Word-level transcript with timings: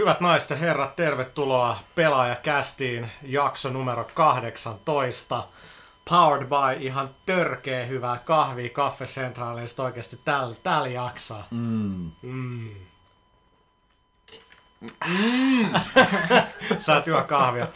Hyvät 0.00 0.20
naiset 0.20 0.50
ja 0.50 0.56
herrat, 0.56 0.96
tervetuloa 0.96 1.78
pelaajakästiin 1.94 3.10
jakso 3.22 3.70
numero 3.70 4.10
18. 4.14 5.44
Powered 6.10 6.46
by 6.46 6.84
ihan 6.84 7.10
törkeä 7.26 7.86
hyvää 7.86 8.18
kahvia 8.18 8.68
Kaffe 8.68 9.04
Centralista 9.04 9.82
oikeasti 9.82 10.20
tällä 10.24 10.54
täl 10.62 10.84
jaksaa. 10.84 11.46
Mm. 11.50 12.10
Mm. 12.22 12.70
Saat 16.78 17.06
juo 17.06 17.22
kahvia. 17.22 17.66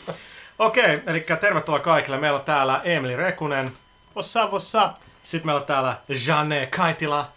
Okei, 0.59 1.03
eli 1.07 1.27
tervetuloa 1.41 1.81
kaikille. 1.81 2.19
Meillä 2.19 2.39
on 2.39 2.45
täällä 2.45 2.81
Emeli 2.85 3.17
Rekunen. 3.17 3.73
Vossa, 4.15 4.51
vossa. 4.51 4.95
Sitten 5.23 5.47
meillä 5.47 5.61
on 5.61 5.67
täällä 5.67 6.01
Janne 6.27 6.67
Kaitila. 6.67 7.33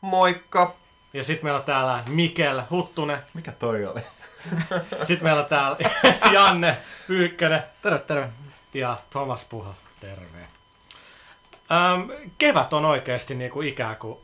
Moikka! 0.00 0.79
Ja 1.12 1.22
sitten 1.22 1.44
meillä 1.46 1.58
on 1.58 1.64
täällä 1.64 2.02
Mikel 2.08 2.62
Huttunen. 2.70 3.18
Mikä 3.34 3.52
toi 3.52 3.86
oli? 3.86 4.00
Sitten 5.06 5.24
meillä 5.24 5.40
on 5.42 5.46
täällä 5.48 5.76
Janne 6.34 6.76
Pyykkönen. 7.06 7.62
Terve, 7.82 7.98
terve. 7.98 8.28
ja 8.74 8.96
Thomas 9.10 9.44
Puha. 9.44 9.74
Terve. 10.00 10.38
Ähm, 11.72 12.10
kevät 12.38 12.72
on 12.72 12.84
oikeasti 12.84 13.34
niinku 13.34 13.62
ikään 13.62 13.96
kuin 13.96 14.18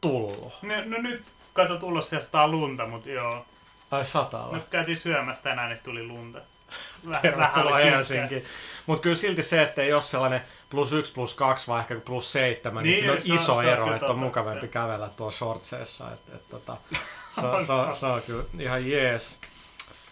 tullut. 0.00 0.54
No, 0.62 0.74
no 0.84 0.98
nyt 1.02 1.24
kato 1.52 1.76
tullut 1.78 2.04
sieltä 2.04 2.46
lunta, 2.46 2.86
mutta 2.86 3.08
joo. 3.10 3.46
Ai 3.90 4.04
sataa 4.04 4.46
No 4.46 4.52
vai? 4.52 4.60
käytiin 4.70 4.98
syömässä 5.00 5.42
tänään, 5.42 5.68
niin 5.68 5.80
tuli 5.84 6.06
lunta. 6.06 6.38
Tervetuloa 7.22 7.74
oli 7.76 7.84
Helsinkiin. 7.84 8.44
Mutta 8.86 9.02
kyllä 9.02 9.16
silti 9.16 9.42
se, 9.42 9.62
että 9.62 9.82
ei 9.82 9.92
ole 9.92 10.02
sellainen 10.02 10.40
plus 10.70 10.92
yksi, 10.92 11.12
plus 11.12 11.34
kaksi, 11.34 11.66
vai 11.66 11.80
ehkä 11.80 11.94
plus 12.04 12.32
seitsemän, 12.32 12.82
niin, 12.82 12.90
Niin, 12.92 13.00
siinä 13.00 13.12
on 13.12 13.20
se 13.20 13.32
on- 13.32 13.36
iso 13.36 13.54
on 13.56 13.64
ero, 13.64 13.84
kyllä 13.84 13.96
että 13.96 14.06
on 14.12 14.18
mukavampi 14.18 14.60
se. 14.60 14.68
kävellä 14.68 15.08
tuolla 15.08 15.32
shortseissa. 15.32 16.12
Et, 16.12 16.34
et, 16.34 16.48
tota, 16.50 16.76
se, 17.40 17.46
on- 17.46 17.66
se, 17.66 17.72
on- 17.72 17.94
se 17.94 18.06
on 18.06 18.22
kyllä 18.26 18.44
ihan 18.58 18.90
jees. 18.90 19.38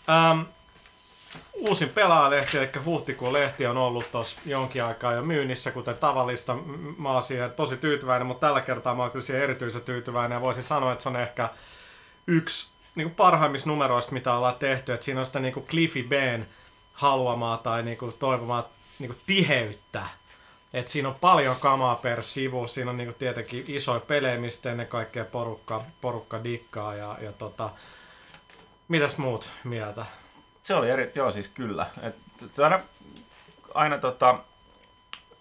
Ähm, 0.09 0.41
uusin 1.55 1.89
pelaajalehti, 1.89 2.59
eli 2.59 2.69
huhtikuun 2.85 3.33
lehti 3.33 3.67
on 3.67 3.77
ollut 3.77 4.13
tuossa 4.13 4.41
jonkin 4.47 4.85
aikaa 4.85 5.13
jo 5.13 5.23
myynnissä, 5.23 5.71
kuten 5.71 5.97
tavallista. 5.97 6.57
Mä 6.99 7.13
oon 7.13 7.23
siihen 7.23 7.53
tosi 7.53 7.77
tyytyväinen, 7.77 8.27
mutta 8.27 8.47
tällä 8.47 8.61
kertaa 8.61 8.95
mä 8.95 9.03
oon 9.03 9.11
kyllä 9.11 9.25
siihen 9.25 9.43
erityisen 9.43 9.83
tyytyväinen 9.83 10.37
ja 10.37 10.41
voisin 10.41 10.63
sanoa, 10.63 10.93
että 10.93 11.03
se 11.03 11.09
on 11.09 11.17
ehkä 11.17 11.49
yksi 12.27 12.70
niin 12.95 13.09
kuin 13.09 13.15
parhaimmista 13.15 13.69
numeroista, 13.69 14.13
mitä 14.13 14.35
ollaan 14.35 14.55
tehty. 14.55 14.93
Että 14.93 15.05
siinä 15.05 15.21
on 15.21 15.27
sitä 15.27 15.41
niin 15.41 15.55
kuin 15.55 15.67
Cliffy 15.67 16.03
Bn 16.03 16.45
haluamaa 16.93 17.57
tai 17.57 17.83
niin 17.83 17.99
kuin 17.99 18.13
toivomaa 18.19 18.69
niin 18.99 19.11
kuin 19.11 19.21
tiheyttä. 19.27 20.07
Et 20.73 20.89
siinä 20.89 21.09
on 21.09 21.15
paljon 21.15 21.57
kamaa 21.61 21.95
per 21.95 22.23
sivu. 22.23 22.67
Siinä 22.67 22.91
on 22.91 22.97
niin 22.97 23.09
kuin 23.09 23.19
tietenkin 23.19 23.65
isoja 23.69 24.01
pelejä, 24.01 24.41
mistä 24.41 24.71
ennen 24.71 24.87
kaikkea 24.87 25.25
porukka, 25.25 25.85
porukka 26.01 26.45
dikkaa. 26.45 26.95
Ja, 26.95 27.19
ja 27.21 27.33
tota, 27.33 27.71
mitäs 28.89 29.19
muut 29.19 29.51
mieltä? 29.65 30.07
Se 30.63 30.75
oli 30.75 30.91
eri, 30.91 31.13
joo 31.15 31.31
siis 31.31 31.49
kyllä. 31.49 31.87
Et, 32.03 32.17
se 32.51 32.65
aina, 32.65 32.81
aina 33.75 33.99
tota, 33.99 34.39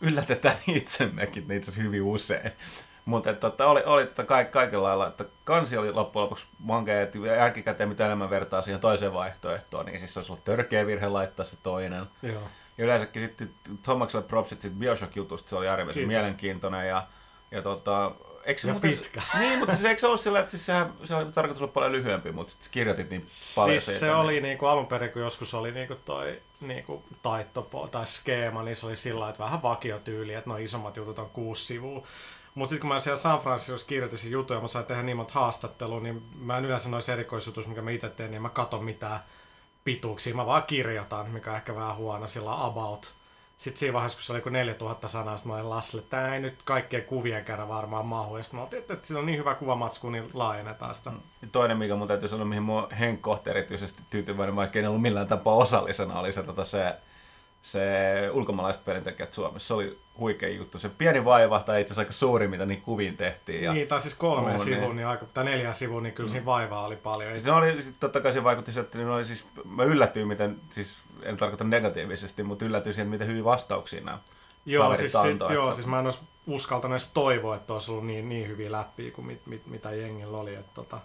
yllätetään 0.02 0.58
itsemmekin 0.68 1.52
itse 1.52 1.76
hyvin 1.78 2.02
usein. 2.02 2.52
Mutta 3.06 3.34
tota, 3.34 3.68
oli, 3.68 3.84
oli 3.86 4.06
tota 4.06 4.24
kaik, 4.24 4.52
kaikilla 4.52 4.88
lailla, 4.88 5.08
että 5.08 5.26
kansi 5.44 5.78
oli 5.78 5.92
loppujen 5.92 6.24
lopuksi 6.24 6.48
mankea, 6.60 7.02
että 7.02 7.18
jälkikäteen 7.18 7.90
mitä 7.90 8.06
enemmän 8.06 8.30
vertaa 8.30 8.62
siihen 8.62 8.82
toiseen 8.82 9.14
vaihtoehtoon, 9.14 9.86
niin 9.86 10.00
siis 10.00 10.18
olisi 10.18 10.32
ollut 10.32 10.46
törkeä 10.46 10.86
virhe 10.88 11.08
laittaa 11.08 11.46
se 11.46 11.58
toinen. 11.64 12.06
Joo. 12.22 12.42
Ja 12.78 12.86
yleensäkin 12.86 13.26
sitten 13.28 13.54
Tomakselle 13.84 14.26
propsit 14.28 14.62
sit 14.62 14.74
Bioshock-jutusta, 14.80 15.50
se 15.50 15.56
oli 15.56 15.68
äärimmäisen 15.68 16.08
mielenkiintoinen 16.08 16.88
ja, 16.88 17.08
ja 17.52 17.62
tota, 17.62 18.12
eikö 18.46 18.62
se 18.62 18.68
Ja 18.68 18.74
muuten- 18.74 18.92
pitkä. 18.92 19.22
Niin, 19.40 19.60
mutta 19.60 19.74
siis 19.74 19.86
eikö 19.86 20.00
se 20.02 20.08
ollut 20.08 20.22
sillä, 20.22 20.40
että 20.40 20.52
siis 20.52 20.66
sehän, 20.66 20.94
se 21.04 21.16
oli 21.16 21.32
tarkoitus 21.32 21.62
olla 21.62 21.72
paljon 21.72 21.92
lyhyempi, 21.92 22.32
mutta 22.32 22.52
sitten 22.54 22.72
kirjoitit 22.72 23.10
niin 23.10 23.22
paljon 23.56 23.72
Siis 23.80 23.86
siitä. 23.86 24.00
se 24.00 24.06
niin- 24.06 24.16
oli 24.16 24.42
niinku 24.42 24.66
alun 24.66 24.88
perin, 24.88 25.10
kun 25.12 25.22
joskus 25.22 25.54
oli 25.54 25.72
niinku 25.72 25.96
toi 26.06 26.42
niinku 26.62 27.04
taitto 27.22 27.88
tai 27.92 28.06
skeema, 28.06 28.64
niin 28.64 28.76
se 28.76 28.86
oli 28.86 28.96
sillä 28.96 29.30
että 29.30 29.44
vähän 29.44 29.62
vakiotyyli, 29.62 30.34
että 30.34 30.50
noin 30.50 30.64
isommat 30.64 30.98
jutut 30.98 31.20
on 31.20 31.30
kuusi 31.30 31.66
sivua. 31.66 32.08
Mutta 32.56 32.70
sitten 32.70 32.82
kun 32.82 32.96
mä 32.96 33.00
siellä 33.00 33.18
San 33.18 33.40
Franciscossa 33.40 33.88
kirjoitin 33.88 34.32
jutuja 34.32 34.58
ja 34.58 34.62
mä 34.62 34.68
sain 34.68 34.86
tehdä 34.86 35.04
niin 35.04 35.18
monta 35.18 35.34
haastattelua, 35.34 36.00
niin 36.00 36.24
mä 36.36 36.58
en 36.58 36.66
yleensä 36.66 36.90
noissa 36.90 37.14
erikoisjutuissa, 37.14 37.70
mikä 37.70 37.82
mä 37.82 37.92
itse 37.92 38.10
teen, 38.10 38.32
niin 38.32 38.42
mä 38.42 38.50
katon 38.50 38.84
mitään 38.84 39.20
pituuksia. 39.84 40.36
Mä 40.36 40.46
vaan 40.46 40.64
kirjoitan, 40.64 41.30
mikä 41.30 41.50
on 41.50 41.56
ehkä 41.56 41.76
vähän 41.76 41.96
huono 41.96 42.28
sillä 42.28 42.66
about. 42.66 43.14
Sitten 43.58 43.80
siinä 43.80 43.94
vaiheessa, 43.94 44.18
kun 44.18 44.24
se 44.24 44.34
oli 44.34 44.42
kuin 44.42 44.54
4000 44.54 45.08
sanaa, 45.08 45.38
sitten 45.38 45.52
mä 45.52 45.56
olin 45.56 45.70
Lassille, 45.70 46.04
että 46.04 46.18
tää 46.18 46.34
ei 46.36 46.42
nyt 46.42 46.64
kaikkien 46.64 47.04
kuvien 47.04 47.46
kerran 47.46 47.68
varmaan 47.68 48.06
mahu. 48.06 48.38
Ja 48.38 48.44
sitten 48.44 48.60
mä 48.60 48.66
olin, 48.66 48.80
että, 48.80 48.94
että 48.94 49.08
siinä 49.08 49.20
on 49.20 49.26
niin 49.26 49.40
hyvä 49.40 49.56
kuvamatsku, 49.56 50.10
niin 50.10 50.30
laajennetaan 50.34 50.96
sitä. 50.96 51.12
Ja 51.42 51.48
Toinen, 51.52 51.78
mikä 51.78 51.96
mun 51.96 52.08
täytyy 52.08 52.30
sanoa, 52.30 52.46
mihin 52.46 52.64
mun 52.64 52.92
Henkko 52.92 53.42
erityisesti 53.46 54.04
tyytyväinen, 54.10 54.56
vaikka 54.56 54.80
en 54.80 54.88
ollut 54.88 55.02
millään 55.02 55.28
tapaa 55.28 55.56
osallisena, 55.56 56.20
oli 56.20 56.34
se, 56.34 56.44
tota, 56.44 56.66
se, 56.66 56.96
se 57.62 57.82
ulkomaalaiset 58.34 58.86
pelintekijät 58.86 59.34
Suomessa. 59.34 59.68
Se 59.68 59.74
oli 59.74 60.00
huikea 60.20 60.50
juttu. 60.50 60.80
Se 60.80 60.90
pieni 60.90 61.26
vaiva, 61.26 61.60
tai 61.60 61.82
itse 61.82 61.92
asiassa 61.92 62.02
aika 62.02 62.12
suuri, 62.14 62.48
mitä 62.48 62.66
niihin 62.66 62.84
kuviin 62.84 63.18
tehtiin. 63.18 63.64
Ja 63.64 63.74
Niin, 63.74 63.88
tai 63.88 64.02
siis 64.02 64.14
kolme 64.14 64.50
Muu, 64.50 64.58
sivua, 64.58 64.80
niin. 64.80 64.96
niin 64.96 65.08
aika, 65.08 65.26
tai 65.34 65.44
neljä 65.44 65.74
sivua, 65.74 66.02
niin 66.02 66.14
kyllä 66.14 66.30
siinä 66.30 66.46
vaivaa 66.46 66.86
oli 66.86 66.96
paljon. 66.96 67.32
Siis 67.32 67.44
se 67.44 67.52
oli, 67.52 67.82
sit 67.84 67.96
totta 68.00 68.22
kai 68.22 68.34
se 68.34 68.44
vaikutti 68.44 68.80
että 68.80 68.98
ne 68.98 69.12
oli 69.12 69.26
siis, 69.26 69.46
mä 69.66 69.84
yllätyin, 69.84 70.28
miten, 70.28 70.62
siis 70.70 70.98
en 71.24 71.38
tarkoita 71.38 71.64
negatiivisesti, 71.64 72.44
mutta 72.44 72.66
yllätyin 72.66 72.94
siihen, 72.94 73.10
miten 73.10 73.28
hyviä 73.28 73.44
vastauksia 73.44 74.02
nämä 74.02 74.20
joo, 74.66 74.96
siis, 74.96 75.16
antoi, 75.16 75.48
si, 75.50 75.54
joo, 75.54 75.66
että- 75.66 75.76
siis 75.76 75.88
mä 75.88 76.00
en 76.00 76.06
olisi 76.06 76.20
uskaltanut 76.48 76.94
edes 76.94 77.12
toivoa, 77.14 77.56
että 77.56 77.74
olisi 77.74 77.92
ollut 77.92 78.06
niin, 78.06 78.30
niin 78.30 78.48
hyviä 78.48 78.72
läppiä 78.72 79.12
kuin 79.12 79.28
mit, 79.28 79.48
mit, 79.48 79.68
mitä 79.68 79.92
jengillä 79.92 80.38
oli. 80.38 80.56
Että, 80.56 80.72
tota. 80.74 81.00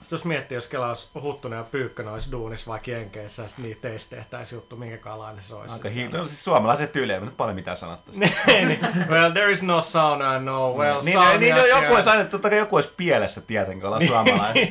Sitten 0.00 0.16
jos 0.16 0.24
miettii, 0.24 0.56
jos 0.56 0.68
Kela 0.68 0.88
olisi 0.88 1.08
Huttunen 1.22 1.56
ja 1.56 1.64
Pyykkönen 1.64 2.12
olisi 2.12 2.32
duunissa 2.32 2.70
vaikka 2.70 2.90
Jenkeissä, 2.90 3.42
ja 3.42 3.48
sitten 3.48 3.64
niitä 3.64 3.80
teistä 3.80 4.16
tehtäisiin 4.16 4.56
juttu, 4.56 4.76
minkä 4.76 4.96
kalainen 4.96 5.42
se 5.42 5.54
olisi. 5.54 5.74
Aika 5.74 5.88
hi- 5.88 6.08
no, 6.08 6.26
siis 6.26 6.44
suomalaiset 6.44 6.92
tyyliä, 6.92 7.16
ei 7.16 7.20
nyt 7.22 7.36
paljon 7.36 7.54
mitään 7.54 7.76
sanottaisi. 7.76 8.20
niin, 8.46 8.68
niin, 8.68 8.80
well, 9.08 9.30
there 9.32 9.52
is 9.52 9.62
no 9.62 9.80
sauna, 9.82 10.38
no, 10.38 10.74
well, 10.74 11.00
niin, 11.02 11.12
sauna 11.12 11.38
niin, 11.38 11.54
no, 11.54 11.66
joku 11.66 11.94
olisi 11.94 12.08
aina, 12.10 12.24
totta 12.24 12.48
kai 12.50 12.58
joku 12.58 12.76
olisi 12.76 12.92
pielessä 12.96 13.40
tietenkin, 13.40 13.80
kun 13.80 13.86
ollaan 13.86 14.06
suomalainen. 14.06 14.68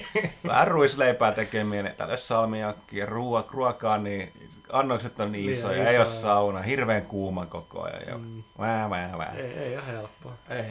Vähän 0.47 0.67
ruisleipää 0.67 1.31
tekemään, 1.31 1.93
täällä 1.97 2.11
ei 2.11 2.17
ole 2.17 2.17
salmiakkia, 2.17 3.05
ruoka, 3.05 3.51
ruokaa, 3.53 3.97
niin 3.97 4.33
annokset 4.71 5.19
on 5.19 5.31
niin 5.31 5.45
Liian 5.45 5.57
isoja, 5.59 5.89
ei 5.89 5.97
ole 5.97 6.03
isoja. 6.05 6.21
sauna, 6.21 6.61
hirveän 6.61 7.01
kuuma 7.05 7.45
koko 7.45 7.81
ajan. 7.83 8.01
Ja 8.07 8.17
Mm. 8.17 8.43
vää, 8.59 8.89
vää, 8.89 9.17
vää. 9.17 9.33
Ei, 9.37 9.45
ei 9.57 9.77
ole 9.77 9.87
helppoa. 9.87 10.33
Ei. 10.49 10.65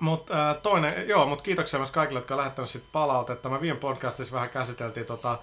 Mutta 0.00 0.50
äh, 0.50 0.56
toinen, 0.62 1.08
joo, 1.08 1.26
mutta 1.26 1.44
kiitoksia 1.44 1.78
myös 1.78 1.90
kaikille, 1.90 2.20
jotka 2.20 2.34
on 2.34 2.38
lähettänyt 2.38 2.70
sit 2.70 2.84
palautetta. 2.92 3.48
Me 3.48 3.60
viime 3.60 3.78
podcastissa 3.78 4.34
vähän 4.34 4.50
käsiteltiin, 4.50 5.06
tota, 5.06 5.38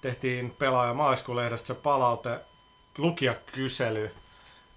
tehtiin 0.00 0.50
pelaaja 0.50 0.94
maaliskuun 0.94 1.36
lehdestä 1.36 1.66
se 1.66 1.74
palaute, 1.74 2.40
lukijakysely. 2.98 4.10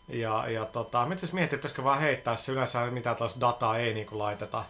Ja, 0.08 0.50
ja 0.50 0.66
tota, 0.66 1.06
mitä 1.06 1.28
miettii, 1.31 1.58
pitäisikö 1.58 1.84
vaan 1.84 2.00
heittää 2.00 2.36
se 2.36 2.52
yleensä 2.52 2.86
mitään 2.86 3.16
tällaista 3.16 3.40
dataa 3.40 3.78
ei 3.78 3.94
niinku 3.94 4.20
laiteta 4.20 4.64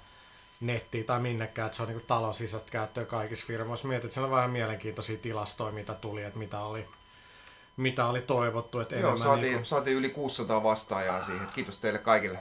nettiin 0.59 1.05
tai 1.05 1.19
minnekään, 1.19 1.65
että 1.65 1.75
se 1.75 1.83
on 1.83 1.89
niinku 1.89 2.05
talon 2.07 2.33
sisäistä 2.33 2.71
käyttöä 2.71 3.05
kaikissa 3.05 3.45
firmoissa. 3.47 3.87
Mietit, 3.87 4.05
että 4.05 4.13
siellä 4.13 4.27
on 4.27 4.35
vähän 4.35 4.51
mielenkiintoisia 4.51 5.17
tilastoja, 5.17 5.71
mitä 5.71 5.93
tuli, 5.93 6.23
että 6.23 6.39
mitä 6.39 6.59
oli, 6.59 6.87
mitä 7.77 8.05
oli 8.05 8.21
toivottu. 8.21 8.79
Että 8.79 8.95
Joo, 8.95 9.17
saatiin, 9.17 9.51
niinku- 9.51 9.65
saatiin 9.65 9.97
yli 9.97 10.09
600 10.09 10.63
vastaajaa 10.63 11.21
siihen. 11.21 11.47
Kiitos 11.55 11.79
teille 11.79 11.99
kaikille. 11.99 12.39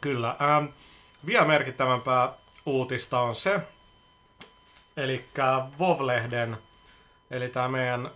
Kyllä. 0.00 0.28
Ähm, 0.56 0.66
vielä 1.26 1.44
merkittävämpää 1.44 2.32
uutista 2.66 3.20
on 3.20 3.34
se, 3.34 3.60
eli 4.96 5.24
WoW-lehden, 5.78 6.56
eli 7.30 7.48
tämä 7.48 7.68
meidän 7.68 8.10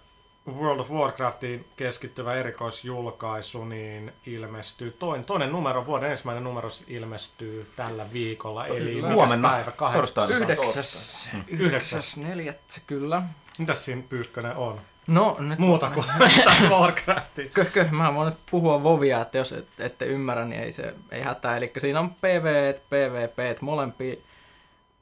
World 0.53 0.81
of 0.81 0.91
Warcraftiin 0.91 1.69
keskittyvä 1.77 2.35
erikoisjulkaisu, 2.35 3.65
niin 3.65 4.13
ilmestyy. 4.27 4.91
Toinen, 4.91 5.25
toinen 5.25 5.53
numero, 5.53 5.87
vuoden 5.87 6.11
ensimmäinen 6.11 6.45
numero 6.45 6.69
ilmestyy 6.87 7.73
tällä 7.77 8.13
viikolla, 8.13 8.67
eli 8.67 8.79
Kyllä. 8.79 8.95
mikäs 8.97 9.15
Huomenna, 9.15 9.51
päivä? 9.51 9.71
Kahden- 9.71 9.93
torstaina. 9.93 10.37
Yhdeksäs, 10.37 11.29
Yhdeksäs. 11.35 11.61
yhdeksäs 11.61 12.17
neljättä, 12.17 12.75
kyllä. 12.87 13.23
Mitäs 13.59 13.85
siinä 13.85 14.03
Pyykkönen 14.09 14.57
on? 14.57 14.81
No 15.06 15.37
nyt 15.39 15.59
Muuta 15.59 15.91
kuin 15.91 16.06
Warcraftia. 16.71 17.49
Köhkö, 17.55 17.89
mä 17.91 18.15
voin 18.15 18.27
nyt 18.27 18.39
puhua 18.51 18.83
Vovia, 18.83 19.21
että 19.21 19.39
jos 19.39 19.53
et, 19.53 19.69
ette 19.79 20.05
ymmärrä, 20.05 20.45
niin 20.45 20.62
ei 20.62 20.73
se 20.73 20.95
ei 21.11 21.23
hätää. 21.23 21.56
Eli 21.56 21.73
siinä 21.79 22.01
on 22.01 22.11
PV, 22.11 22.75
PvP, 22.75 23.61
molempia. 23.61 24.17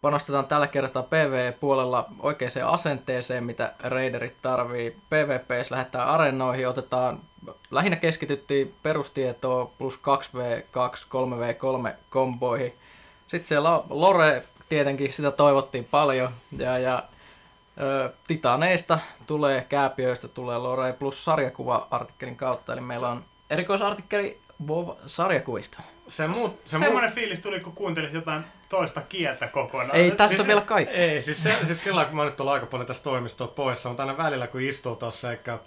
Panostetaan 0.01 0.47
tällä 0.47 0.67
kertaa 0.67 1.03
PV-puolella 1.03 2.09
oikeaan 2.19 2.51
asenteeseen, 2.67 3.45
mitä 3.45 3.73
raiderit 3.83 4.43
tarvii. 4.43 4.91
PvPs 4.91 5.71
lähdetään 5.71 6.09
areenoihin, 6.09 6.69
otetaan, 6.69 7.21
lähinnä 7.71 7.97
keskityttiin 7.97 8.75
perustietoa 8.83 9.67
plus 9.79 9.97
2v2, 9.97 10.99
3v3 10.99 11.95
komboihin. 12.11 12.73
Sitten 13.29 13.49
siellä 13.49 13.77
on 13.77 13.85
Lore, 13.91 14.45
tietenkin 14.69 15.13
sitä 15.13 15.31
toivottiin 15.31 15.85
paljon. 15.85 16.31
Ja, 16.59 16.79
ja 16.79 17.03
Titaneista 18.27 18.99
tulee, 19.27 19.67
kääpiöistä 19.69 20.29
tulee 20.29 20.59
Lore 20.59 20.93
plus 20.93 21.25
sarjakuva-artikkelin 21.25 22.37
kautta. 22.37 22.73
Eli 22.73 22.81
meillä 22.81 23.09
on 23.09 23.25
erikoisartikkeli 23.51 24.41
WoW-sarjakuvista. 24.69 25.83
Se, 26.09 26.27
muut, 26.27 26.61
se, 26.65 26.77
mu- 26.77 26.81
Semmoinen 26.81 27.13
fiilis 27.13 27.41
tuli, 27.41 27.61
kun 27.61 27.73
kuuntelit 27.73 28.13
jotain 28.13 28.45
toista 28.69 29.01
kieltä 29.01 29.47
kokonaan. 29.47 29.97
Ei 29.97 30.11
tässä 30.11 30.37
siis- 30.37 30.47
vielä 30.49 30.61
kaikki. 30.61 30.95
Ei, 30.95 31.23
siis, 31.23 31.43
se, 31.43 31.57
siis 31.67 31.83
sillä 31.85 31.97
lailla, 31.97 32.09
kun 32.09 32.17
mä 32.17 32.23
oon 32.23 32.27
nyt 32.29 32.37
tullut 32.37 32.55
aika 32.55 32.67
paljon 32.67 32.87
tästä 32.87 33.05
toimistoa 33.05 33.49
pois, 33.49 33.85
mutta 33.85 34.03
aina 34.03 34.17
välillä 34.17 34.47
kun 34.47 34.61
istuu 34.61 34.97
tuossa, 34.97 35.31
eikä 35.31 35.59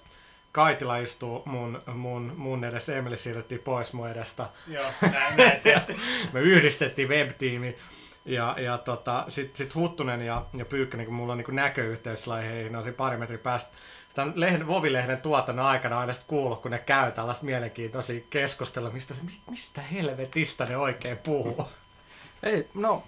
Kaitila 0.52 0.98
istuu 0.98 1.42
mun, 1.46 1.82
mun, 1.94 2.34
mun 2.38 2.64
edessä, 2.64 2.98
Emeli 2.98 3.18
siirrettiin 3.18 3.62
pois 3.62 3.94
mun 3.94 4.10
edestä. 4.10 4.46
Joo, 4.68 4.86
näin, 5.02 5.38
näin. 5.38 5.82
Me 6.34 6.40
yhdistettiin 6.40 7.10
webtiimi. 7.10 7.78
Ja, 8.26 8.56
ja 8.60 8.78
tota, 8.78 9.26
sit, 9.28 9.56
sit 9.56 9.76
Huttunen 9.76 10.22
ja, 10.22 10.46
ja 10.58 10.66
Pyykkönen, 10.66 11.06
kun 11.06 11.16
mulla 11.16 11.34
on 11.34 11.38
niin 11.38 11.56
näköyhteys 11.56 12.28
heihin, 12.28 12.72
ne 12.72 12.78
on 12.78 12.84
siinä 12.84 12.98
pari 12.98 13.18
metrin 13.18 13.40
päästä. 13.40 13.74
Tämän 14.16 14.34
lehden, 14.36 14.68
Vovilehden 14.68 15.22
tuotannon 15.22 15.66
aikana 15.66 16.00
aina 16.00 16.14
sit 16.14 16.24
kuullut, 16.28 16.62
kun 16.62 16.72
ne 16.72 16.80
käy 16.80 17.12
tällaista 17.12 17.46
mielenkiintoisia 17.46 18.22
keskustelua, 18.30 18.90
mistä, 18.90 19.14
mi- 19.24 19.42
mistä 19.50 19.82
helvetistä 19.82 20.66
ne 20.66 20.78
oikein 20.78 21.18
puhuu. 21.18 21.68
Ei, 22.44 22.70
no, 22.74 23.04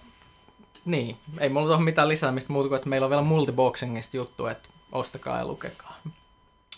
niin. 0.86 1.18
Ei 1.40 1.50
mulla 1.50 1.68
tuohon 1.68 1.84
mitään 1.84 2.08
lisäämistä 2.08 2.54
muuta 2.54 2.70
kuin, 2.70 2.78
että 2.78 2.90
meillä 2.90 3.06
on 3.06 3.10
vielä 3.10 3.24
multiboxingista 3.24 4.18
juttu, 4.18 4.46
että 4.48 4.70
ostakaa 4.92 5.38
ja 5.38 5.48
lukekaa. 5.48 5.98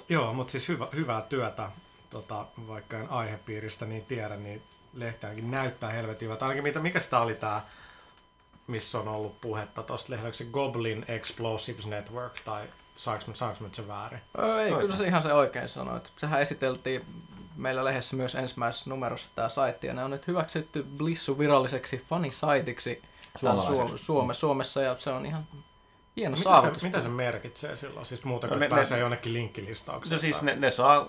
Joo, 0.10 0.34
mutta 0.34 0.52
siis 0.52 0.68
hyvä, 0.68 0.88
hyvää 0.96 1.22
työtä, 1.22 1.72
tota, 2.10 2.46
vaikka 2.68 2.98
en 2.98 3.10
aihepiiristä 3.10 3.86
niin 3.86 4.06
tiedä, 4.06 4.36
niin 4.36 4.62
lehti 4.94 5.26
ainakin 5.26 5.52
näyttää 5.52 5.90
helvetin 5.90 6.26
hyvältä. 6.26 6.46
Ainakin 6.46 6.64
mitä, 6.64 6.80
mikä 6.80 7.00
sitä 7.00 7.20
oli 7.20 7.36
tää, 7.36 7.66
missä 8.70 9.00
on 9.00 9.08
ollut 9.08 9.42
puhetta 9.42 9.84
tuosta 9.84 10.14
lehdestä, 10.14 10.44
Goblin 10.52 11.06
Explosives 11.08 11.88
Network, 11.88 12.34
tai 12.46 12.64
saanko 12.96 13.24
mä, 13.28 13.34
saanko 13.34 13.58
mä 13.60 13.68
nyt 13.68 13.76
se 13.76 13.88
väärin? 13.88 14.20
Öö, 14.40 14.60
ei, 14.62 14.64
Oikein. 14.72 14.82
kyllä 14.82 14.98
se 14.98 15.08
ihan 15.08 15.22
se 15.24 15.34
oikein 15.34 15.70
sanoi. 15.70 15.98
Että 15.98 16.10
sehän 16.18 16.42
esiteltiin 16.42 17.06
meillä 17.56 17.86
lehdessä 17.86 18.16
myös 18.16 18.36
ensimmäisessä 18.36 18.90
numerossa 18.90 19.30
tämä 19.36 19.50
saitti, 19.50 19.88
ja 19.88 19.94
ne 19.94 20.04
on 20.04 20.12
nyt 20.12 20.28
hyväksytty 20.28 20.84
Blissu 20.98 21.40
viralliseksi 21.40 21.98
fanisaitiksi 22.10 23.02
täällä 23.42 23.62
Suomalaiseksi. 23.64 24.06
Suom- 24.06 24.06
Suomessa, 24.06 24.40
Suomessa, 24.40 24.82
ja 24.82 24.96
se 25.00 25.10
on 25.10 25.26
ihan 25.26 25.48
hieno 26.16 26.38
Mitä 26.38 26.44
saavutus. 26.50 26.82
se, 26.82 26.88
mitä 26.88 27.02
se 27.02 27.10
merkitsee 27.10 27.76
silloin? 27.76 28.06
Siis 28.06 28.24
muuta 28.26 28.48
No 28.48 28.52
kuin 28.52 28.60
ne- 28.60 28.66
ne, 28.66 28.76
pääsee 28.76 28.98
ne- 28.98 29.02
jonnekin 29.02 29.34
linkkilistaukseen. 29.34 30.16
No 30.18 30.22
siis 30.22 30.42
ne, 30.42 30.56
ne 30.56 30.70
saa, 30.70 31.08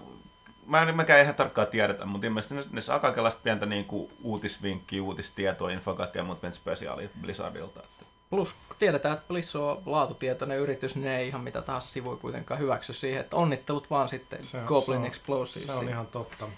mä 0.71 0.83
en 0.83 0.97
mäkään 0.97 1.23
ihan 1.23 1.35
tarkkaan 1.35 1.69
tiedetä, 1.69 2.07
mutta 2.07 2.27
ilmeisesti 2.27 2.55
ne, 2.55 2.65
ne 2.73 2.81
saa 2.81 2.99
kaikenlaista 2.99 3.41
pientä 3.45 3.67
niin 3.67 3.85
kuin 3.85 4.13
uutisvinkkiä, 4.23 5.03
uutistietoa, 5.03 5.71
infoa, 5.71 5.95
kaikkea 5.95 6.25
muuta 6.25 6.41
pientä 6.41 6.57
spesiaalia 6.59 7.09
Blizzardilta. 7.21 7.81
Että. 7.83 8.05
Plus 8.31 8.55
tiedetään, 8.79 9.15
että 9.15 9.29
Blissu 9.29 9.67
on 9.69 9.83
laatutietoinen 9.87 10.59
yritys, 10.59 10.97
niin 10.97 11.05
ne 11.05 11.19
ei 11.19 11.29
ihan 11.29 11.41
mitä 11.41 11.63
tahansa 11.63 11.89
sivuja 11.89 12.17
kuitenkaan 12.17 12.61
hyväksy 12.61 12.93
siihen, 12.93 13.21
että 13.21 13.37
onnittelut 13.37 13.91
vaan 13.91 14.09
sitten 14.09 14.45
Se 14.45 14.59
on- 14.59 14.65
Goblin 14.65 14.97
se 14.97 15.01
on- 15.01 15.07
Explosives. 15.07 15.67
Se 15.67 15.73
on 15.73 15.89
ihan 15.89 16.07
totta. 16.07 16.49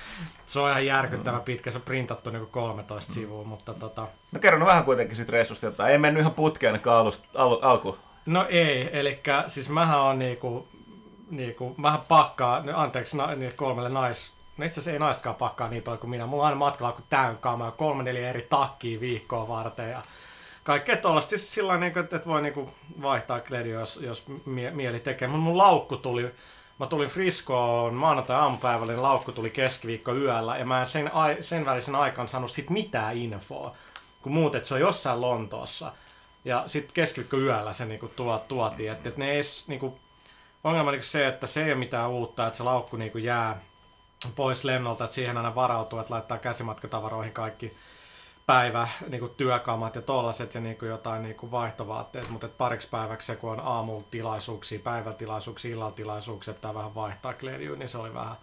se 0.46 0.60
on 0.60 0.70
ihan 0.70 0.86
järkyttävä 0.86 1.40
pitkä, 1.40 1.70
se 1.70 1.78
on 1.78 1.82
printattu 1.82 2.30
niin 2.30 2.46
13 2.46 3.12
sivua, 3.12 3.44
mutta 3.44 3.74
tota, 3.74 4.08
No 4.32 4.40
kerron 4.40 4.66
vähän 4.66 4.84
kuitenkin 4.84 5.16
siitä 5.16 5.32
reissusta 5.32 5.66
jotain. 5.66 5.92
Ei 5.92 5.98
mennyt 5.98 6.20
ihan 6.20 6.34
putkeen 6.34 6.72
ainakaan 6.72 7.00
alusta, 7.00 7.28
al, 7.34 7.58
alku. 7.62 7.98
No 8.26 8.46
ei, 8.48 8.98
eli 8.98 9.20
siis 9.46 9.68
mähän 9.68 10.00
on 10.00 10.18
niinku, 10.18 10.68
niinku 11.30 11.74
mähän 11.76 12.00
pakkaan, 12.08 12.66
no 12.66 12.78
anteeksi 12.78 13.16
na, 13.16 13.34
niitä 13.34 13.56
kolmelle 13.56 13.88
nais, 13.88 14.36
no 14.56 14.64
itse 14.64 14.80
asiassa 14.80 14.92
ei 14.92 14.98
naistakaan 14.98 15.36
pakkaa 15.36 15.68
niin 15.68 15.82
paljon 15.82 15.98
kuin 15.98 16.10
minä. 16.10 16.26
Mulla 16.26 16.42
on 16.42 16.46
aina 16.46 16.58
matkalla 16.58 16.92
kuin 16.92 17.04
täyn 17.10 17.36
kamaa, 17.38 17.70
kolme 17.70 18.02
neljä 18.02 18.30
eri 18.30 18.46
takkia 18.50 19.00
viikkoa 19.00 19.48
varten 19.48 19.90
ja 19.90 20.02
kaikkea 20.64 20.96
tuollaista. 20.96 21.30
Siis 21.30 21.54
sillä 21.54 21.68
lailla, 21.68 21.80
niinku, 21.80 21.98
että 21.98 22.16
et 22.16 22.26
voi 22.26 22.42
niinku 22.42 22.70
vaihtaa 23.02 23.40
kledio, 23.40 23.80
jos, 23.80 23.96
jos 24.02 24.24
mie- 24.44 24.70
mieli 24.70 25.00
tekee. 25.00 25.28
Mun, 25.28 25.40
mun 25.40 25.58
laukku 25.58 25.96
tuli, 25.96 26.34
mä 26.78 26.86
tulin 26.86 27.08
Friskoon 27.08 27.94
maanantai 27.94 28.36
aamupäivällä, 28.36 28.92
niin 28.92 29.02
laukku 29.02 29.32
tuli 29.32 29.50
keskiviikko 29.50 30.14
yöllä 30.14 30.56
ja 30.56 30.66
mä 30.66 30.80
en 30.80 30.86
sen, 30.86 31.14
ai, 31.14 31.36
sen 31.40 31.66
välisen 31.66 31.94
aikaan 31.94 32.28
saanut 32.28 32.50
sit 32.50 32.70
mitään 32.70 33.16
infoa, 33.16 33.76
kun 34.22 34.32
muut, 34.32 34.54
että 34.54 34.68
se 34.68 34.74
on 34.74 34.80
jossain 34.80 35.20
Lontoossa. 35.20 35.92
Ja 36.44 36.64
sitten 36.66 36.94
keskiviikko 36.94 37.36
yöllä 37.36 37.72
se 37.72 37.84
niinku 37.84 38.08
tuo, 38.08 38.44
tuotiin, 38.48 38.92
että 38.92 39.08
et 39.08 39.16
ne 39.16 39.30
ei 39.30 39.40
niinku, 39.68 39.98
ongelma 40.64 40.90
on 40.90 40.92
niinku 40.92 41.06
se, 41.06 41.26
että 41.26 41.46
se 41.46 41.64
ei 41.64 41.72
ole 41.72 41.78
mitään 41.78 42.10
uutta, 42.10 42.46
että 42.46 42.56
se 42.56 42.62
laukku 42.62 42.96
niinku 42.96 43.18
jää 43.18 43.60
pois 44.36 44.64
lennolta, 44.64 45.04
että 45.04 45.14
siihen 45.14 45.36
aina 45.36 45.54
varautuu, 45.54 45.98
että 45.98 46.14
laittaa 46.14 46.38
käsimatkatavaroihin 46.38 47.32
kaikki 47.32 47.76
päivä 48.46 48.88
niinku 49.08 49.28
työkamat 49.28 49.96
ja 49.96 50.02
tollaset 50.02 50.54
ja 50.54 50.60
niinku 50.60 50.84
jotain 50.84 51.22
niinku 51.22 51.50
vaihtovaatteet, 51.50 52.28
mutta 52.28 52.46
et 52.46 52.58
pariksi 52.58 52.88
päiväksi 52.88 53.26
se, 53.26 53.36
kun 53.36 53.50
on 53.50 53.60
aamulla 53.60 54.04
tilaisuuksia, 54.10 54.78
päivätilaisuuksia, 54.78 55.70
illatilaisuuksia, 55.70 56.54
pitää 56.54 56.74
vähän 56.74 56.94
vaihtaa 56.94 57.34
kledjuun, 57.34 57.78
niin 57.78 57.88
se 57.88 57.98
oli 57.98 58.14
vähän, 58.14 58.36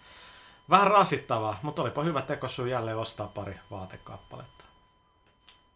vähän 0.69 0.91
rasittavaa, 0.91 1.59
mutta 1.61 1.81
olipa 1.81 2.03
hyvä 2.03 2.21
teko 2.21 2.47
sun 2.47 2.69
jälleen 2.69 2.97
ostaa 2.97 3.27
pari 3.27 3.59
vaatekappaletta. 3.71 4.63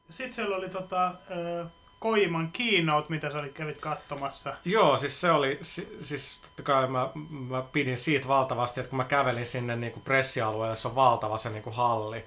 Sitten 0.10 0.34
siellä 0.34 0.56
oli 0.56 0.70
tota, 0.70 1.12
ö, 1.32 1.66
Koiman 2.06 2.52
keynote, 2.52 3.10
mitä 3.10 3.32
sä 3.32 3.40
olit, 3.40 3.54
kävit 3.54 3.80
katsomassa. 3.80 4.56
Joo, 4.66 4.98
siis 4.98 5.22
se 5.22 5.32
oli, 5.32 5.58
si, 5.62 5.98
siis 6.00 6.40
totta 6.42 6.64
kai 6.64 6.88
mä, 6.88 7.10
mä 7.30 7.62
pidin 7.62 7.98
siitä 7.98 8.28
valtavasti, 8.28 8.80
että 8.80 8.90
kun 8.90 8.98
mä 8.98 9.04
kävelin 9.04 9.46
sinne 9.46 9.76
niin 9.76 9.94
kuin 9.94 10.04
pressialueelle, 10.04 10.76
se 10.76 10.88
on 10.88 10.96
valtava 10.96 11.38
se 11.38 11.50
niin 11.50 11.64
kuin 11.64 11.76
halli. 11.76 12.26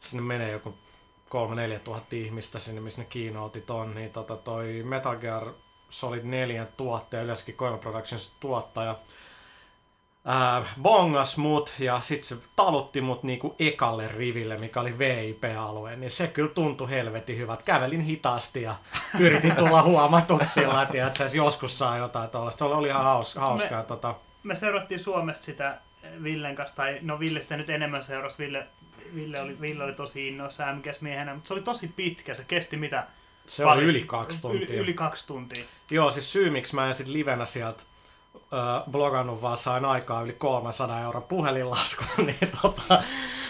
Sinne 0.00 0.22
menee 0.22 0.52
joku 0.52 0.74
3-4 1.30 1.78
tuhatta 1.84 2.16
ihmistä 2.16 2.58
sinne, 2.58 2.80
missä 2.80 3.00
ne 3.00 3.06
kiinoutit 3.06 3.70
on, 3.70 3.94
niin 3.94 4.10
tota 4.10 4.36
toi 4.36 4.82
Metal 4.82 5.16
Gear 5.16 5.52
Solid 5.88 6.24
4 6.24 6.66
tuottaja, 6.76 7.22
yleensäkin 7.22 7.56
Koima 7.56 7.78
Productions 7.78 8.32
tuottaja, 8.40 8.98
ää, 10.24 10.64
bongas 10.82 11.36
mut 11.36 11.74
ja 11.78 12.00
sit 12.00 12.24
se 12.24 12.36
talutti 12.56 13.00
mut 13.00 13.22
niinku 13.22 13.54
ekalle 13.58 14.08
riville, 14.08 14.56
mikä 14.58 14.80
oli 14.80 14.98
VIP-alue, 14.98 15.96
niin 15.96 16.10
se 16.10 16.26
kyllä 16.26 16.48
tuntui 16.48 16.90
helvetin 16.90 17.38
hyvät. 17.38 17.62
Kävelin 17.62 18.00
hitaasti 18.00 18.62
ja 18.62 18.74
yritin 19.18 19.56
tulla 19.56 19.82
huomatuksi 19.92 20.46
sillä, 20.54 20.82
että 20.82 21.06
että 21.06 21.24
joskus 21.36 21.78
saa 21.78 21.96
jotain 21.98 22.30
tuollaista. 22.30 22.58
Se 22.58 22.64
oli 22.64 22.88
ihan 22.88 23.04
hauska, 23.04 23.40
hauskaa. 23.40 23.78
Me- 23.80 23.86
Tota, 23.86 24.14
Me 24.42 24.54
seurattiin 24.54 25.00
Suomesta 25.00 25.44
sitä 25.44 25.78
eh, 26.02 26.10
Villen 26.22 26.54
kanssa, 26.56 26.76
tai 26.76 26.98
no 27.02 27.18
Ville 27.20 27.42
sitä 27.42 27.56
nyt 27.56 27.70
enemmän 27.70 28.04
seurasi. 28.04 28.38
Ville, 28.38 28.66
Ville, 29.14 29.40
oli, 29.40 29.60
Ville 29.60 29.84
oli 29.84 29.92
tosi 29.92 30.28
innoissa 30.28 30.64
MGS-miehenä, 30.72 31.34
mutta 31.34 31.48
se 31.48 31.54
oli 31.54 31.62
tosi 31.62 31.88
pitkä. 31.96 32.34
Se 32.34 32.44
kesti 32.44 32.76
mitä? 32.76 33.06
se 33.46 33.64
Pari- 33.64 33.72
oli 33.78 33.84
yli 33.84 34.00
kaksi 34.06 34.42
tuntia. 34.42 34.66
Yli, 34.68 34.76
yli 34.76 34.94
kaksi 34.94 35.26
tuntia. 35.26 35.64
Joo, 35.90 36.10
siis 36.10 36.32
syy, 36.32 36.50
miksi 36.50 36.74
mä 36.74 36.86
en 36.88 36.94
sit 36.94 37.06
livenä 37.08 37.44
sieltä 37.44 37.82
äh, 37.82 37.89
blogannut, 38.90 39.42
vaan 39.42 39.56
sain 39.56 39.84
aikaa 39.84 40.22
yli 40.22 40.32
300 40.32 41.00
euron 41.00 41.22
puhelinlasku, 41.22 42.04
niin 42.26 42.50
tota, 42.62 43.02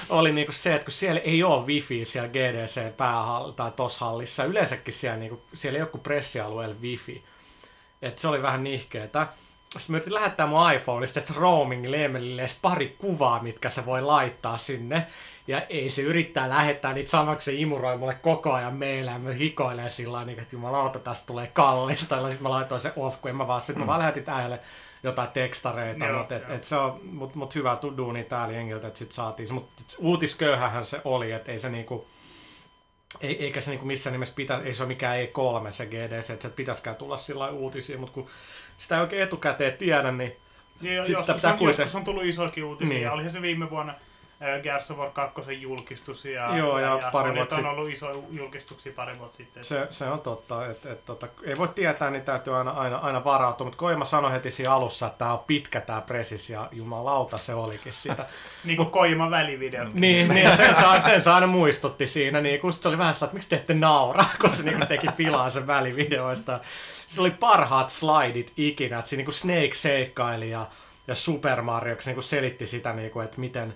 oli 0.08 0.32
niinku 0.32 0.52
se, 0.52 0.74
että 0.74 0.84
kun 0.84 0.92
siellä 0.92 1.20
ei 1.20 1.42
ole 1.42 1.66
wifi 1.66 2.04
siellä 2.04 2.28
GDC 2.28 2.96
päähall 2.96 3.50
tai 3.50 3.70
TOS-hallissa, 3.70 4.44
yleensäkin 4.44 4.94
siellä, 4.94 5.16
niinku, 5.16 5.42
siellä 5.54 5.76
ei 5.76 5.82
ole 5.82 5.90
kuin 5.90 6.02
pressialueella 6.02 6.76
wifi. 6.80 7.24
Et 8.02 8.18
se 8.18 8.28
oli 8.28 8.42
vähän 8.42 8.64
nihkeetä. 8.64 9.26
Sitten 9.78 9.94
mä 9.94 9.96
yritin 9.96 10.14
lähettää 10.14 10.46
mun 10.46 10.72
iPhoneista, 10.72 11.20
että 11.20 11.32
se 11.32 11.38
roamingille 11.40 12.04
Emelille 12.04 12.42
edes 12.42 12.58
pari 12.62 12.94
kuvaa, 12.98 13.42
mitkä 13.42 13.68
se 13.70 13.86
voi 13.86 14.02
laittaa 14.02 14.56
sinne. 14.56 15.06
Ja 15.46 15.60
ei 15.60 15.90
se 15.90 16.02
yrittää 16.02 16.48
lähettää 16.48 16.92
niitä 16.92 17.10
samaksi, 17.10 17.44
se 17.44 17.58
imuroi 17.60 17.98
mulle 17.98 18.14
koko 18.14 18.52
ajan 18.52 18.74
meillä. 18.74 19.18
Mä 19.18 19.32
hikoilen 19.32 19.90
sillä 19.90 20.12
lailla, 20.12 20.26
niin 20.26 20.38
että 20.40 20.56
jumalauta, 20.56 20.98
tästä 20.98 21.26
tulee 21.26 21.46
kallista. 21.46 22.16
Ja 22.16 22.22
sitten 22.22 22.42
mä 22.42 22.50
laitoin 22.50 22.80
se 22.80 22.92
off, 22.96 23.20
kun 23.20 23.28
en 23.28 23.36
mä 23.36 23.46
vaan, 23.46 23.60
sit 23.60 23.76
mä 23.76 23.86
vaan 23.86 23.98
lähetin 23.98 24.24
äijälle 24.30 24.60
jotain 25.02 25.28
tekstareita. 25.28 26.04
Joo, 26.04 26.18
mutta 26.18 26.36
et, 26.36 26.50
et 26.50 26.64
se 26.64 26.76
on, 26.76 27.00
mut, 27.04 27.34
mut 27.34 27.54
hyvä 27.54 27.78
duuni 27.96 28.24
täällä 28.24 28.54
jengiltä, 28.54 28.86
että 28.86 28.98
sit 28.98 29.12
saatiin 29.12 29.46
se. 29.46 29.52
Mutta 29.52 29.82
uutisköyhähän 29.98 30.84
se 30.84 31.00
oli, 31.04 31.32
että 31.32 31.52
ei 31.52 31.58
se 31.58 31.68
niinku, 31.68 32.06
ei, 33.20 33.44
eikä 33.44 33.60
se 33.60 33.70
niinku 33.70 33.86
missään 33.86 34.12
nimessä 34.12 34.34
pitä, 34.34 34.60
ei 34.64 34.72
se 34.72 34.82
ole 34.82 34.88
mikään 34.88 35.18
E3 35.18 35.70
se 35.70 35.86
GDC, 35.86 36.30
että 36.30 36.48
se 36.48 36.54
pitäisikään 36.54 36.96
tulla 36.96 37.16
sillä 37.16 37.50
uutisia, 37.50 37.98
mutta 37.98 38.14
kun 38.14 38.26
sitä 38.76 38.94
ei 38.96 39.00
oikein 39.00 39.22
etukäteen 39.22 39.78
tiedä, 39.78 40.12
niin 40.12 40.36
Ja 40.80 41.04
Sit 41.04 41.12
joskus, 41.12 41.26
sitä 41.26 41.34
pitää 41.34 41.56
on, 41.60 41.68
joskus 41.68 41.94
on 41.94 42.04
tullut 42.04 42.24
isoakin 42.24 42.64
uutisia. 42.64 42.88
Niin. 42.88 43.00
Niin. 43.00 43.10
Olihan 43.10 43.30
se 43.30 43.42
viime 43.42 43.70
vuonna 43.70 43.94
Gears 44.62 44.90
of 44.90 44.98
War 44.98 45.10
2 45.10 45.60
julkistus 45.60 46.24
ja, 46.24 46.56
Joo, 46.56 46.78
ja 46.78 46.98
ja 47.02 47.10
pari 47.12 47.34
vuotta 47.34 47.56
on 47.56 47.66
ollut 47.66 47.92
iso 47.92 48.24
julkistuksia 48.30 48.92
pari 48.96 49.18
vuotta 49.18 49.36
sitten. 49.36 49.64
se, 49.64 49.86
se 49.90 50.04
on 50.04 50.20
totta, 50.20 50.66
että 50.66 50.92
et, 50.92 51.04
tota, 51.04 51.28
ei 51.44 51.58
voi 51.58 51.68
tietää, 51.68 52.10
niin 52.10 52.22
täytyy 52.22 52.56
aina, 52.56 52.70
aina, 52.70 52.96
aina 52.96 53.24
varautua, 53.24 53.64
mutta 53.64 53.78
Koima 53.78 54.04
sanoi 54.04 54.32
heti 54.32 54.50
siinä 54.50 54.72
alussa, 54.72 55.06
että 55.06 55.18
tämä 55.18 55.32
on 55.32 55.38
pitkä 55.46 55.80
tämä 55.80 56.00
presis 56.00 56.50
ja 56.50 56.68
jumalauta 56.72 57.36
se 57.36 57.54
olikin 57.54 57.92
sitä. 57.92 58.26
Niin 58.64 58.76
kuin 58.76 58.90
Koiman 58.90 59.30
välivideot. 59.30 59.94
Niin, 59.94 60.28
niin 60.28 60.56
sen, 60.56 60.76
saa, 60.76 61.00
sen 61.00 61.22
saa 61.22 61.34
aina 61.34 61.46
muistutti 61.46 62.06
siinä, 62.06 62.40
niin 62.40 62.60
kun 62.60 62.72
se 62.72 62.88
oli 62.88 62.98
vähän 62.98 63.14
sitä, 63.14 63.24
että 63.24 63.34
miksi 63.34 63.48
te 63.48 63.56
ette 63.56 63.74
naura, 63.74 64.24
kun 64.40 64.52
se 64.52 64.62
niin 64.62 64.86
teki 64.86 65.06
pilaa 65.16 65.50
sen 65.50 65.66
välivideoista. 65.66 66.60
Se 67.06 67.20
oli 67.20 67.30
parhaat 67.30 67.90
slidit 67.90 68.52
ikinä, 68.56 68.98
että 68.98 69.08
siinä 69.08 69.24
niin 69.24 69.32
Snake 69.32 69.74
seikkaili 69.74 70.50
ja, 70.50 70.66
ja 71.06 71.14
Super 71.14 71.62
Mario, 71.62 71.96
se 71.98 72.12
niin 72.12 72.22
selitti 72.22 72.66
sitä, 72.66 72.92
niin 72.92 73.10
kuin, 73.10 73.24
että 73.24 73.40
miten, 73.40 73.74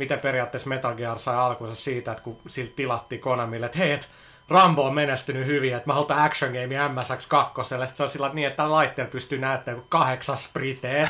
miten 0.00 0.18
periaatteessa 0.18 0.68
Metal 0.68 0.94
Gear 0.94 1.18
sai 1.18 1.36
alkunsa 1.36 1.74
siitä, 1.74 2.10
että 2.10 2.22
kun 2.24 2.38
siltä 2.46 2.72
tilattiin 2.76 3.20
Konamille, 3.20 3.66
että 3.66 3.78
hei, 3.78 3.92
et 3.92 4.08
Rambo 4.48 4.86
on 4.86 4.94
menestynyt 4.94 5.46
hyvin, 5.46 5.76
että 5.76 5.86
mä 5.86 5.94
halutaan 5.94 6.24
Action 6.24 6.52
Game 6.52 6.88
MSX2. 6.88 7.64
Sitten 7.64 7.88
se 7.88 8.02
on 8.02 8.08
sillä 8.08 8.30
niin, 8.32 8.48
että 8.48 8.70
laitteella 8.70 9.10
pystyy 9.10 9.38
näyttämään 9.38 9.84
kahdeksan 9.88 10.36
spriteä. 10.36 11.00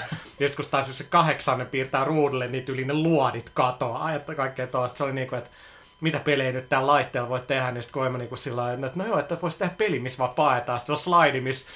ja 0.41 0.49
sitten 0.49 0.57
kun 0.57 0.65
taas 0.71 0.89
jos 0.89 0.99
se 0.99 1.05
kahdeksannen 1.05 1.67
piirtää 1.67 2.05
ruudulle, 2.05 2.49
niin 2.49 2.65
yli 2.69 2.85
ne 2.85 2.95
luodit 2.95 3.51
katoaa. 3.55 4.15
Että 4.15 4.35
kaikkea 4.35 4.67
tuosta. 4.67 4.99
Se 4.99 5.05
oli 5.05 5.13
niin 5.13 5.29
kuin, 5.29 5.39
että 5.39 5.51
mitä 6.01 6.19
pelejä 6.19 6.53
nyt 6.53 6.69
tällä 6.69 6.87
laitteella 6.87 7.29
voi 7.29 7.41
tehdä, 7.41 7.71
niin 7.71 7.83
sitten 7.83 8.01
koima 8.01 8.19
niin 8.19 8.37
sillä 8.37 8.73
että 8.73 8.91
no 8.95 9.07
joo, 9.07 9.19
että 9.19 9.37
voisi 9.43 9.59
tehdä 9.59 9.75
peli, 9.79 9.99
missä 9.99 10.19
vaan 10.19 10.35
paetaan. 10.35 10.79
Sitten 10.79 10.93
on 10.93 10.99
slide, 10.99 11.41
missä 11.41 11.69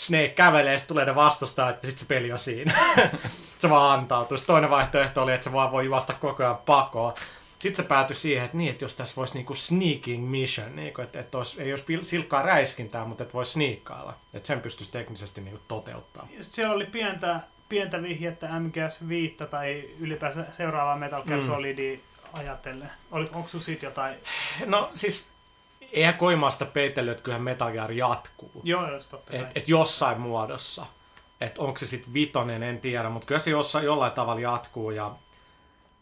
Snake 0.00 0.28
kävelee, 0.28 0.78
sitten 0.78 0.94
tulee 0.94 1.04
ne 1.04 1.14
vastustaa, 1.14 1.70
ja 1.70 1.76
sitten 1.76 1.98
se 1.98 2.04
peli 2.06 2.32
on 2.32 2.38
siinä. 2.38 2.72
se 3.58 3.70
vaan 3.70 3.98
antautuu. 3.98 4.36
Sitten 4.36 4.54
toinen 4.54 4.70
vaihtoehto 4.70 5.22
oli, 5.22 5.32
että 5.32 5.44
se 5.44 5.52
vaan 5.52 5.72
voi 5.72 5.84
juosta 5.84 6.12
koko 6.12 6.42
ajan 6.42 6.56
pakoon. 6.56 7.14
Sitten 7.58 7.84
se 7.84 7.88
päätyi 7.88 8.16
siihen, 8.16 8.44
että, 8.44 8.56
niin, 8.56 8.70
että 8.70 8.84
jos 8.84 8.94
tässä 8.94 9.16
voisi 9.16 9.34
niinku 9.34 9.54
sneaking 9.54 10.30
mission, 10.30 10.76
niinku, 10.76 11.02
että, 11.02 11.20
että 11.20 11.38
olisi, 11.38 11.62
ei 11.62 11.72
olisi 11.72 11.98
silkkaa 12.02 12.42
räiskintää, 12.42 13.04
mutta 13.04 13.22
että 13.22 13.34
voisi 13.34 13.52
sniikkailla. 13.52 14.14
Että 14.34 14.46
sen 14.46 14.60
pystyisi 14.60 14.92
teknisesti 14.92 15.40
niinku 15.40 15.60
toteuttaa. 15.68 16.28
Ja 16.36 16.44
siellä 16.44 16.74
oli 16.74 16.86
pientä, 16.86 17.40
pientä 17.68 18.02
vihjettä 18.02 18.60
MGS 18.60 19.08
5 19.08 19.36
tai 19.50 19.84
ylipäänsä 19.98 20.44
seuraavaa 20.50 20.96
Metal 20.96 21.22
Gear 21.22 21.40
Mm. 21.40 21.46
Solidia 21.46 21.98
ajatellen. 22.32 22.90
Oli, 23.10 23.28
onko 23.32 23.48
sun 23.48 23.60
siitä 23.60 23.86
jotain? 23.86 24.14
No 24.66 24.90
siis, 24.94 25.28
eihän 25.92 26.14
koimaasta 26.14 26.64
peitellyt, 26.66 27.12
että 27.12 27.22
kyllähän 27.22 27.42
Metal 27.42 27.72
Gear 27.72 27.92
jatkuu. 27.92 28.60
Joo, 28.64 28.92
jos 28.92 29.06
totta. 29.06 29.32
Et, 29.32 29.46
et 29.54 29.68
jossain 29.68 30.20
muodossa. 30.20 30.86
Että 31.40 31.62
onko 31.62 31.78
se 31.78 31.86
sitten 31.86 32.14
vitonen, 32.14 32.62
en 32.62 32.80
tiedä, 32.80 33.08
mutta 33.08 33.26
kyllä 33.26 33.38
se 33.38 33.50
jossain, 33.50 33.84
jollain 33.84 34.12
tavalla 34.12 34.40
jatkuu 34.40 34.90
ja 34.90 35.14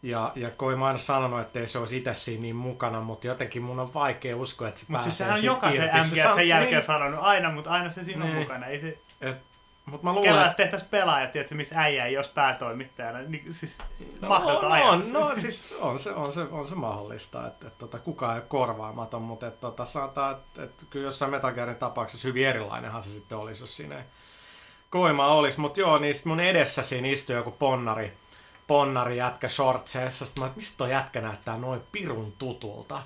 ja, 0.02 0.32
ja 0.34 0.50
Koima 0.50 0.84
on 0.84 0.86
aina 0.86 0.98
sanonut, 0.98 1.40
että 1.40 1.60
ei 1.60 1.66
se 1.66 1.78
olisi 1.78 1.96
itse 1.96 2.14
siinä 2.14 2.42
niin 2.42 2.56
mukana, 2.56 3.00
mutta 3.00 3.26
jotenkin 3.26 3.62
mun 3.62 3.80
on 3.80 3.94
vaikea 3.94 4.36
uskoa, 4.36 4.68
että 4.68 4.80
se 4.80 4.86
Mutta 4.88 4.92
pääsee 4.92 5.10
siis 5.10 5.18
sehän 5.18 5.38
on 5.38 5.44
jokaisen 5.44 5.84
irti. 5.84 5.98
MGS 5.98 6.34
sen 6.34 6.48
jälkeen 6.48 6.74
niin, 6.74 6.86
sanonut 6.86 7.20
aina, 7.22 7.50
mutta 7.50 7.70
aina 7.70 7.90
se 7.90 8.04
siinä 8.04 8.24
on 8.24 8.30
Niin. 8.30 8.40
mukana. 8.40 8.66
Ei 8.66 8.80
se, 8.80 8.98
Mutta 9.90 10.04
mä 10.04 10.12
luulen, 10.12 10.34
että 10.34 10.44
jos 10.46 10.54
tehtäisiin 10.54 10.90
pelaajat, 10.90 11.32
tiedätkö, 11.32 11.54
missä 11.54 11.80
äijä 11.80 12.06
ei 12.06 12.16
olisi 12.16 12.32
päätoimittajana. 12.32 13.18
Niin, 13.18 13.54
siis 13.54 13.78
No, 14.20 14.28
mahdoton 14.28 14.64
on, 14.64 14.72
ajatus. 14.72 15.06
on, 15.06 15.12
no 15.12 15.32
siis 15.36 15.76
on 15.80 15.98
se, 15.98 16.10
on 16.10 16.32
se, 16.32 16.40
on 16.40 16.66
se 16.66 16.74
mahdollista, 16.74 17.46
että, 17.46 17.66
että, 17.66 17.84
että 17.84 17.98
kukaan 17.98 18.34
ei 18.34 18.40
ole 18.40 18.46
korvaamaton, 18.48 19.22
mutta 19.22 19.46
että, 19.46 19.68
että 19.68 19.84
sanotaan, 19.84 20.32
että, 20.36 20.62
että 20.62 20.84
kyllä 20.90 21.06
jossain 21.06 21.30
Metal 21.30 21.52
Gearin 21.52 21.76
tapauksessa 21.76 22.28
hyvin 22.28 22.46
erilainenhan 22.46 23.02
se 23.02 23.08
sitten 23.10 23.38
olisi, 23.38 23.62
jos 23.62 23.76
siinä 23.76 23.96
ei 23.96 24.04
koima 24.90 25.26
olisi. 25.26 25.60
Mutta 25.60 25.80
joo, 25.80 25.98
niin 25.98 26.14
mun 26.24 26.40
edessä 26.40 26.82
siinä 26.82 27.08
istui 27.08 27.36
joku 27.36 27.50
ponnari, 27.50 28.16
ponnari 28.66 29.16
jätkä 29.16 29.48
shortseessa. 29.48 30.26
Sitten 30.26 30.42
mä 30.42 30.46
että 30.46 30.56
mistä 30.56 30.78
toi 30.78 30.90
jätkä 30.90 31.20
näyttää 31.20 31.58
noin 31.58 31.82
pirun 31.92 32.32
tutulta. 32.38 33.02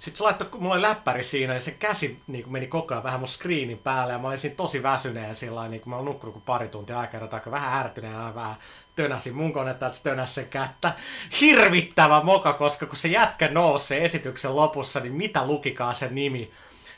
Sitten 0.00 0.18
se 0.18 0.24
laittoi, 0.24 0.48
oli 0.60 0.82
läppäri 0.82 1.22
siinä, 1.22 1.52
niin 1.52 1.62
se 1.62 1.70
käsi 1.70 2.20
niin 2.26 2.44
kuin 2.44 2.52
meni 2.52 2.66
koko 2.66 2.94
ajan 2.94 3.04
vähän 3.04 3.20
mun 3.20 3.28
screenin 3.28 3.78
päälle, 3.78 4.12
ja 4.12 4.18
mä 4.18 4.28
olin 4.28 4.38
siinä 4.38 4.56
tosi 4.56 4.82
väsyneen 4.82 5.36
sillä 5.36 5.68
niin 5.68 5.80
kun 5.80 5.90
mä 5.90 6.02
nukkunut 6.02 6.32
kuin 6.32 6.42
pari 6.42 6.68
tuntia 6.68 7.00
aikaa, 7.00 7.26
tai 7.26 7.40
vähän 7.50 7.80
ärtyneenä 7.80 8.34
vähän 8.34 8.56
tönäsin 8.96 9.36
mun 9.36 9.52
konetta, 9.52 9.86
että 9.86 9.98
se 9.98 10.04
tönäsi 10.04 10.34
sen 10.34 10.48
kättä. 10.48 10.92
Hirvittävä 11.40 12.22
moka, 12.22 12.52
koska 12.52 12.86
kun 12.86 12.96
se 12.96 13.08
jätkä 13.08 13.48
nousee 13.48 14.04
esityksen 14.04 14.56
lopussa, 14.56 15.00
niin 15.00 15.12
mitä 15.12 15.46
lukikaa 15.46 15.92
sen 15.92 16.14
nimi? 16.14 16.50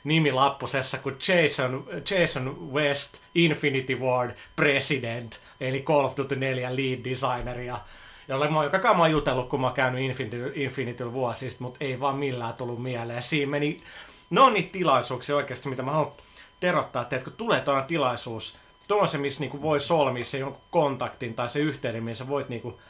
nimilappusessa 0.05 0.99
kuin 0.99 1.17
Jason, 1.29 1.87
Jason 2.11 2.73
West, 2.73 3.19
Infinity 3.35 3.95
Ward 3.95 4.37
President, 4.57 5.41
eli 5.61 5.81
Call 5.81 6.05
of 6.05 6.17
Duty 6.17 6.37
4 6.37 6.77
lead 6.77 7.05
designer, 7.11 7.61
ja 7.61 7.81
jolle 8.29 8.51
mä 8.51 8.57
oon 8.57 8.71
joka 8.73 8.95
mä 8.95 9.03
oon 9.03 9.11
jutellut, 9.11 9.49
kun 9.49 9.61
mä 9.61 9.67
oon 9.67 9.75
käynyt 9.75 10.01
Infinity, 10.01 10.53
Infinity 10.55 11.13
vuosista, 11.13 11.65
mutta 11.65 11.79
ei 11.81 12.01
vaan 12.01 12.17
millään 12.17 12.55
tullut 12.55 12.83
mieleen. 12.83 13.23
Siinä 13.23 13.51
meni, 13.51 13.83
ne 14.31 14.41
on 14.41 14.55
niitä 14.55 14.73
tilaisuuksia 14.73 15.37
oikeasti, 15.37 15.69
mitä 15.69 15.83
mä 15.83 15.91
haluan 15.91 16.13
terottaa, 16.61 17.03
että 17.03 17.19
kun 17.19 17.33
tulee 17.33 17.61
tuollainen 17.61 17.89
tilaisuus, 17.89 18.57
tuo 18.89 19.01
on 19.01 19.09
se, 19.09 19.19
missä 19.19 19.41
niinku 19.41 19.63
voi 19.63 19.81
solmia 19.81 20.25
se 20.25 20.39
jonkun 20.39 20.63
kontaktin 20.71 21.35
tai 21.35 21.49
se 21.49 21.59
yhteyden, 21.59 22.05
missä 22.05 22.29
voit 22.29 22.49
niinku, 22.49 22.81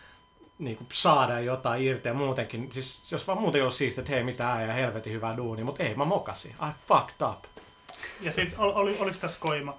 niinku 0.59 0.85
saada 0.93 1.41
jotain 1.41 1.83
irti 1.83 2.09
ja 2.09 2.15
muutenkin. 2.15 2.73
Siis 2.73 3.13
jos 3.13 3.27
vaan 3.27 3.41
muuten 3.41 3.65
olisi 3.65 3.77
siistiä, 3.77 4.03
että 4.03 4.13
hei 4.13 4.25
mitä 4.25 4.59
ja 4.67 4.73
helvetin 4.73 5.13
hyvää 5.13 5.37
duunia, 5.37 5.65
mutta 5.65 5.83
ei, 5.83 5.95
mä 5.95 6.05
mokasin. 6.05 6.51
I 6.51 6.73
fucked 6.89 7.29
up. 7.33 7.45
Ja 8.21 8.33
sitten 8.33 8.59
ol, 8.59 8.73
oli, 8.75 8.97
oliko 9.01 9.17
tässä 9.21 9.41
koima? 9.41 9.79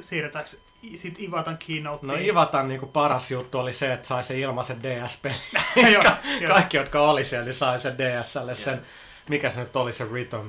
Siirretäänkö 0.00 0.50
sitten 0.94 1.24
Ivatan 1.24 1.58
keynoteen? 1.58 2.08
No 2.08 2.16
Ivatan 2.16 2.68
niinku 2.68 2.86
paras 2.86 3.30
juttu 3.30 3.58
oli 3.58 3.72
se, 3.72 3.92
että 3.92 4.08
sai 4.08 4.24
se 4.24 4.38
ilmaisen 4.38 4.82
joo, 5.92 6.02
joo. 6.40 6.52
Kaikki, 6.52 6.76
jotka 6.76 7.00
oli 7.00 7.24
siellä, 7.24 7.44
niin 7.44 7.54
sai 7.54 7.80
sen 7.80 7.98
DSlle 7.98 8.54
sen, 8.54 8.82
mikä 9.28 9.50
se 9.50 9.60
nyt 9.60 9.76
oli 9.76 9.92
se 9.92 10.04
Rhythm. 10.04 10.48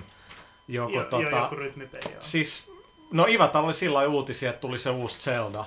Joku, 0.68 0.94
Jo, 0.94 1.04
tota, 1.04 1.24
jo, 1.24 1.30
joku 1.30 1.56
rytmipeli, 1.56 2.12
joo. 2.12 2.22
Siis, 2.22 2.72
no 3.12 3.26
Ivatan 3.30 3.66
oli 3.66 3.74
sillä 3.74 3.98
lailla 3.98 4.14
uutisia, 4.14 4.50
että 4.50 4.62
tuli 4.62 4.80
se 4.80 4.90
uusi 4.90 5.20
Zelda 5.20 5.66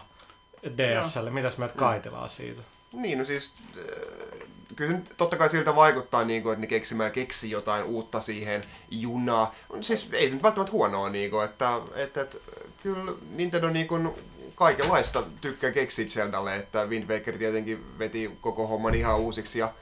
DSlle. 0.77 1.31
Mitäs 1.31 1.59
meidät 1.59 1.77
kaitellaan 1.77 2.29
siitä? 2.29 2.63
Niin, 2.93 3.19
no 3.19 3.25
siis 3.25 3.53
äh, 3.79 4.49
kyllä 4.77 4.93
nyt 4.93 5.15
totta 5.17 5.37
kai 5.37 5.49
siltä 5.49 5.77
vaikuttaa, 5.77 6.25
niin 6.25 6.43
kuin, 6.43 6.53
että 6.53 6.61
ne 6.61 6.67
keksimään 6.67 7.13
keksi 7.13 7.51
jotain 7.51 7.85
uutta 7.85 8.21
siihen 8.21 8.65
junaan. 8.91 9.49
Siis 9.81 10.09
ei 10.13 10.29
se 10.29 10.35
nyt 10.35 10.43
välttämättä 10.43 10.73
huonoa, 10.73 11.09
niin 11.09 11.31
kuin, 11.31 11.45
että, 11.45 11.81
että, 11.95 12.21
että 12.21 12.39
kyllä 12.83 13.13
Nintendo 13.31 13.71
niin 13.71 13.89
kuin, 13.89 14.11
kaikenlaista 14.55 15.23
tykkää 15.41 15.71
keksiä 15.71 16.07
Zeldalle, 16.09 16.57
että 16.57 16.85
Wind 16.85 17.09
Waker 17.09 17.39
tietenkin 17.39 17.99
veti 17.99 18.39
koko 18.41 18.67
homman 18.67 18.95
ihan 18.95 19.19
uusiksi 19.19 19.59
ja 19.59 19.73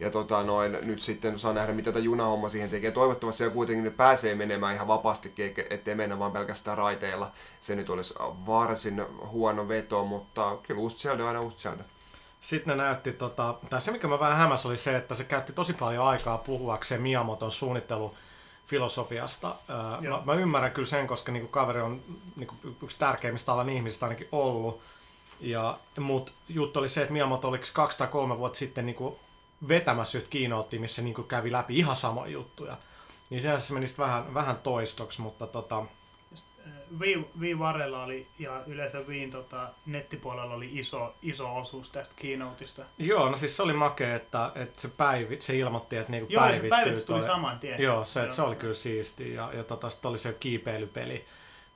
ja 0.00 0.10
tota 0.10 0.42
noin, 0.42 0.78
nyt 0.82 1.00
sitten 1.00 1.38
saa 1.38 1.52
nähdä, 1.52 1.72
mitä 1.72 1.92
tämä 1.92 2.04
junahomma 2.04 2.48
siihen 2.48 2.70
tekee. 2.70 2.90
Toivottavasti 2.90 3.44
se 3.44 3.50
kuitenkin 3.50 3.84
ne 3.84 3.90
pääsee 3.90 4.34
menemään 4.34 4.74
ihan 4.74 4.86
vapaasti, 4.86 5.34
ettei 5.70 5.94
mennä 5.94 6.18
vaan 6.18 6.32
pelkästään 6.32 6.78
raiteilla. 6.78 7.32
Se 7.60 7.76
nyt 7.76 7.90
olisi 7.90 8.14
varsin 8.46 9.04
huono 9.26 9.68
veto, 9.68 10.04
mutta 10.04 10.56
kyllä 10.62 10.80
uusi 10.80 10.96
Zelda 10.96 11.22
on 11.22 11.28
aina 11.28 11.40
uusi 11.40 11.56
Zelda. 11.58 11.84
Sitten 12.40 12.78
ne 12.78 12.84
näytti, 12.84 13.12
tota, 13.12 13.54
tai 13.70 13.80
se 13.80 13.90
mikä 13.90 14.08
mä 14.08 14.20
vähän 14.20 14.38
hämäs 14.38 14.66
oli 14.66 14.76
se, 14.76 14.96
että 14.96 15.14
se 15.14 15.24
käytti 15.24 15.52
tosi 15.52 15.72
paljon 15.72 16.06
aikaa 16.06 16.38
puhuakseen 16.38 17.02
Miyamoton 17.02 17.50
suunnittelufilosofiasta. 17.50 18.25
Joo. 20.00 20.18
mä, 20.18 20.34
mä, 20.34 20.40
ymmärrän 20.40 20.72
kyllä 20.72 20.88
sen, 20.88 21.06
koska 21.06 21.32
niinku 21.32 21.48
kaveri 21.48 21.80
on 21.80 22.02
niinku 22.36 22.54
yksi 22.82 22.98
tärkeimmistä 22.98 23.52
alan 23.52 23.68
ihmisistä 23.68 24.06
ainakin 24.06 24.28
ollut. 24.32 24.80
Ja, 25.40 25.78
mut 26.00 26.34
juttu 26.48 26.80
oli 26.80 26.88
se, 26.88 27.00
että 27.00 27.12
Miyamoto 27.12 27.48
oliko 27.48 27.64
kaksi 27.72 27.98
tai 27.98 28.06
kolme 28.06 28.38
vuotta 28.38 28.58
sitten 28.58 28.86
niinku 28.86 29.18
vetämässä 29.68 30.18
yhtä 30.18 30.30
keynotea, 30.30 30.80
missä 30.80 31.02
niinku 31.02 31.22
kävi 31.22 31.52
läpi 31.52 31.78
ihan 31.78 31.96
samoja 31.96 32.32
juttuja. 32.32 32.76
Niin 33.30 33.40
sinänsä 33.40 33.66
se 33.66 33.74
meni 33.74 33.86
vähän, 33.98 34.34
vähän 34.34 34.56
toistoksi, 34.56 35.20
mutta 35.22 35.46
tota, 35.46 35.82
Wii 37.40 37.58
Varrella 37.58 38.02
oli 38.02 38.26
ja 38.38 38.60
yleensä 38.66 38.98
Wiin 38.98 39.30
tota, 39.30 39.68
nettipuolella 39.86 40.54
oli 40.54 40.68
iso, 40.72 41.14
iso 41.22 41.56
osuus 41.56 41.90
tästä 41.90 42.14
keynoteista. 42.18 42.82
joo, 42.98 43.30
no 43.30 43.36
siis 43.36 43.56
se 43.56 43.62
oli 43.62 43.72
makea, 43.72 44.14
että, 44.16 44.52
että 44.54 44.80
se, 44.80 44.88
päivi, 44.96 45.36
se 45.40 45.56
ilmoitti, 45.58 45.96
että 45.96 46.10
niinku 46.12 46.32
Joo, 46.32 46.42
ja 46.46 46.48
se 46.48 46.52
päivittyy 46.52 46.70
päivitys 46.70 47.04
tuli 47.04 47.18
toi- 47.20 47.28
saman 47.28 47.58
tien. 47.58 47.82
Joo, 47.82 48.04
se, 48.04 48.30
se 48.30 48.42
oli 48.42 48.56
kyllä 48.56 48.74
siisti. 48.74 49.34
Ja, 49.34 49.50
ja 49.52 49.64
tota, 49.64 49.90
sitten 49.90 50.08
oli 50.08 50.18
se 50.18 50.32
kiipeilypeli, 50.40 51.24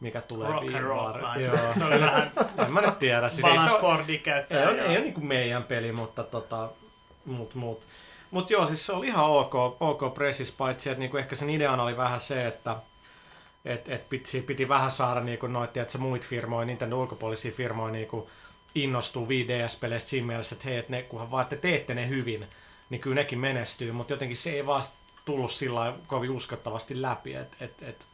mikä 0.01 0.21
tulee 0.21 0.49
Rock 0.53 0.75
and 0.75 0.83
roll. 0.83 1.15
Joo, 1.45 1.57
Se 1.79 1.85
oli 1.85 2.01
vähän 2.01 2.31
en 2.67 2.73
mä 2.73 2.81
nyt 2.81 2.99
tiedä. 2.99 3.29
Siis 3.29 3.47
ei, 3.47 3.59
se 3.59 3.71
ole, 3.71 3.81
boardia 3.81 4.13
ei, 4.15 4.19
käyttää. 4.19 4.69
ole, 4.69 4.81
ei 4.81 4.89
ole 4.89 5.01
niinku 5.01 5.21
meidän 5.21 5.63
peli, 5.65 5.93
mutta 5.93 6.23
tota, 6.23 6.69
mut, 7.25 7.55
mut. 7.55 7.87
Mut 8.31 8.51
joo, 8.51 8.67
siis 8.67 8.87
se 8.87 8.93
oli 8.93 9.07
ihan 9.07 9.25
ok, 9.25 9.55
ok 9.81 10.15
pressis, 10.15 10.53
paitsi 10.53 10.91
että 10.91 10.99
niinku 11.01 11.17
ehkä 11.17 11.37
sen 11.37 11.51
ideana 11.51 11.83
oli 11.83 11.97
vähän 11.97 12.21
se, 12.21 12.47
että 12.47 12.77
et, 13.65 13.89
et 13.89 14.09
piti, 14.09 14.43
piti 14.43 14.69
vähän 14.69 14.91
saada 14.91 15.21
niinku 15.21 15.47
noita, 15.47 15.81
että 15.81 15.93
se 15.93 15.99
muita 15.99 16.27
firmoja, 16.27 16.67
Nintendo 16.67 17.01
ulkopuolisia 17.01 17.53
firmoja 17.53 17.93
niinku 17.93 18.31
innostuu 18.75 19.27
5DS-peleistä 19.27 20.09
siinä 20.09 20.27
mielessä, 20.27 20.55
että 20.55 20.69
hei, 20.69 20.77
et 20.77 20.89
ne, 20.89 21.03
kunhan 21.03 21.31
vaan 21.31 21.47
te 21.47 21.57
teette 21.57 21.95
ne 21.95 22.09
hyvin, 22.09 22.47
niin 22.91 23.01
kyllä 23.01 23.15
nekin 23.15 23.39
menestyy, 23.39 23.93
mutta 23.93 24.13
jotenkin 24.13 24.37
se 24.37 24.51
ei 24.51 24.67
vaan 24.67 24.83
tullut 25.25 25.53
sillä 25.53 25.95
kovin 26.07 26.31
uskottavasti 26.31 27.03
läpi, 27.03 27.35
että 27.35 27.57
et, 27.61 27.83
et, 27.83 28.07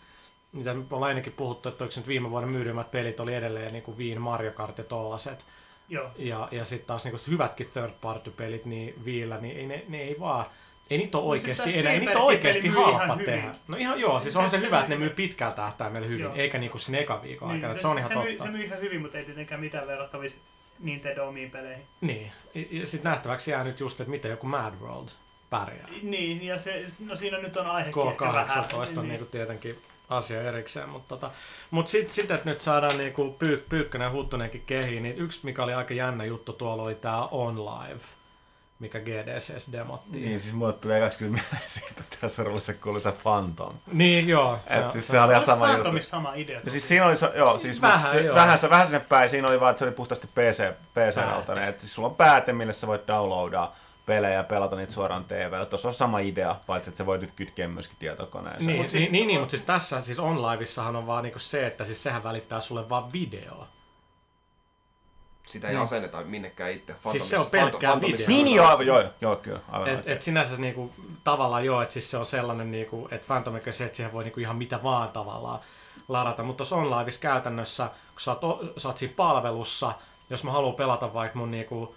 mitä 0.52 0.74
me 0.74 0.84
ollaan 0.90 1.10
ennenkin 1.10 1.32
puhuttu, 1.32 1.68
että 1.68 1.84
nyt 1.84 2.08
viime 2.08 2.30
vuoden 2.30 2.48
myydymät 2.48 2.90
pelit 2.90 3.20
oli 3.20 3.34
edelleen 3.34 3.72
niin 3.72 3.82
kuin 3.82 3.98
Viin 3.98 4.20
Mario 4.20 4.52
Kart 4.52 4.78
ja 4.78 4.84
tollaset. 4.84 5.46
Joo. 5.88 6.10
Ja, 6.16 6.48
ja 6.50 6.64
sitten 6.64 6.86
taas 6.86 7.04
niin 7.04 7.18
hyvätkin 7.28 7.70
third 7.72 7.92
party 8.00 8.30
pelit 8.30 8.64
niin 8.64 9.04
Viillä, 9.04 9.38
niin 9.38 9.56
ei, 9.56 9.66
ne, 9.66 9.84
ne 9.88 9.98
ei 9.98 10.16
vaan 10.20 10.46
ei 10.90 10.98
niitä 10.98 11.18
ole 11.18 11.24
No 11.36 11.42
siis 11.42 11.60
oikeasti 11.60 11.78
enää, 11.78 11.92
ei 11.92 11.98
niitä 12.00 12.18
ole 12.18 12.26
oikeasti 12.26 12.68
myy 12.68 12.82
halpa 12.82 13.12
hyvin. 13.14 13.26
tehdä. 13.26 13.54
No 13.68 13.76
ihan 13.76 14.00
joo, 14.00 14.20
siis 14.20 14.32
Se- 14.32 14.38
on 14.38 14.50
se, 14.50 14.58
se 14.58 14.66
hyvä, 14.66 14.76
myy- 14.76 14.80
että 14.82 14.94
ne 14.94 14.96
myy 14.98 15.10
pitkällä 15.10 15.54
tähtäimellä 15.54 16.08
hyvin, 16.08 16.22
Joo. 16.24 16.34
eikä 16.34 16.58
niinku 16.58 16.78
sinne 16.78 16.98
ekan 17.00 17.22
viikon 17.22 17.48
aikana, 17.48 17.60
Niin, 17.66 17.70
että 17.70 17.82
se, 17.82 17.88
on 17.88 17.98
ihan 17.98 18.08
se, 18.08 18.14
myy, 18.14 18.26
totta. 18.28 18.44
se 18.44 18.50
myy 18.50 18.64
ihan 18.64 18.80
hyvin, 18.80 19.00
mutta 19.02 19.18
ei 19.18 19.24
tietenkään 19.24 19.60
mitään 19.60 19.86
verrattavissa 19.86 20.38
Nintendo 20.80 21.28
omiin 21.28 21.50
peleihin. 21.50 21.84
Niin, 22.00 22.32
ja, 22.70 22.86
sitten 22.86 23.10
nähtäväksi 23.10 23.50
jää 23.50 23.64
nyt 23.64 23.80
just, 23.80 24.00
että 24.00 24.10
miten 24.10 24.30
joku 24.30 24.46
Mad 24.46 24.74
World 24.82 25.08
pärjää. 25.50 25.88
Niin, 26.02 26.42
ja 26.46 26.58
se, 26.58 26.84
no 27.06 27.16
siinä 27.16 27.38
nyt 27.38 27.56
on 27.56 27.66
vähän. 27.66 27.84
K18 27.86 28.98
on 28.98 29.08
niinku 29.08 29.24
tietenkin 29.26 29.78
asia 30.08 30.42
erikseen, 30.42 30.88
mutta 30.88 31.08
tota, 31.16 31.30
mut 31.70 31.86
sitten 31.86 32.12
sit, 32.12 32.30
että 32.30 32.50
nyt 32.50 32.60
saadaan 32.60 32.98
niinku 32.98 33.36
pyy, 33.38 33.64
Pyykkönen 33.68 34.06
ja 34.06 34.12
Huttunenkin 34.12 34.62
kehiin, 34.66 35.02
niin 35.02 35.16
yksi 35.18 35.40
mikä 35.42 35.62
oli 35.64 35.74
aika 35.74 35.94
jännä 35.94 36.24
juttu 36.24 36.52
tuolla 36.52 36.82
oli 36.82 36.94
tämä 36.94 37.24
On 37.26 37.64
Live, 37.64 38.00
mikä 38.78 39.00
GDCS 39.00 39.72
demottiin. 39.72 40.24
Niin, 40.24 40.40
siis 40.40 40.54
mulle 40.54 40.72
tulee 40.72 41.00
20 41.00 41.42
mieleen 41.50 41.70
siitä, 41.70 41.94
että 42.00 42.16
tässä 42.20 42.42
oli 42.42 42.60
se 42.60 42.72
kuuluisa 42.74 43.12
Phantom. 43.22 43.74
Niin, 43.92 44.28
joo. 44.28 44.58
Et 44.70 44.92
siis 44.92 45.06
se 45.06 45.20
oli 45.20 45.32
ihan 45.32 45.44
sama 45.44 45.66
juttu. 45.66 45.74
Phantomissa 45.82 46.10
sama 46.10 46.34
idea? 46.34 46.60
No 46.64 46.70
siis 46.70 46.88
siinä 46.88 47.06
oli, 47.06 47.16
se- 47.16 47.32
joo, 47.36 47.58
siis 47.58 47.82
Vähän, 47.82 48.10
se, 48.10 48.20
joo. 48.20 48.34
vähän, 48.34 48.58
se, 48.58 48.70
vähän 48.70 48.86
sinne 48.86 49.00
päin. 49.00 49.30
Siinä 49.30 49.48
oli 49.48 49.60
vaan, 49.60 49.70
että 49.70 49.78
se 49.78 49.84
oli 49.84 49.92
puhtaasti 49.92 50.26
PC, 50.26 50.72
PC 50.72 51.14
Pääte. 51.14 51.20
altainen. 51.30 51.68
Että 51.68 51.80
siis 51.80 51.94
sulla 51.94 52.08
on 52.08 52.14
pääte, 52.14 52.52
millä 52.52 52.72
sä 52.72 52.86
voit 52.86 53.06
downloadaa 53.08 53.76
pelejä 54.06 54.34
ja 54.34 54.44
pelata 54.44 54.76
niitä 54.76 54.92
suoraan 54.92 55.24
TVllä. 55.24 55.66
Tuossa 55.66 55.88
on 55.88 55.94
sama 55.94 56.18
idea, 56.18 56.56
paitsi 56.66 56.90
että 56.90 56.98
sä 56.98 57.06
voit 57.06 57.20
nyt 57.20 57.32
kytkeä 57.32 57.68
myöskin 57.68 57.96
tietokoneeseen. 57.98 58.66
Niin, 58.66 58.80
Mut 58.82 58.90
siis- 58.90 59.02
niin, 59.02 59.12
niin, 59.12 59.26
niin, 59.26 59.40
mutta 59.40 59.50
siis 59.50 59.62
tässä 59.62 60.00
siis 60.00 60.18
OnLiveissahan 60.20 60.96
on 60.96 61.06
vaan 61.06 61.22
niinku 61.22 61.38
se, 61.38 61.66
että 61.66 61.84
siis 61.84 62.02
sehän 62.02 62.24
välittää 62.24 62.60
sulle 62.60 62.88
vaan 62.88 63.12
videoa. 63.12 63.66
Sitä 65.46 65.68
ei 65.68 65.74
Niin. 65.74 65.82
asenneta 65.82 66.22
minnekään 66.22 66.70
itse. 66.70 66.94
Siis 67.10 67.30
se 67.30 67.38
on 67.38 67.46
pelkkää 67.46 68.00
video. 68.00 68.26
Niin, 68.28 68.44
niin 68.44 68.56
joo, 68.56 68.66
aivan, 68.66 68.86
joo, 68.86 69.04
joo, 69.20 69.36
kyllä, 69.36 69.60
aivan 69.68 69.88
Et, 69.88 69.96
oikein. 69.96 70.16
et 70.16 70.22
sinänsä 70.22 70.56
niinku, 70.56 70.92
tavallaan 71.24 71.64
joo, 71.64 71.82
että 71.82 71.92
siis 71.92 72.10
se 72.10 72.18
on 72.18 72.26
sellainen, 72.26 72.70
niinku, 72.70 73.08
että 73.10 73.26
Phantom 73.26 73.54
se, 73.70 73.84
että 73.84 73.96
siihen 73.96 74.12
voi 74.12 74.24
niinku 74.24 74.40
ihan 74.40 74.56
mitä 74.56 74.82
vaan 74.82 75.08
tavallaan 75.08 75.60
ladata. 76.08 76.42
Mutta 76.42 76.56
tuossa 76.56 76.76
OnLiveissa 76.76 77.20
käytännössä, 77.20 77.86
kun 77.86 78.20
sä 78.20 78.30
oot, 78.30 78.44
o- 78.44 78.60
sä 78.76 78.88
oot 78.88 78.96
siinä 78.96 79.14
palvelussa, 79.16 79.92
jos 80.30 80.44
mä 80.44 80.50
haluan 80.52 80.74
pelata 80.74 81.14
vaikka 81.14 81.38
mun 81.38 81.50
niinku, 81.50 81.96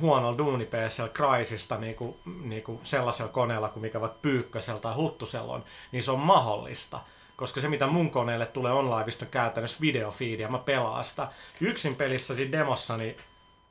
huonolla 0.00 0.38
duuni 0.38 0.68
Crysista 1.14 1.76
niinku, 1.78 2.16
niinku 2.42 2.80
sellaisella 2.82 3.32
koneella 3.32 3.68
kuin 3.68 3.80
mikä 3.82 4.00
vaikka 4.00 4.18
Pyykkösellä 4.22 4.80
tai 4.80 4.94
Huttusella 4.94 5.52
on, 5.52 5.64
niin 5.92 6.02
se 6.02 6.10
on 6.10 6.18
mahdollista. 6.20 7.00
Koska 7.36 7.60
se, 7.60 7.68
mitä 7.68 7.86
mun 7.86 8.10
koneelle 8.10 8.46
tulee 8.46 8.72
OnLiveista, 8.72 9.24
on 9.24 9.30
käytännössä 9.30 9.80
videofeed 9.80 10.40
ja 10.40 10.48
mä 10.48 10.58
pelaan 10.58 11.04
sitä. 11.04 11.28
Yksin 11.60 11.96
pelissä 11.96 12.34
siinä 12.34 12.52
demossa, 12.52 12.96
niin 12.96 13.16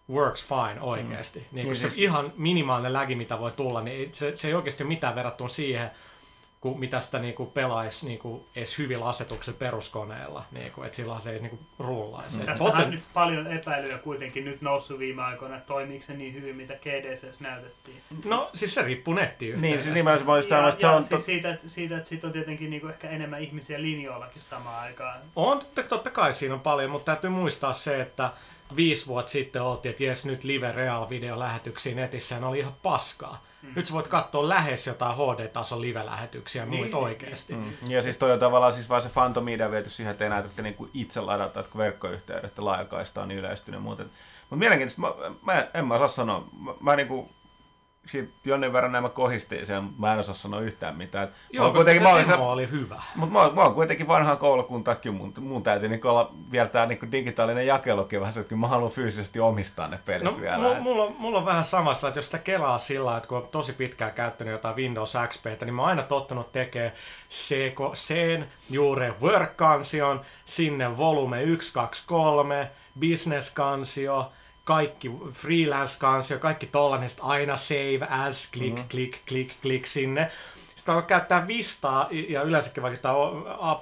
works 0.10 0.46
fine 0.48 0.82
oikeasti. 0.82 1.40
Mm. 1.40 1.46
Niin, 1.52 1.66
Niin 1.66 1.76
se 1.76 1.80
siis- 1.80 1.94
siis... 1.94 2.04
ihan 2.06 2.34
minimaalinen 2.38 2.94
lägi, 2.94 3.16
mitä 3.16 3.40
voi 3.40 3.52
tulla, 3.52 3.82
niin 3.82 4.14
se, 4.14 4.36
se 4.36 4.48
ei 4.48 4.54
oikeasti 4.54 4.84
ole 4.84 4.88
mitään 4.88 5.16
verrattuna 5.16 5.48
siihen, 5.48 5.92
kun 6.64 6.80
mitä 6.80 7.00
sitä 7.00 7.20
niinku 7.20 7.46
pelaisi 7.46 8.06
niinku 8.06 8.48
edes 8.56 8.78
hyvillä 8.78 9.06
asetuksilla 9.06 9.58
peruskoneella, 9.58 10.46
niinku, 10.52 10.84
että 10.84 10.96
silloin 10.96 11.22
se 11.22 11.32
ei 11.32 11.40
niinku 11.40 11.60
rullaisi. 11.80 12.40
Mm. 12.40 12.46
Tästähän 12.46 12.84
on 12.84 12.92
nyt 12.92 13.04
paljon 13.14 13.48
epäilyjä 13.48 13.98
kuitenkin 13.98 14.46
nyt 14.46 14.62
noussut 14.62 15.00
viime 15.00 15.22
aikoina, 15.22 15.56
että 15.56 15.68
toimiiko 15.68 16.06
se 16.06 16.14
niin 16.14 16.34
hyvin, 16.34 16.56
mitä 16.56 16.74
GDCs 16.74 17.40
näytettiin. 17.40 18.02
No 18.26 18.50
siis 18.54 18.74
se 18.74 18.82
riippuu 18.82 19.14
nettiyhteydestä. 19.14 19.68
Niin, 19.68 19.82
siis 19.82 19.94
nimenomaan 19.94 20.44
mä 20.50 20.74
Ja, 20.80 20.92
on... 20.92 21.04
siis 21.04 21.26
siitä, 21.26 21.50
että, 21.50 21.70
siitä, 21.70 21.98
että 21.98 22.10
siitä 22.10 22.28
on 22.28 22.34
tietenkin 22.34 22.70
niinku 22.70 22.88
ehkä 22.88 23.10
enemmän 23.10 23.42
ihmisiä 23.42 23.82
linjoillakin 23.82 24.42
samaan 24.42 24.84
aikaan. 24.84 25.22
On 25.36 25.60
totta, 25.60 25.84
totta 25.84 26.10
kai 26.10 26.34
siinä 26.34 26.54
on 26.54 26.62
paljon, 26.62 26.92
mutta 26.92 27.06
täytyy 27.12 27.30
muistaa 27.30 27.74
se, 27.74 28.02
että 28.02 28.32
viisi 28.76 29.08
vuotta 29.08 29.32
sitten 29.32 29.62
oltiin, 29.62 29.90
että 29.90 30.04
jes 30.04 30.26
nyt 30.26 30.44
live 30.44 30.72
real 30.72 31.10
video 31.10 31.40
lähetyksiä 31.40 31.96
netissä 31.96 32.40
ne 32.40 32.46
oli 32.46 32.60
ihan 32.60 32.76
paskaa. 32.84 33.44
Mm. 33.64 33.70
Nyt 33.76 33.86
sä 33.86 33.94
voit 33.94 34.08
katsoa 34.08 34.50
lähes 34.50 34.88
jotain 34.88 35.16
HD-tason 35.16 35.82
live-lähetyksiä 35.82 36.66
Niin, 36.66 36.80
muita 36.80 36.98
niin, 36.98 37.04
oikeasti. 37.04 37.54
Mm. 37.54 37.74
Ja 37.88 38.02
siis 38.02 38.18
toi 38.18 38.32
on 38.32 38.40
tavallaan 38.40 38.74
siis 38.74 38.90
vaan 38.90 39.02
se 39.02 39.10
Phantom 39.10 39.44
Media 39.44 39.72
viety 39.72 39.90
siihen, 39.90 40.12
että 40.12 40.26
enää 40.26 40.40
että 40.40 40.62
niinku 40.62 40.90
itse 40.94 41.22
ladata, 41.22 41.60
että 41.60 41.72
kun 41.72 41.80
verkkoyhteydet 41.80 42.58
ja 42.58 42.66
laajakaista 42.66 43.22
on 43.22 43.32
yleistynyt 43.32 43.78
ja 43.78 43.82
muuten. 43.82 44.06
Mutta 44.50 44.56
mielenkiintoista, 44.56 45.02
mä, 45.02 45.14
mä, 45.42 45.68
en 45.74 45.88
mä 45.88 45.96
osaa 45.96 46.08
sanoa. 46.08 46.48
Mä, 46.60 46.74
mä 46.80 46.96
niinku, 46.96 47.30
siitä 48.06 48.34
jonnin 48.46 48.74
verran 48.74 48.92
nämä 48.92 49.10
kohistiin 49.10 49.66
sen, 49.66 49.90
mä 49.98 50.14
en 50.14 50.20
osaa 50.20 50.36
sanoa 50.36 50.60
yhtään 50.60 50.96
mitään. 50.98 51.28
Joo, 51.52 51.68
mä 51.68 51.74
koska 51.74 51.94
se 51.94 52.00
mä 52.00 52.10
olin 52.10 52.28
demo 52.28 52.52
oli 52.52 52.72
hyvä. 52.72 53.02
mutta 53.16 53.34
mä, 53.40 53.56
mä 53.56 53.62
oon 53.62 53.74
kuitenkin 53.74 54.08
vanhaan 54.08 54.38
koulukuntakin, 54.38 55.14
mun, 55.14 55.34
mun 55.40 55.64
täytyy 55.64 55.90
niinku 55.90 56.08
olla 56.08 56.34
vielä 56.52 56.68
tää 56.68 56.86
niinku 56.86 57.06
digitaalinen 57.12 57.68
jakelukin 57.68 58.20
vähän 58.20 58.34
se, 58.34 58.40
että 58.40 58.56
mä 58.56 58.68
haluan 58.68 58.92
fyysisesti 58.92 59.40
omistaa 59.40 59.88
ne 59.88 60.00
pelit 60.06 60.24
No, 60.24 60.42
vielä. 60.42 60.58
mulla, 60.58 60.80
mulla, 60.80 61.04
on, 61.04 61.16
mulla 61.18 61.38
on 61.38 61.46
vähän 61.46 61.64
samassa, 61.64 62.08
että 62.08 62.18
jos 62.18 62.26
sitä 62.26 62.38
kelaa 62.40 62.78
sillä 62.78 63.18
että 63.18 63.30
kun 63.30 63.38
on 63.38 63.48
tosi 63.52 63.74
pitkään 63.74 64.14
käyttänyt 64.14 64.52
jotain 64.52 64.76
Windows 64.76 65.18
XPtä, 65.28 65.66
niin 65.66 65.76
mä 65.76 65.82
oon 65.82 65.90
aina 65.90 66.04
tottunut 66.04 66.52
tekemään 66.52 66.92
sen 67.94 68.48
juure 68.70 69.14
work-kansion, 69.22 70.22
sinne 70.46 70.98
volume 70.98 71.44
1, 71.44 71.74
2, 71.74 72.04
3, 72.08 72.72
business-kansio, 73.00 74.32
kaikki 74.64 75.12
freelance-kansio, 75.32 76.40
kaikki 76.40 76.68
tollanen, 76.68 77.10
sit 77.10 77.20
aina 77.22 77.58
save 77.58 78.08
as, 78.10 78.52
click, 78.52 78.76
mm-hmm. 78.76 78.90
click, 78.90 79.26
click, 79.28 79.62
click 79.62 79.86
sinne. 79.86 80.32
Sitten 80.76 80.96
kun 80.96 81.04
käyttää 81.04 81.48
Vistaa 81.48 82.08
ja 82.30 82.42
yleensäkin 82.42 82.84
vaikka 82.84 83.00
tämä 83.00 83.16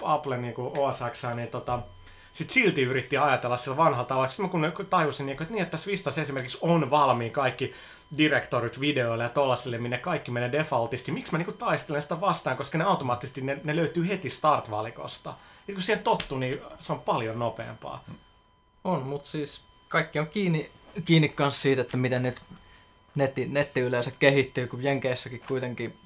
Apple 0.01 0.37
niin 0.37 0.53
OS 0.57 0.99
X, 1.11 1.23
niin 1.35 1.47
tota, 1.47 1.79
sitten 2.33 2.53
silti 2.53 2.81
yritti 2.81 3.17
ajatella 3.17 3.57
sillä 3.57 3.77
vanhalla 3.77 4.05
tavalla. 4.05 4.29
Sitten 4.29 4.73
kun 4.73 4.85
tajusin, 4.85 5.25
niin 5.25 5.41
että, 5.41 5.53
niin, 5.53 5.61
että 5.61 5.71
tässä 5.71 5.91
Vistassa 5.91 6.21
esimerkiksi 6.21 6.57
on 6.61 6.89
valmiin 6.89 7.31
kaikki 7.31 7.73
direktorit 8.17 8.79
videoille 8.79 9.23
ja 9.23 9.29
tollasille, 9.29 9.77
minne 9.77 9.97
kaikki 9.97 10.31
menee 10.31 10.51
defaultisti. 10.51 11.11
Miksi 11.11 11.31
mä 11.31 11.37
niin 11.37 11.57
taistelen 11.57 12.01
sitä 12.01 12.21
vastaan, 12.21 12.57
koska 12.57 12.77
ne 12.77 12.83
automaattisesti 12.83 13.41
ne, 13.41 13.61
ne 13.63 13.75
löytyy 13.75 14.07
heti 14.07 14.29
start-valikosta. 14.29 15.33
Ja 15.67 15.73
kun 15.73 15.83
siihen 15.83 16.03
tottuu, 16.03 16.37
niin 16.37 16.61
se 16.79 16.93
on 16.93 16.99
paljon 16.99 17.39
nopeampaa. 17.39 18.03
On, 18.83 19.03
mutta 19.03 19.29
siis 19.29 19.61
kaikki 19.91 20.19
on 20.19 20.27
kiinni, 20.27 20.71
kiinni 21.05 21.29
kanssa 21.29 21.61
siitä, 21.61 21.81
että 21.81 21.97
miten 21.97 22.23
nyt 22.23 22.41
netti, 23.15 23.45
netti 23.45 23.79
yleensä 23.79 24.11
kehittyy, 24.19 24.67
kun 24.67 24.83
Jenkeissäkin 24.83 25.41
kuitenkin 25.47 25.99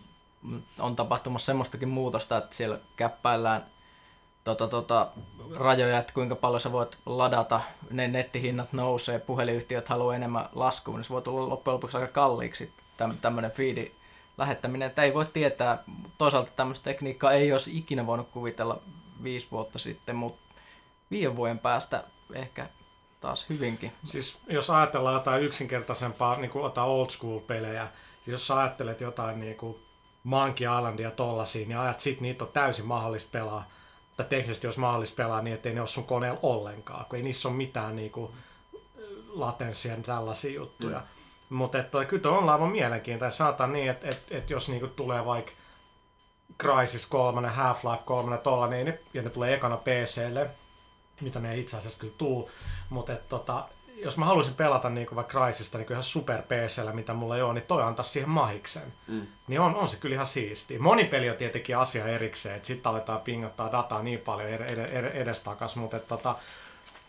on 0.79 0.95
tapahtumassa 0.95 1.45
semmoistakin 1.45 1.89
muutosta, 1.89 2.37
että 2.37 2.55
siellä 2.55 2.79
käppäillään 2.95 3.65
tota, 4.43 4.67
tota, 4.67 5.07
rajoja, 5.55 5.99
että 5.99 6.13
kuinka 6.13 6.35
paljon 6.35 6.61
sä 6.61 6.71
voit 6.71 6.97
ladata, 7.05 7.61
ne 7.91 8.07
nettihinnat 8.07 8.73
nousee, 8.73 9.19
puhelinyhtiöt 9.19 9.87
haluaa 9.87 10.15
enemmän 10.15 10.49
laskua, 10.55 10.95
niin 10.95 11.03
se 11.03 11.09
voi 11.09 11.21
tulla 11.21 11.49
loppujen 11.49 11.73
lopuksi 11.73 11.97
aika 11.97 12.13
kalliiksi 12.13 12.71
täm, 12.97 13.17
tämmöinen 13.21 13.51
feedi 13.51 13.91
lähettäminen, 14.37 14.87
että 14.87 15.03
ei 15.03 15.13
voi 15.13 15.25
tietää, 15.25 15.83
toisaalta 16.17 16.51
tämmöistä 16.55 16.83
tekniikkaa 16.83 17.31
ei 17.31 17.51
olisi 17.51 17.77
ikinä 17.77 18.05
voinut 18.05 18.29
kuvitella 18.29 18.81
viisi 19.23 19.47
vuotta 19.51 19.79
sitten, 19.79 20.15
mutta 20.15 20.55
viiden 21.11 21.35
vuoden 21.35 21.59
päästä 21.59 22.03
ehkä 22.33 22.69
taas 23.25 23.49
hyvinkin. 23.49 23.91
Siis 24.03 24.39
jos 24.47 24.69
ajatellaan 24.69 25.15
jotain 25.15 25.43
yksinkertaisempaa, 25.43 26.37
niin 26.37 26.51
kuin 26.51 26.63
jotain 26.63 26.89
old 26.89 27.09
school 27.09 27.39
pelejä, 27.39 27.87
siis 28.21 28.31
jos 28.31 28.47
sä 28.47 28.59
ajattelet 28.59 29.01
jotain 29.01 29.39
niin 29.39 29.57
kuin 29.57 29.77
Monkey 30.23 30.67
Islandia 30.77 31.11
tollasia, 31.11 31.67
niin 31.67 31.77
ajat 31.77 31.99
sit 31.99 32.21
niitä 32.21 32.45
on 32.45 32.51
täysin 32.51 32.85
mahdollista 32.85 33.31
pelaa, 33.31 33.69
tai 34.17 34.25
teknisesti 34.25 34.67
olisi 34.67 34.79
mahdollista 34.79 35.23
pelaa 35.23 35.41
niin, 35.41 35.53
ettei 35.53 35.73
ne 35.73 35.81
ole 35.81 35.87
sun 35.87 36.05
koneella 36.05 36.39
ollenkaan, 36.43 37.05
kun 37.05 37.17
ei 37.17 37.23
niissä 37.23 37.47
ole 37.47 37.57
mitään 37.57 37.95
niin 37.95 38.11
kuin 38.11 38.31
latenssia 39.27 39.93
ja 39.93 40.01
tällaisia 40.01 40.55
juttuja. 40.55 40.99
Mm. 40.99 41.55
Mutta 41.55 41.83
kyllä 42.07 42.21
tuo 42.21 42.31
on 42.31 42.49
aivan 42.49 42.71
mielenkiintoinen. 42.71 43.31
Sanotaan 43.31 43.73
niin, 43.73 43.91
että, 43.91 44.07
että, 44.09 44.37
että 44.37 44.53
jos 44.53 44.69
niinku 44.69 44.87
tulee 44.87 45.25
vaikka 45.25 45.51
Crysis 46.61 47.05
3, 47.05 47.49
Half-Life 47.49 48.03
3, 48.05 48.37
tolla, 48.37 48.67
niin 48.67 48.85
ne, 48.85 48.99
ja 49.13 49.21
ne 49.21 49.29
tulee 49.29 49.53
ekana 49.53 49.77
PClle, 49.77 50.49
mitä 51.21 51.39
ne 51.39 51.51
ei 51.53 51.59
itse 51.59 51.77
asiassa 51.77 51.99
kyllä 51.99 52.13
tuu, 52.17 52.49
mutta 52.89 53.13
että 53.13 53.25
tota, 53.29 53.65
jos 54.03 54.17
mä 54.17 54.25
haluaisin 54.25 54.53
pelata 54.53 54.89
niinku 54.89 55.15
vaikka 55.15 55.39
Crysista 55.39 55.77
niin 55.77 55.91
ihan 55.91 56.03
super 56.03 56.41
PCllä, 56.41 56.93
mitä 56.93 57.13
mulla 57.13 57.35
ei 57.35 57.41
ole, 57.41 57.53
niin 57.53 57.63
toi 57.67 57.83
antaa 57.83 58.05
siihen 58.05 58.29
mahiksen. 58.29 58.93
Mm. 59.07 59.27
Niin 59.47 59.59
on, 59.59 59.75
on 59.75 59.87
se 59.87 59.97
kyllä 59.97 60.13
ihan 60.13 60.25
siistiä. 60.25 60.79
Monipeli 60.79 61.29
on 61.29 61.35
tietenkin 61.37 61.77
asia 61.77 62.07
erikseen, 62.07 62.55
että 62.55 62.67
sitten 62.67 62.89
aletaan 62.89 63.21
pingottaa 63.21 63.71
dataa 63.71 64.03
niin 64.03 64.19
paljon 64.19 64.49
ed- 64.49 64.69
ed- 64.69 64.89
ed- 64.95 65.11
edestakas, 65.21 65.75
mutta 65.75 65.97
että 65.97 66.09
tota, 66.09 66.35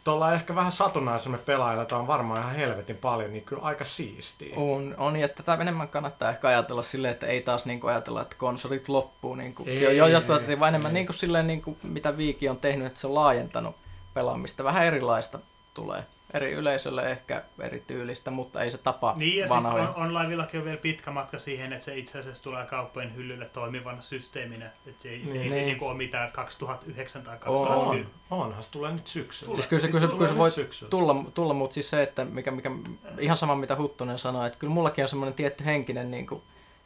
tuolla 0.04 0.32
ehkä 0.32 0.54
vähän 0.54 0.72
satunnaisemme 0.72 1.38
pelaajilla, 1.38 1.82
jota 1.82 1.96
on 1.96 2.06
varmaan 2.06 2.40
ihan 2.40 2.54
helvetin 2.54 2.96
paljon, 2.96 3.32
niin 3.32 3.44
kyllä 3.44 3.62
aika 3.62 3.84
siistiä. 3.84 4.56
On, 4.56 4.94
on 4.98 5.16
ja 5.16 5.28
tätä 5.28 5.54
enemmän 5.54 5.88
kannattaa 5.88 6.30
ehkä 6.30 6.48
ajatella 6.48 6.82
silleen, 6.82 7.12
että 7.12 7.26
ei 7.26 7.42
taas 7.42 7.66
niinku 7.66 7.86
ajatella, 7.86 8.22
että 8.22 8.36
konsolit 8.38 8.88
loppuu. 8.88 9.34
Niinku, 9.34 9.64
Ei, 9.66 9.82
jo, 9.82 9.90
jo, 9.90 10.06
jotkut 10.06 10.30
ei, 10.30 10.34
ajattelee 10.34 10.60
vaan 10.60 10.68
enemmän 10.68 10.90
ei. 10.90 10.94
niinku 10.94 11.12
silleen, 11.12 11.46
niinku, 11.46 11.76
mitä 11.82 12.16
Viiki 12.16 12.48
on 12.48 12.56
tehnyt, 12.56 12.86
että 12.86 13.00
se 13.00 13.06
on 13.06 13.14
laajentanut 13.14 13.76
pelaamista. 14.16 14.64
Vähän 14.64 14.86
erilaista 14.86 15.38
tulee. 15.74 16.04
eri 16.34 16.52
yleisölle 16.52 17.10
ehkä 17.10 17.42
eri 17.60 17.82
tyylistä, 17.86 18.30
mutta 18.30 18.62
ei 18.62 18.70
se 18.70 18.78
tapa 18.78 19.14
Niin, 19.16 19.36
ja 19.36 19.48
vanhoja. 19.48 19.84
siis 19.84 19.96
on, 19.96 20.02
onlinevillakin 20.02 20.60
on 20.60 20.64
vielä 20.66 20.76
pitkä 20.78 21.10
matka 21.10 21.38
siihen, 21.38 21.72
että 21.72 21.84
se 21.84 21.96
itse 21.98 22.18
asiassa 22.18 22.42
tulee 22.42 22.66
kauppojen 22.66 23.16
hyllylle 23.16 23.44
toimivana 23.44 24.02
systeeminä. 24.02 24.66
Että 24.86 25.02
se 25.02 25.08
ei, 25.10 25.22
se, 25.26 25.32
ei 25.32 25.38
Niin. 25.38 25.52
se 25.52 25.56
niinku 25.60 25.86
ole 25.86 25.96
mitään 25.96 26.32
2009 26.32 27.22
tai 27.22 27.34
On. 27.34 27.66
2010. 27.66 28.06
On, 28.30 28.40
onhan 28.46 28.62
se 28.62 28.72
tulee 28.72 28.92
nyt 28.92 29.06
syksyllä. 29.06 29.54
Siis 29.54 29.66
kyllä 29.66 29.80
se, 29.82 29.90
Siis 29.90 30.10
kyllä 30.14 30.28
se, 30.28 30.36
voi 30.36 30.50
syksyllä. 30.50 30.90
tulla, 30.90 31.24
tulla 31.34 31.54
mutta 31.54 31.74
siis 31.74 31.90
se, 31.90 32.02
että 32.02 32.24
mikä, 32.24 32.50
mikä, 32.50 32.70
ihan 33.18 33.36
sama 33.36 33.54
mitä 33.56 33.76
Huttunen 33.76 34.18
sanoi, 34.18 34.46
että 34.46 34.58
kyllä 34.58 34.72
mullakin 34.72 35.04
on 35.04 35.08
semmoinen 35.08 35.34
tietty 35.34 35.64
henkinen 35.64 36.10
niin 36.10 36.26
kuin, 36.26 36.42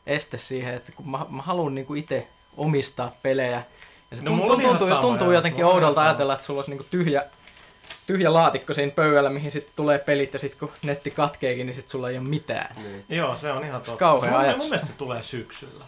este 0.06 0.38
siihen, 0.38 0.74
että 0.74 0.92
kun 0.92 1.10
mä, 1.10 1.26
mä 1.28 1.42
haluan 1.42 1.74
niin 1.74 1.96
itse 1.96 2.28
omistaa 2.56 3.12
pelejä, 3.22 3.62
ja 4.10 4.16
se 4.16 4.22
No, 4.24 4.30
tuntuu, 4.46 4.88
sama, 4.88 5.00
tuntuu 5.00 5.26
joo. 5.26 5.32
jotenkin 5.34 5.64
oudolta 5.64 5.94
sama. 5.94 6.06
ajatella, 6.06 6.34
että 6.34 6.46
sulla 6.46 6.58
olisi 6.58 6.70
niin 6.70 6.86
tyhjä, 6.90 7.24
tyhjä 8.06 8.32
laatikko 8.32 8.74
siinä 8.74 8.92
pöydällä, 8.92 9.30
mihin 9.30 9.50
sitten 9.50 9.72
tulee 9.76 9.98
pelit, 9.98 10.32
ja 10.32 10.38
sitten 10.38 10.58
kun 10.58 10.70
netti 10.82 11.10
katkeekin, 11.10 11.66
niin 11.66 11.74
sitten 11.74 11.90
sulla 11.90 12.10
ei 12.10 12.18
ole 12.18 12.26
mitään. 12.28 12.74
Niin. 12.82 13.04
Joo, 13.08 13.36
se 13.36 13.52
on 13.52 13.64
ihan 13.64 13.82
totta. 13.82 13.98
Kauhea 13.98 14.30
mun, 14.30 14.40
ajatus. 14.40 14.58
mun 14.60 14.68
mielestä 14.68 14.86
se 14.88 14.94
tulee 14.96 15.22
syksyllä. 15.22 15.84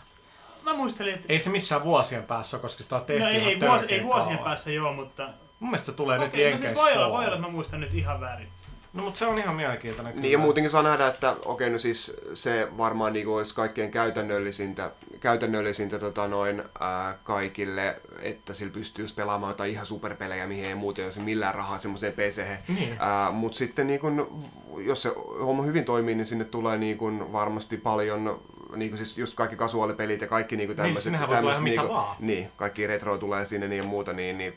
Mä 0.63 0.73
muistelin, 0.75 1.15
että 1.15 1.27
Ei 1.29 1.39
se 1.39 1.51
missään 1.51 1.85
vuosien 1.85 2.23
päässä 2.23 2.57
ole, 2.57 2.63
koska 2.63 2.83
sitä 2.83 2.97
on 2.97 3.05
tehty 3.05 3.23
no, 3.23 3.29
ei, 3.29 3.37
ihan 3.37 3.49
ei, 3.53 3.61
vuosi, 3.61 3.87
ei 3.89 4.03
vuosien 4.05 4.37
kauan. 4.37 4.45
päässä 4.45 4.71
joo, 4.71 4.93
mutta... 4.93 5.29
Mun 5.61 5.71
mielestä 5.71 5.87
se 5.87 5.93
tulee 5.93 6.19
nyt 6.19 6.29
Okei, 6.29 6.51
no 6.51 6.57
siis 6.59 6.63
Jenkeissä 6.65 6.85
voi 6.85 6.97
olla, 6.97 7.11
voi 7.11 7.25
olla, 7.25 7.35
että 7.37 7.47
mä 7.47 7.53
muistan 7.53 7.81
nyt 7.81 7.95
ihan 7.95 8.21
väärin. 8.21 8.49
No 8.93 9.03
mutta 9.03 9.19
se 9.19 9.27
on 9.27 9.39
ihan 9.39 9.57
mielenkiintoinen. 9.57 10.21
Niin 10.21 10.33
ja 10.33 10.39
muutenkin 10.39 10.71
saa 10.71 10.83
nähdä, 10.83 11.07
että 11.07 11.37
okei, 11.45 11.71
no 11.71 11.79
siis 11.79 12.17
se 12.35 12.69
varmaan 12.77 13.13
niin 13.13 13.29
olisi 13.29 13.55
kaikkein 13.55 13.91
käytännöllisintä, 13.91 14.91
käytännöllisintä 15.21 15.99
tota 15.99 16.29
noin, 16.29 16.63
ää, 16.81 17.19
kaikille, 17.25 18.01
että 18.23 18.55
sillä 18.55 18.73
pystyisi 18.73 19.15
pelaamaan 19.15 19.51
jotain 19.51 19.71
ihan 19.71 19.87
superpelejä, 19.87 20.47
mihin 20.47 20.65
ei 20.65 20.75
muuten 20.75 21.05
olisi 21.05 21.21
millään 21.21 21.55
rahaa 21.55 21.79
semmoiseen 21.79 22.13
pc 22.13 22.43
Niin. 22.69 22.99
Mutta 23.33 23.59
sitten 23.59 23.87
niin 23.87 24.01
kun, 24.01 24.45
jos 24.77 25.03
se 25.03 25.13
homma 25.41 25.63
hyvin 25.63 25.85
toimii, 25.85 26.15
niin 26.15 26.27
sinne 26.27 26.45
tulee 26.45 26.79
niin 26.79 26.99
kun 26.99 27.33
varmasti 27.33 27.77
paljon, 27.77 28.41
niin 28.77 28.91
kun 28.91 28.99
siis 28.99 29.19
just 29.19 29.35
kaikki 29.35 29.57
kasuaalipelit 29.57 30.21
ja 30.21 30.29
kaikki 30.29 30.57
niin 30.57 30.77
tämmöiset. 30.77 31.13
tulla 31.13 31.53
ihan 31.53 31.63
mitä 31.63 31.83
niin, 31.83 31.91
niin, 32.19 32.49
kaikki 32.57 32.87
retro 32.87 33.19
tulee 33.19 33.45
sinne 33.45 33.69
niin 33.69 33.83
ja 33.83 33.89
muuta, 33.89 34.13
niin, 34.13 34.39
niin 34.39 34.55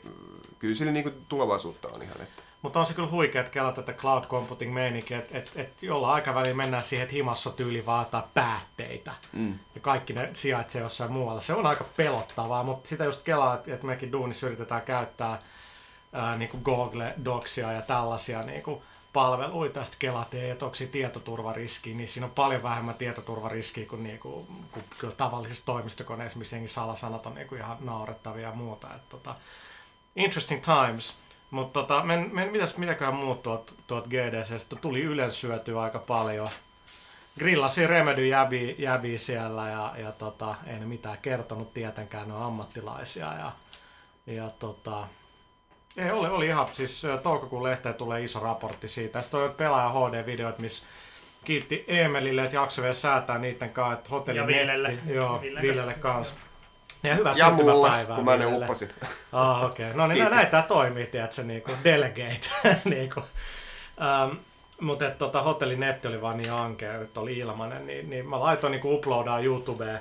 kyllä 0.58 0.74
sillä 0.74 0.92
niin 0.92 1.24
tulevaisuutta 1.28 1.88
on 1.88 2.02
ihan. 2.02 2.20
Että. 2.22 2.45
Mutta 2.66 2.80
on 2.80 2.86
se 2.86 2.94
kyllä 2.94 3.10
huikea, 3.10 3.40
että 3.40 3.52
kelaa 3.52 3.72
tätä 3.72 3.92
cloud 3.92 4.24
computing 4.24 4.74
meininkiä, 4.74 5.18
että 5.18 5.38
et, 5.38 5.52
et 5.56 5.82
jollain 5.82 6.14
aikavälillä 6.14 6.56
mennään 6.56 6.82
siihen, 6.82 7.02
että 7.02 7.14
himassa 7.14 7.50
tyyli 7.50 7.86
vaan 7.86 8.04
jotain 8.04 8.24
päätteitä. 8.34 9.12
Mm. 9.32 9.58
Ja 9.74 9.80
kaikki 9.80 10.12
ne 10.12 10.30
sijaitsee 10.32 10.82
jossain 10.82 11.12
muualla. 11.12 11.40
Se 11.40 11.54
on 11.54 11.66
aika 11.66 11.84
pelottavaa, 11.96 12.62
mutta 12.62 12.88
sitä 12.88 13.04
just 13.04 13.22
kelaa, 13.22 13.54
että, 13.54 13.74
että 13.74 13.86
mekin 13.86 14.12
duunissa 14.12 14.46
yritetään 14.46 14.82
käyttää 14.82 15.38
ää, 16.12 16.36
niinku 16.36 16.58
Google 16.58 17.14
Docsia 17.24 17.72
ja 17.72 17.82
tällaisia 17.82 18.42
niinku 18.42 18.82
palveluita. 19.12 19.84
Sitten 19.84 19.98
kelaat, 19.98 20.34
että 20.34 20.64
onko 20.64 20.76
tietoturvariski, 20.92 21.94
niin 21.94 22.08
siinä 22.08 22.26
on 22.26 22.32
paljon 22.32 22.62
vähemmän 22.62 22.94
tietoturvariskiä 22.94 23.86
kuin, 23.86 24.02
niinku, 24.02 24.46
kuin 24.72 24.84
kyllä 24.98 25.14
tavallisissa 25.14 25.66
toimistokoneissa, 25.66 26.38
missä 26.38 26.56
salasanat 26.66 27.26
on 27.26 27.34
niinku 27.34 27.54
ihan 27.54 27.76
naurettavia 27.80 28.48
ja 28.48 28.54
muuta. 28.54 28.94
Et, 28.94 29.08
tota, 29.08 29.34
interesting 30.16 30.62
times. 30.62 31.25
Mutta 31.56 31.80
tota, 31.80 32.02
men, 32.02 32.30
men, 32.32 32.52
mitäs, 32.52 32.76
mitäköhän 32.76 33.14
muut 33.14 33.42
tuot, 33.42 33.74
tuot 33.86 34.06
GDCstä? 34.06 34.76
Tuli 34.76 35.00
Ylen 35.00 35.32
syötyä 35.32 35.80
aika 35.80 35.98
paljon. 35.98 36.48
Grillasi 37.38 37.86
Remedy 37.86 38.26
jäbi, 38.26 38.74
jäbi 38.78 39.18
siellä 39.18 39.68
ja, 39.68 39.94
ja 39.98 40.12
tota, 40.12 40.54
ei 40.66 40.78
ne 40.78 40.86
mitään 40.86 41.18
kertonut 41.22 41.74
tietenkään, 41.74 42.28
ne 42.28 42.34
on 42.34 42.42
ammattilaisia. 42.42 43.32
Ja, 43.34 43.52
ja 44.26 44.50
tota, 44.58 45.08
ei, 45.96 46.10
oli, 46.10 46.28
oli 46.28 46.46
ihan, 46.46 46.68
siis 46.72 47.06
toukokuun 47.22 47.62
lehteen 47.62 47.94
tulee 47.94 48.22
iso 48.22 48.40
raportti 48.40 48.88
siitä. 48.88 49.22
Sitten 49.22 49.40
on 49.40 49.50
pelaaja 49.50 49.90
HD-videot, 49.90 50.58
missä 50.58 50.86
kiitti 51.44 51.84
Emelille, 51.88 52.44
että 52.44 52.56
jakso 52.56 52.82
vielä 52.82 52.94
säätää 52.94 53.38
niiden 53.38 53.70
kanssa, 53.70 53.98
että 53.98 54.10
hotelli 54.10 54.38
Ja 54.38 54.46
Villelle. 54.46 54.98
Joo, 55.06 55.40
Villen 55.40 55.62
Villelle 55.62 55.94
kanssa. 55.94 56.34
kanssa. 56.34 56.45
Ja 57.06 57.14
hyvää 57.14 57.34
Ja 57.36 57.50
mulle, 57.50 57.72
syntymäpäivää 57.72 58.16
kun 58.16 58.24
mä 58.24 58.36
ne 58.36 58.46
uppasin. 58.46 58.90
Ah, 59.32 59.64
okei. 59.64 59.86
Okay. 59.86 59.96
No 59.96 60.06
niin, 60.06 60.30
näitä 60.30 60.50
tää 60.50 60.62
toimii, 60.62 61.06
tiedätkö, 61.06 61.42
niinku 61.42 61.70
delegate. 61.84 62.48
niinku. 62.84 63.20
Um, 63.20 64.38
mutta 64.80 65.10
tota, 65.10 65.42
hotellinetti 65.42 66.08
oli 66.08 66.22
vaan 66.22 66.36
niin 66.36 66.52
ankea, 66.52 67.02
että 67.02 67.20
oli 67.20 67.38
ilmanen, 67.38 67.86
niin, 67.86 68.10
niin 68.10 68.28
mä 68.28 68.40
laitoin 68.40 68.70
niinku 68.70 68.94
uploadaa 68.94 69.40
YouTubeen. 69.40 70.00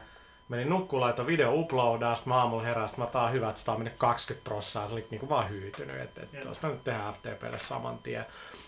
Menin 0.49 0.69
nukkuun, 0.69 1.01
laitoin 1.01 1.27
video 1.27 1.53
uploadaa, 1.53 2.15
sitten 2.15 2.33
mä 2.33 2.39
aamulla 2.39 2.63
heräsin, 2.63 2.99
mä 2.99 3.05
taan 3.05 3.31
hyvä, 3.31 3.49
että 3.49 3.59
sitä 3.59 3.71
on 3.71 3.79
mennyt 3.79 3.97
20 3.97 4.49
prossaa, 4.49 4.87
se 4.87 4.93
oli 4.93 5.07
niinku 5.11 5.29
vaan 5.29 5.49
hyytynyt, 5.49 6.01
että 6.01 6.21
et, 6.21 6.33
Joo. 6.33 6.43
olisi 6.47 6.59
mä 6.63 6.69
nyt 6.69 6.83
tehdä 6.83 7.11
FTPlle 7.11 7.57
saman 7.57 7.97
tien. 7.97 8.25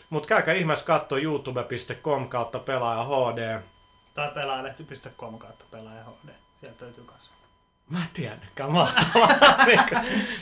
Mutta 0.09 0.27
käykää 0.27 0.53
ihmeessä 0.53 0.85
katsoa 0.85 1.17
youtube.com 1.17 2.29
kautta 2.29 2.59
pelaaja 2.59 3.03
HD. 3.03 3.59
Tai 4.13 4.31
pelaajalehti.com 4.31 5.37
kautta 5.37 5.65
pelaaja 5.71 6.03
HD. 6.03 6.29
Sieltä 6.59 6.85
löytyy 6.85 7.03
kanssa. 7.03 7.36
Mä 7.89 7.99
en 7.99 8.05
tiennytkään, 8.13 8.71
mahtavaa. 8.71 9.29
Niinku, 9.65 9.95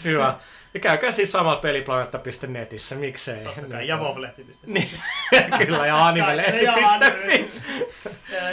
Hyvä. 0.04 0.40
Ja 0.74 0.80
käykää 0.80 1.12
siis 1.12 1.32
samalla 1.32 1.60
peliplaneetta.netissä, 1.62 2.96
miksei. 2.96 3.44
Totta 3.44 3.62
kai. 3.62 3.80
Niin, 3.80 3.88
Ja 3.88 4.00
vovlehti.fi. 4.00 4.54
Niin, 4.66 4.90
kyllä, 5.66 5.88
ja 5.88 6.08
animelehti.fi. 6.08 7.50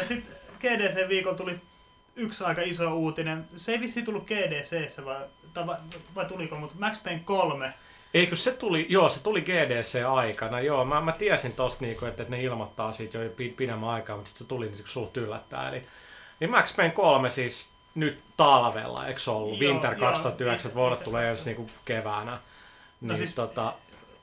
Sitten 0.08 0.36
GDC-viikolla 0.60 1.36
tuli 1.36 1.60
yksi 2.16 2.44
aika 2.44 2.62
iso 2.64 2.94
uutinen. 2.94 3.48
Se 3.56 3.72
ei 3.72 3.80
vissi 3.80 4.02
tullut 4.02 4.26
GDCssä, 4.26 5.04
vai, 5.04 5.20
vai, 5.66 5.76
vai 6.14 6.24
tuliko, 6.24 6.56
mutta 6.56 6.76
Max 6.78 7.02
Payne 7.02 7.20
3. 7.24 7.74
Eikö 8.14 8.36
se 8.36 8.52
tuli, 8.52 8.86
joo, 8.88 9.08
se 9.08 9.22
tuli 9.22 9.40
GDC-aikana, 9.42 10.60
joo, 10.60 10.84
mä, 10.84 11.00
mä 11.00 11.12
tiesin 11.12 11.52
tosta 11.52 11.84
niinku, 11.84 12.04
että, 12.06 12.22
että 12.22 12.36
ne 12.36 12.42
ilmoittaa 12.42 12.92
siitä 12.92 13.18
jo 13.18 13.30
pi- 13.30 13.54
pidemmän 13.56 13.88
aikaa, 13.88 14.16
mutta 14.16 14.28
sitten 14.28 14.44
se 14.44 14.48
tuli 14.48 14.66
niin 14.66 14.78
suht 14.84 15.16
yllättää. 15.16 15.68
Eli, 15.68 15.82
niin 16.40 16.50
Max 16.50 16.76
Payne 16.76 16.92
3 16.92 17.30
siis 17.30 17.72
nyt 17.94 18.22
talvella, 18.36 19.06
eikö 19.06 19.20
se 19.20 19.30
ollut? 19.30 19.60
Joo, 19.60 19.72
Winter 19.72 19.90
joo, 19.92 20.00
2009, 20.00 20.70
Winter- 20.70 20.74
vuodet 20.74 21.04
tulee 21.04 21.28
ensi 21.28 21.44
niinku 21.54 21.70
keväänä. 21.84 22.38
Niin, 23.00 23.08
No 23.08 23.16
siis- 23.16 23.34
tota, 23.34 23.62
No 23.62 23.74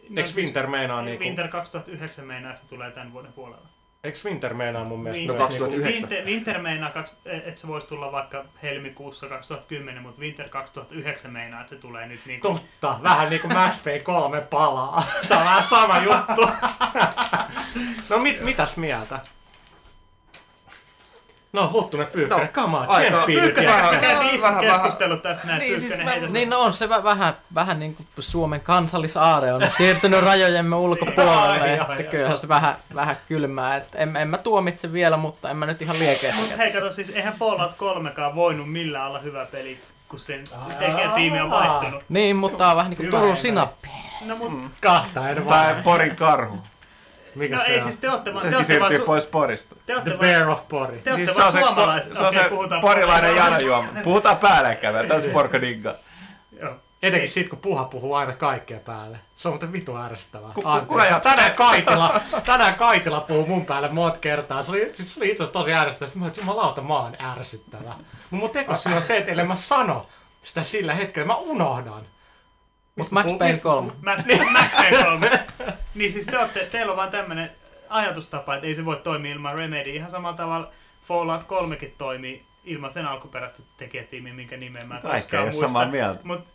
eikö 0.09 0.25
siis- 0.25 0.35
Winter 0.37 0.67
meinaa 0.67 1.01
niinku, 1.01 1.23
Winter 1.23 1.47
2009 1.47 2.25
meinaa, 2.25 2.51
että 2.51 2.61
se 2.63 2.69
tulee 2.69 2.91
tämän 2.91 3.13
vuoden 3.13 3.33
puolella. 3.33 3.67
eikö 4.03 4.17
Winter 4.25 4.53
meinaa 4.53 4.83
mun 4.83 4.99
mielestä 5.03 5.23
Winter- 5.23 5.37
myös 5.37 5.49
niinku, 5.49 5.65
2009. 5.65 6.09
Winter, 6.09 6.25
Winter 6.25 6.59
meinaa, 6.61 6.89
kaks- 6.89 7.15
että 7.25 7.59
se 7.59 7.67
voisi 7.67 7.87
tulla 7.87 8.11
vaikka 8.11 8.45
helmikuussa 8.63 9.27
2010, 9.27 10.03
mutta 10.03 10.21
Winter 10.21 10.49
2009 10.49 11.31
meinaa, 11.31 11.61
että 11.61 11.69
se 11.69 11.81
tulee 11.81 12.07
nyt 12.07 12.25
niin 12.25 12.39
kuin... 12.41 12.55
Totta, 12.55 12.99
vähän 13.03 13.29
niinku 13.29 13.47
Max 13.47 13.83
Payne 13.83 13.99
3 13.99 14.41
palaa. 14.41 15.03
Tää 15.27 15.37
on 15.39 15.45
vähän 15.45 15.63
sama 15.63 15.99
juttu. 15.99 16.49
no 18.09 18.19
mit, 18.19 18.41
mitäs 18.41 18.77
mieltä? 18.77 19.19
No, 21.53 21.69
Huttunen 21.73 22.07
Pyykkönen, 22.07 22.49
No, 22.55 22.77
aika- 22.87 22.93
tsemppii 22.93 23.41
nyt 23.41 23.55
Vähän- 23.55 24.01
vähän- 24.41 24.61
keskustelut 24.61 25.21
tästä 25.21 25.47
näin, 25.47 25.59
Niin, 25.59 25.81
siis 25.81 25.97
mä- 26.03 26.15
Niin 26.15 26.49
no 26.49 26.59
on 26.59 26.73
se 26.73 26.85
vä- 26.85 27.03
vähän, 27.03 27.33
vähän 27.55 27.79
niin 27.79 27.95
kuin 27.95 28.07
Suomen 28.19 28.61
kansallisaare 28.61 29.53
on 29.53 29.61
siirtynyt 29.77 30.23
rajojemme 30.23 30.75
ulkopuolelle, 30.75 31.73
että 31.73 32.03
kyllähän 32.03 32.37
se 32.37 32.47
vähän, 32.47 32.75
vähän 32.95 33.17
kylmää. 33.27 33.75
Et 33.75 33.87
en, 33.95 34.15
en 34.15 34.27
mä 34.27 34.37
tuomitse 34.37 34.93
vielä, 34.93 35.17
mutta 35.17 35.49
en 35.49 35.57
mä 35.57 35.65
nyt 35.65 35.81
ihan 35.81 35.99
liekeästi. 35.99 36.41
Mutta 36.41 36.55
hei, 36.57 36.73
kato, 36.73 36.91
siis 36.91 37.09
eihän 37.09 37.33
Fallout 37.33 37.71
3kaan 37.77 38.35
voinut 38.35 38.71
millään 38.71 39.07
olla 39.07 39.19
hyvä 39.19 39.45
peli, 39.45 39.79
kun 40.07 40.19
sen 40.19 40.43
tekijätiimi 40.79 41.41
on 41.41 41.49
vaihtunut. 41.51 42.03
Niin, 42.09 42.35
mutta 42.35 42.57
tää 42.57 42.69
on 42.71 42.77
vähän 42.77 42.89
niin 42.89 42.97
kuin 42.97 43.09
Turun 43.11 43.37
sinappi. 43.37 43.89
No, 44.25 44.35
mut, 44.35 44.51
Kahta 44.81 45.29
en 45.29 45.45
Tai. 45.45 45.75
Porin 45.83 46.15
karhu. 46.15 46.59
Mikä 47.35 47.55
no 47.55 47.63
se 47.63 47.71
ei 47.71 47.77
on? 47.77 47.83
siis 47.83 47.97
te 47.97 48.09
ootte 48.09 48.33
vaan, 48.33 48.45
te 48.45 48.51
Sekin 48.51 48.65
siirtyy 48.65 48.97
su- 48.99 49.05
pois 49.05 49.25
Porista. 49.25 49.75
te 49.75 49.81
The 49.85 49.93
ootte 49.95 50.09
vaan, 50.09 50.19
Bear 50.19 50.49
of 50.49 50.67
Pori. 50.69 50.97
te 50.97 51.11
ootte 51.11 51.25
Siis 51.25 51.37
vaan 51.37 51.51
se, 51.53 51.59
suomalaiset. 51.59 52.13
se, 52.13 52.19
on 52.19 52.25
Okei, 52.27 52.43
se 52.43 52.49
puhutaan 52.49 52.81
porilainen 52.81 53.35
janojuoma. 53.35 53.87
Puhutaan 54.03 54.37
päällekkäin, 54.37 55.07
tämä 55.07 55.17
on 55.17 55.23
Sporko 55.29 55.61
Digga. 55.61 55.95
Joo. 56.61 56.73
Etenkin 57.03 57.29
sit, 57.29 57.49
kun 57.49 57.59
puha 57.59 57.83
puhuu 57.85 58.13
aina 58.13 58.33
kaikkea 58.33 58.79
päälle. 58.79 59.19
Se 59.35 59.47
on 59.47 59.51
muuten 59.53 59.71
vitu 59.71 59.97
ärsyttävää. 59.97 60.51
Ku- 60.53 60.63
tänään, 61.23 61.53
Kaitila, 61.53 62.21
tänään 62.45 62.75
Kaitila 62.75 63.21
puhuu 63.21 63.45
mun 63.47 63.65
päälle 63.65 63.89
monta 63.91 64.19
kertaa. 64.19 64.63
Se 64.63 64.71
oli, 64.71 64.89
siis 64.93 65.13
se 65.13 65.19
oli 65.19 65.29
itse 65.31 65.43
asiassa 65.43 65.59
tosi 65.59 65.73
ärsyttävää. 65.73 66.07
Sitten 66.07 66.19
mä 66.19 66.25
olin, 66.25 66.29
että 66.31 66.41
jumalauta, 66.41 66.81
mä 66.81 66.93
oon 66.99 67.15
ärsyttävä. 67.21 67.83
Mutta 67.89 68.05
mun 68.31 68.49
tekosyy 68.49 68.93
on 68.93 69.01
se, 69.03 69.17
että 69.17 69.31
ellei 69.31 69.45
mä 69.45 69.55
sano 69.55 70.05
sitä 70.41 70.63
sillä 70.63 70.93
hetkellä, 70.93 71.27
mä 71.27 71.35
unohdan. 71.35 72.05
Mutta 72.95 73.13
Max 73.13 73.25
Payne 73.39 73.57
3. 73.57 73.91
Max, 74.01 74.17
Max 74.51 74.75
Payne 74.75 75.03
3. 75.03 75.29
niin 75.99 76.13
siis 76.13 76.25
te 76.25 76.37
ootte, 76.39 76.65
teillä 76.71 76.91
on 76.91 76.97
vaan 76.97 77.11
tämmönen 77.11 77.51
ajatustapa, 77.89 78.55
että 78.55 78.67
ei 78.67 78.75
se 78.75 78.85
voi 78.85 78.95
toimia 78.95 79.31
ilman 79.31 79.55
Remedy. 79.55 79.89
Ihan 79.89 80.09
samalla 80.11 80.37
tavalla 80.37 80.71
Fallout 81.03 81.43
3kin 81.43 81.91
toimii 81.97 82.45
ilman 82.63 82.91
sen 82.91 83.05
alkuperäistä 83.07 83.63
tekijätiimiä, 83.77 84.33
minkä 84.33 84.57
nimeä 84.57 84.83
mä 84.85 84.99
Kaikki 85.01 85.19
koskaan 85.21 85.43
muista. 85.43 85.61
samaa 85.61 85.85
mieltä. 85.85 86.21
Mut, 86.23 86.47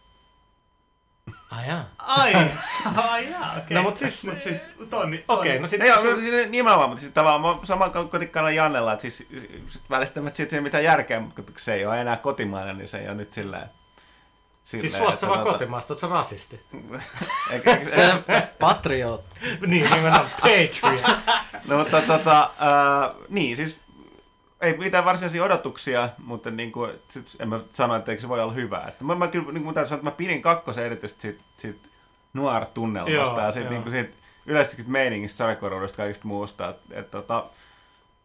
Ai 1.51 1.69
jaa. 1.69 1.85
ai, 1.99 2.33
ai 3.11 3.31
jaa, 3.31 3.55
okei. 3.59 3.75
No 3.75 3.83
mut 3.83 3.97
siis- 3.97 4.27
mut 4.27 4.41
siis 4.41 4.69
toimi. 4.91 5.25
Okei, 5.29 5.51
toimi. 5.51 5.61
no 5.61 5.67
sit 5.67 5.83
Ei, 5.83 5.99
sun- 5.99 6.21
siis 6.21 6.51
nimenomaan, 6.51 6.89
mutta 6.89 7.01
siis 7.01 7.13
tavallaan 7.13 7.57
mä 7.57 7.65
saman 7.67 7.91
kotikkaana 8.11 8.51
Jannella, 8.51 8.93
että 8.93 9.03
siis 9.03 9.19
sit, 9.69 9.91
välttämättä 9.91 10.37
siitä 10.37 10.57
ei 10.57 10.59
ole 10.59 10.63
mitään 10.65 10.85
järkeä, 10.85 11.21
mutta 11.21 11.43
kun 11.43 11.55
se 11.57 11.75
ei 11.75 11.87
ole 11.87 12.01
enää 12.01 12.17
kotimainen, 12.17 12.79
niin 12.79 12.89
se 12.89 12.99
ei 12.99 13.07
ole 13.07 13.15
nyt 13.15 13.31
sillä 13.31 13.67
silleen, 14.65 14.91
Siis 14.91 14.99
suosta 14.99 15.15
että 15.15 15.27
vaan 15.29 15.41
tota- 15.47 15.53
kotimaasta, 15.53 15.93
oot 15.95 15.99
sä 15.99 16.09
rasisti? 16.09 16.61
Eikä- 17.53 17.77
eikä- 17.77 17.91
Se 17.91 18.13
patriotti. 18.61 19.41
niin, 19.67 19.85
nimenomaan 19.91 20.27
Patriot. 20.43 21.03
No 21.69 21.79
mutta 21.79 22.03
tota, 22.03 22.51
ää, 22.59 23.15
niin 23.29 23.57
siis 23.57 23.81
ei 24.61 24.77
mitään 24.79 25.05
varsinaisia 25.05 25.45
odotuksia, 25.45 26.09
mutta 26.19 26.51
niin 26.51 26.73
kuin, 26.73 26.91
sit 27.09 27.27
en 27.39 27.49
mä 27.49 27.61
sano, 27.71 27.97
että 27.97 28.11
eikö 28.13 28.21
se 28.21 28.29
voi 28.29 28.41
olla 28.43 28.53
hyvä. 28.53 28.85
Että 28.89 29.05
mä, 29.05 29.15
mä 29.15 29.27
kyllä, 29.29 29.53
niin 29.53 29.65
kuin 29.65 29.75
sanoa, 29.75 29.83
että 29.95 30.05
mä 30.05 30.11
pidin 30.11 30.43
kakkosen 30.43 30.85
erityisesti 30.85 31.21
siitä, 31.23 31.43
siitä 31.57 31.89
nuor-tunnelmasta 32.33 33.13
Joo, 33.13 33.41
ja 33.41 33.53
siitä, 33.53 33.71
niin 33.71 33.83
kuin 33.83 33.93
siitä 33.93 34.17
yleisesti 34.47 34.85
meiningistä, 34.87 35.37
sarjakoroudesta 35.39 35.97
kaikista 35.97 36.27
muusta. 36.29 36.69
Että, 36.69 36.85
että, 37.01 37.11
tota, 37.11 37.45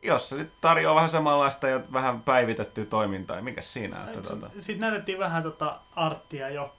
jos 0.04 0.30
se 0.30 0.36
nyt 0.36 0.52
tarjoaa 0.62 0.96
vähän 0.96 1.10
samanlaista 1.10 1.68
ja 1.68 1.80
vähän 1.94 2.22
päivitettyä 2.22 2.86
toimintaa, 2.86 3.36
niin 3.36 3.44
mikä 3.44 3.62
siinä? 3.62 4.04
Että, 4.04 4.22
tota, 4.22 4.50
Sitten 4.60 4.80
näytettiin 4.90 5.20
vähän 5.20 5.44
tota 5.44 5.80
arttia 5.96 6.50
jo. 6.50 6.76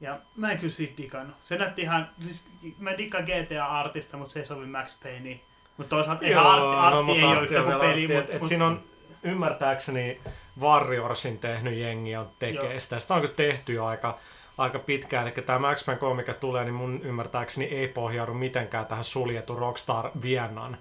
Ja 0.00 0.18
mä 0.36 0.50
en 0.52 0.58
kyllä 0.58 0.72
siitä 0.72 0.96
digannut. 1.02 1.36
Se 1.42 1.58
näytti 1.58 1.82
ihan, 1.82 2.10
siis 2.20 2.46
mä 2.78 2.98
dikkaan 2.98 3.24
GTA-artista, 3.24 4.16
mutta 4.16 4.32
se 4.32 4.40
ei 4.40 4.46
sovi 4.46 4.66
Max 4.66 5.00
Payneen. 5.02 5.40
Mutta 5.76 5.96
toisaalta 5.96 6.26
ihan 6.26 6.46
artti, 6.46 6.76
artti 6.78 7.12
ei 7.12 7.24
ole 7.24 7.42
yhtä 7.42 7.58
on 7.58 7.64
kuin 7.64 7.80
peli. 7.80 7.88
artti, 8.02 8.14
Mut, 8.14 8.24
et, 8.24 8.30
et 8.30 8.40
mut- 8.42 8.48
siinä 8.48 8.66
on 8.66 8.82
ymmärtääkseni 9.22 10.20
Warriorsin 10.60 11.38
tehnyt 11.38 11.74
jengi 11.74 12.16
on 12.16 12.30
tekee 12.38 12.70
Joo. 12.70 12.80
sitä. 12.80 12.98
Sitä 12.98 13.14
on 13.14 13.20
kyllä 13.20 13.34
tehty 13.34 13.72
jo 13.72 13.84
aika, 13.86 14.18
aika 14.58 14.78
pitkään. 14.78 15.26
Eli 15.26 15.34
tämä 15.46 15.58
Max 15.58 15.86
Payne 15.86 16.00
3, 16.00 16.22
mikä 16.22 16.34
tulee, 16.34 16.64
niin 16.64 16.74
mun 16.74 17.00
ymmärtääkseni 17.02 17.66
ei 17.66 17.88
pohjaudu 17.88 18.34
mitenkään 18.34 18.86
tähän 18.86 19.04
suljetun 19.04 19.58
Rockstar 19.58 20.10
Viennan 20.22 20.78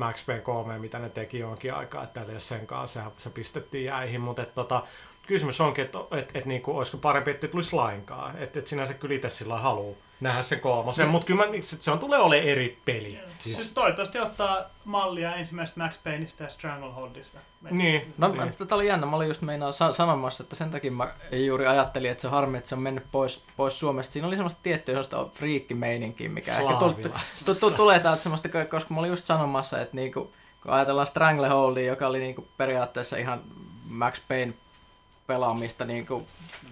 Max 0.00 0.26
Payne 0.26 0.42
3, 0.42 0.78
mitä 0.78 0.98
ne 0.98 1.08
teki 1.08 1.38
jonkin 1.38 1.74
aikaa, 1.74 2.02
että 2.04 2.20
ei 2.22 2.30
ole 2.30 2.40
sen 2.40 2.66
kanssa, 2.66 3.00
sehän- 3.00 3.12
se 3.16 3.30
pistettiin 3.30 3.84
jäihin, 3.84 4.20
mutta 4.20 4.46
tota, 4.46 4.82
kysymys 5.26 5.60
onkin, 5.60 5.84
että 5.84 5.98
et, 6.10 6.30
et, 6.34 6.46
niinku, 6.46 6.76
olisiko 6.76 6.98
parempi, 6.98 7.30
että 7.30 7.48
tulisi 7.48 7.76
lainkaan. 7.76 8.38
Että 8.38 8.58
et 8.58 8.66
sinänsä 8.66 8.94
kyllä 8.94 9.14
itse 9.14 9.28
sillä 9.28 9.58
haluaa 9.58 9.96
nähdä 10.20 10.42
sen 10.42 10.60
kolmosen, 10.60 11.08
mutta 11.08 11.26
kyllä 11.26 11.46
mä, 11.46 11.52
se, 11.60 11.76
se 11.80 11.90
on 11.90 11.98
tulee 11.98 12.18
olemaan 12.18 12.48
eri 12.48 12.78
peli. 12.84 13.18
Siis 13.38 13.56
Siis, 13.56 13.72
toivottavasti 13.74 14.18
ottaa 14.18 14.58
mallia 14.84 15.34
ensimmäisestä 15.34 15.80
Max 15.82 16.02
Payneista 16.04 16.44
ja 16.44 16.50
Strangleholdista. 16.50 17.40
niin, 17.70 18.14
No, 18.18 18.28
niin. 18.28 18.54
tätä 18.58 18.74
oli 18.74 18.86
jännä. 18.86 19.06
Mä 19.06 19.16
olin 19.16 19.28
just 19.28 19.42
meinaa 19.42 19.72
sa- 19.72 19.92
sanomassa, 19.92 20.42
että 20.42 20.56
sen 20.56 20.70
takia 20.70 20.90
mä 20.92 21.08
juuri 21.32 21.66
ajattelin, 21.66 22.10
että 22.10 22.22
se 22.22 22.28
harmi, 22.28 22.58
että 22.58 22.68
se 22.68 22.74
on 22.74 22.82
mennyt 22.82 23.04
pois, 23.12 23.42
pois 23.56 23.78
Suomesta. 23.78 24.12
Siinä 24.12 24.28
oli 24.28 24.36
semmoista 24.36 24.60
tiettyä 24.62 24.92
semmoista 24.92 25.24
friikkimeininkiä, 25.34 26.28
mikä 26.28 26.50
ehkä 26.52 26.62
tuli, 26.78 26.92
Slaavila. 26.92 27.20
tu, 27.44 27.54
tu, 27.54 27.70
tulee 27.70 27.98
täältä 28.00 28.22
semmoista, 28.22 28.48
koska 28.70 28.94
mä 28.94 29.00
olin 29.00 29.10
just 29.10 29.24
sanomassa, 29.24 29.80
että 29.80 29.96
niinku, 29.96 30.32
kun 30.62 30.72
ajatellaan 30.72 31.06
Strangleholdia, 31.06 31.84
joka 31.86 32.06
oli 32.06 32.18
niinku 32.18 32.48
periaatteessa 32.56 33.16
ihan 33.16 33.42
Max 33.84 34.20
Payne 34.28 34.54
pelaamista, 35.34 35.84
niinku 35.84 36.26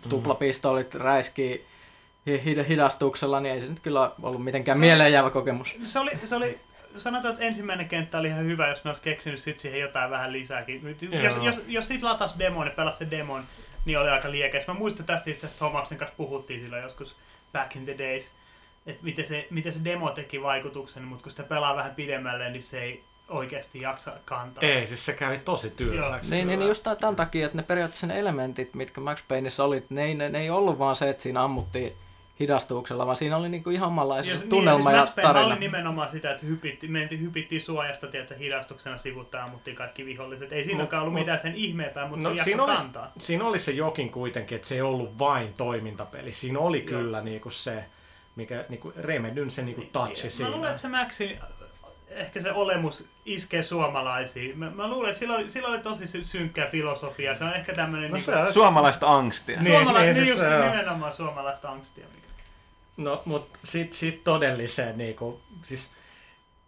tuplapistoolit 0.08 0.94
räiskii 0.94 1.66
hi- 2.26 2.42
hi- 2.44 2.68
hidastuksella, 2.68 3.40
niin 3.40 3.54
ei 3.54 3.62
se 3.62 3.68
nyt 3.68 3.80
kyllä 3.80 4.10
ollut 4.22 4.44
mitenkään 4.44 4.76
Se- 4.76 4.80
mieleenjäävä 4.80 5.30
kokemus. 5.30 5.76
Se 5.84 5.98
oli, 5.98 6.10
se 6.24 6.36
oli, 6.36 6.60
sanotaan, 6.96 7.34
että 7.34 7.44
ensimmäinen 7.46 7.88
kenttä 7.88 8.18
oli 8.18 8.28
ihan 8.28 8.44
hyvä, 8.44 8.68
jos 8.68 8.84
ne 8.84 8.88
olisi 8.90 9.02
keksinyt 9.02 9.40
sit 9.40 9.60
siihen 9.60 9.80
jotain 9.80 10.10
vähän 10.10 10.32
lisääkin. 10.32 10.80
Nyt 10.84 11.02
Jos, 11.02 11.12
Joo. 11.36 11.44
jos, 11.44 11.64
jos 11.68 11.88
siitä 11.88 12.06
latas 12.06 12.34
demon 12.38 12.66
ja 12.66 12.72
pelasi 12.72 12.98
se 12.98 13.10
demon, 13.10 13.42
niin 13.84 13.98
oli 13.98 14.08
aika 14.08 14.30
liekeis. 14.30 14.66
Mä 14.66 14.74
muistan 14.74 15.06
tästä 15.06 15.30
itse 15.30 15.46
asiassa 15.46 15.64
Thomaksen 15.64 15.98
kanssa 15.98 16.16
puhuttiin 16.16 16.60
silloin 16.62 16.82
joskus 16.82 17.16
back 17.52 17.76
in 17.76 17.84
the 17.84 17.98
days, 17.98 18.30
että 18.86 19.04
miten 19.04 19.26
se, 19.26 19.46
miten 19.50 19.72
se 19.72 19.80
demo 19.84 20.10
teki 20.10 20.42
vaikutuksen, 20.42 21.02
mutta 21.02 21.22
kun 21.22 21.30
sitä 21.30 21.42
pelaa 21.42 21.76
vähän 21.76 21.94
pidemmälle, 21.94 22.50
niin 22.50 22.62
se 22.62 22.82
ei 22.82 23.04
oikeasti 23.28 23.80
jaksa 23.80 24.12
kantaa. 24.24 24.62
Ei, 24.64 24.86
siis 24.86 25.04
se 25.04 25.12
kävi 25.12 25.38
tosi 25.38 25.70
tylsäksi. 25.70 26.34
Niin, 26.34 26.46
niin 26.46 26.58
kyllä. 26.58 26.70
just 26.70 26.86
tämän 27.00 27.16
takia, 27.16 27.46
että 27.46 27.56
ne 27.58 27.62
periaatteessa 27.62 28.06
ne 28.06 28.18
elementit, 28.20 28.74
mitkä 28.74 29.00
Max 29.00 29.22
Payneissa 29.28 29.64
oli, 29.64 29.84
ne 29.90 30.04
ei, 30.04 30.14
ne, 30.14 30.28
ne 30.28 30.40
ei 30.40 30.50
ollut 30.50 30.78
vaan 30.78 30.96
se, 30.96 31.10
että 31.10 31.22
siinä 31.22 31.42
ammuttiin 31.44 31.92
hidastuksella, 32.40 33.06
vaan 33.06 33.16
siinä 33.16 33.36
oli 33.36 33.48
niinku 33.48 33.70
ihan 33.70 33.88
omanlaisia 33.88 34.34
Ja, 34.34 34.40
tunnelma 34.48 34.90
niin, 34.90 34.96
ja 34.98 35.04
siis 35.06 35.16
Max 35.16 35.24
Payne 35.24 35.28
tarina. 35.32 35.46
oli 35.54 35.58
nimenomaan 35.60 36.10
sitä, 36.10 36.30
että 36.30 36.46
hypitti, 36.46 36.88
mentiin, 36.88 37.20
hypittiin 37.20 37.60
suojasta, 37.60 38.06
tiedätkö, 38.06 38.34
hidastuksena 38.36 38.98
sivuttaa, 38.98 39.44
ammuttiin 39.44 39.76
kaikki 39.76 40.06
viholliset. 40.06 40.52
Ei 40.52 40.64
siinäkään 40.64 41.02
ollut 41.02 41.12
mut- 41.14 41.20
mitään 41.20 41.38
sen 41.38 41.54
ihmeempää, 41.54 42.08
mutta 42.08 42.28
No, 42.28 42.36
se 42.36 42.42
siinä 42.44 42.62
oli- 42.62 42.76
kantaa. 42.76 43.12
Siinä 43.18 43.44
oli 43.44 43.58
se 43.58 43.72
jokin 43.72 44.10
kuitenkin, 44.10 44.56
että 44.56 44.68
se 44.68 44.74
ei 44.74 44.80
ollut 44.80 45.18
vain 45.18 45.54
toimintapeli. 45.54 46.32
Siinä 46.32 46.58
oli 46.58 46.78
Joo. 46.78 46.86
kyllä 46.86 47.20
niinku 47.20 47.50
se, 47.50 47.84
mikä 48.36 48.64
niinku 48.68 48.92
Remedyn 48.96 49.50
se 49.50 49.62
niinku 49.62 49.82
touchi 49.92 50.24
Mä 50.24 50.30
siinä. 50.30 50.50
luulen, 50.50 50.70
että 50.70 50.82
se 50.82 50.88
Maxin 50.88 51.38
ehkä 52.10 52.40
se 52.42 52.52
olemus 52.52 53.04
iskee 53.24 53.62
suomalaisiin. 53.62 54.58
Mä, 54.58 54.70
mä 54.70 54.88
luulen, 54.88 55.10
että 55.10 55.18
sillä 55.18 55.34
oli, 55.34 55.48
sillä 55.48 55.68
oli 55.68 55.78
tosi 55.78 56.06
sy- 56.06 56.24
synkkää 56.24 56.66
filosofiaa. 56.66 57.34
Se 57.34 57.44
on 57.44 57.54
ehkä 57.54 57.74
tämmöinen 57.74 58.10
No 58.10 58.16
niinku, 58.16 58.32
se- 58.46 58.52
Suomalaista 58.52 59.08
angstia. 59.08 59.60
Niin, 59.60 59.72
suomala- 59.76 59.98
niin, 60.00 60.04
niin, 60.14 60.16
siis 60.16 60.28
just 60.28 60.40
se 60.40 60.56
on. 60.56 60.70
nimenomaan 60.70 61.12
suomalaista 61.12 61.70
angstia. 61.70 62.06
Mikä. 62.14 62.28
No, 62.96 63.22
mut 63.24 63.48
sit, 63.64 63.92
sit 63.92 64.22
todelliseen 64.22 64.98
niinku, 64.98 65.40
siis 65.64 65.92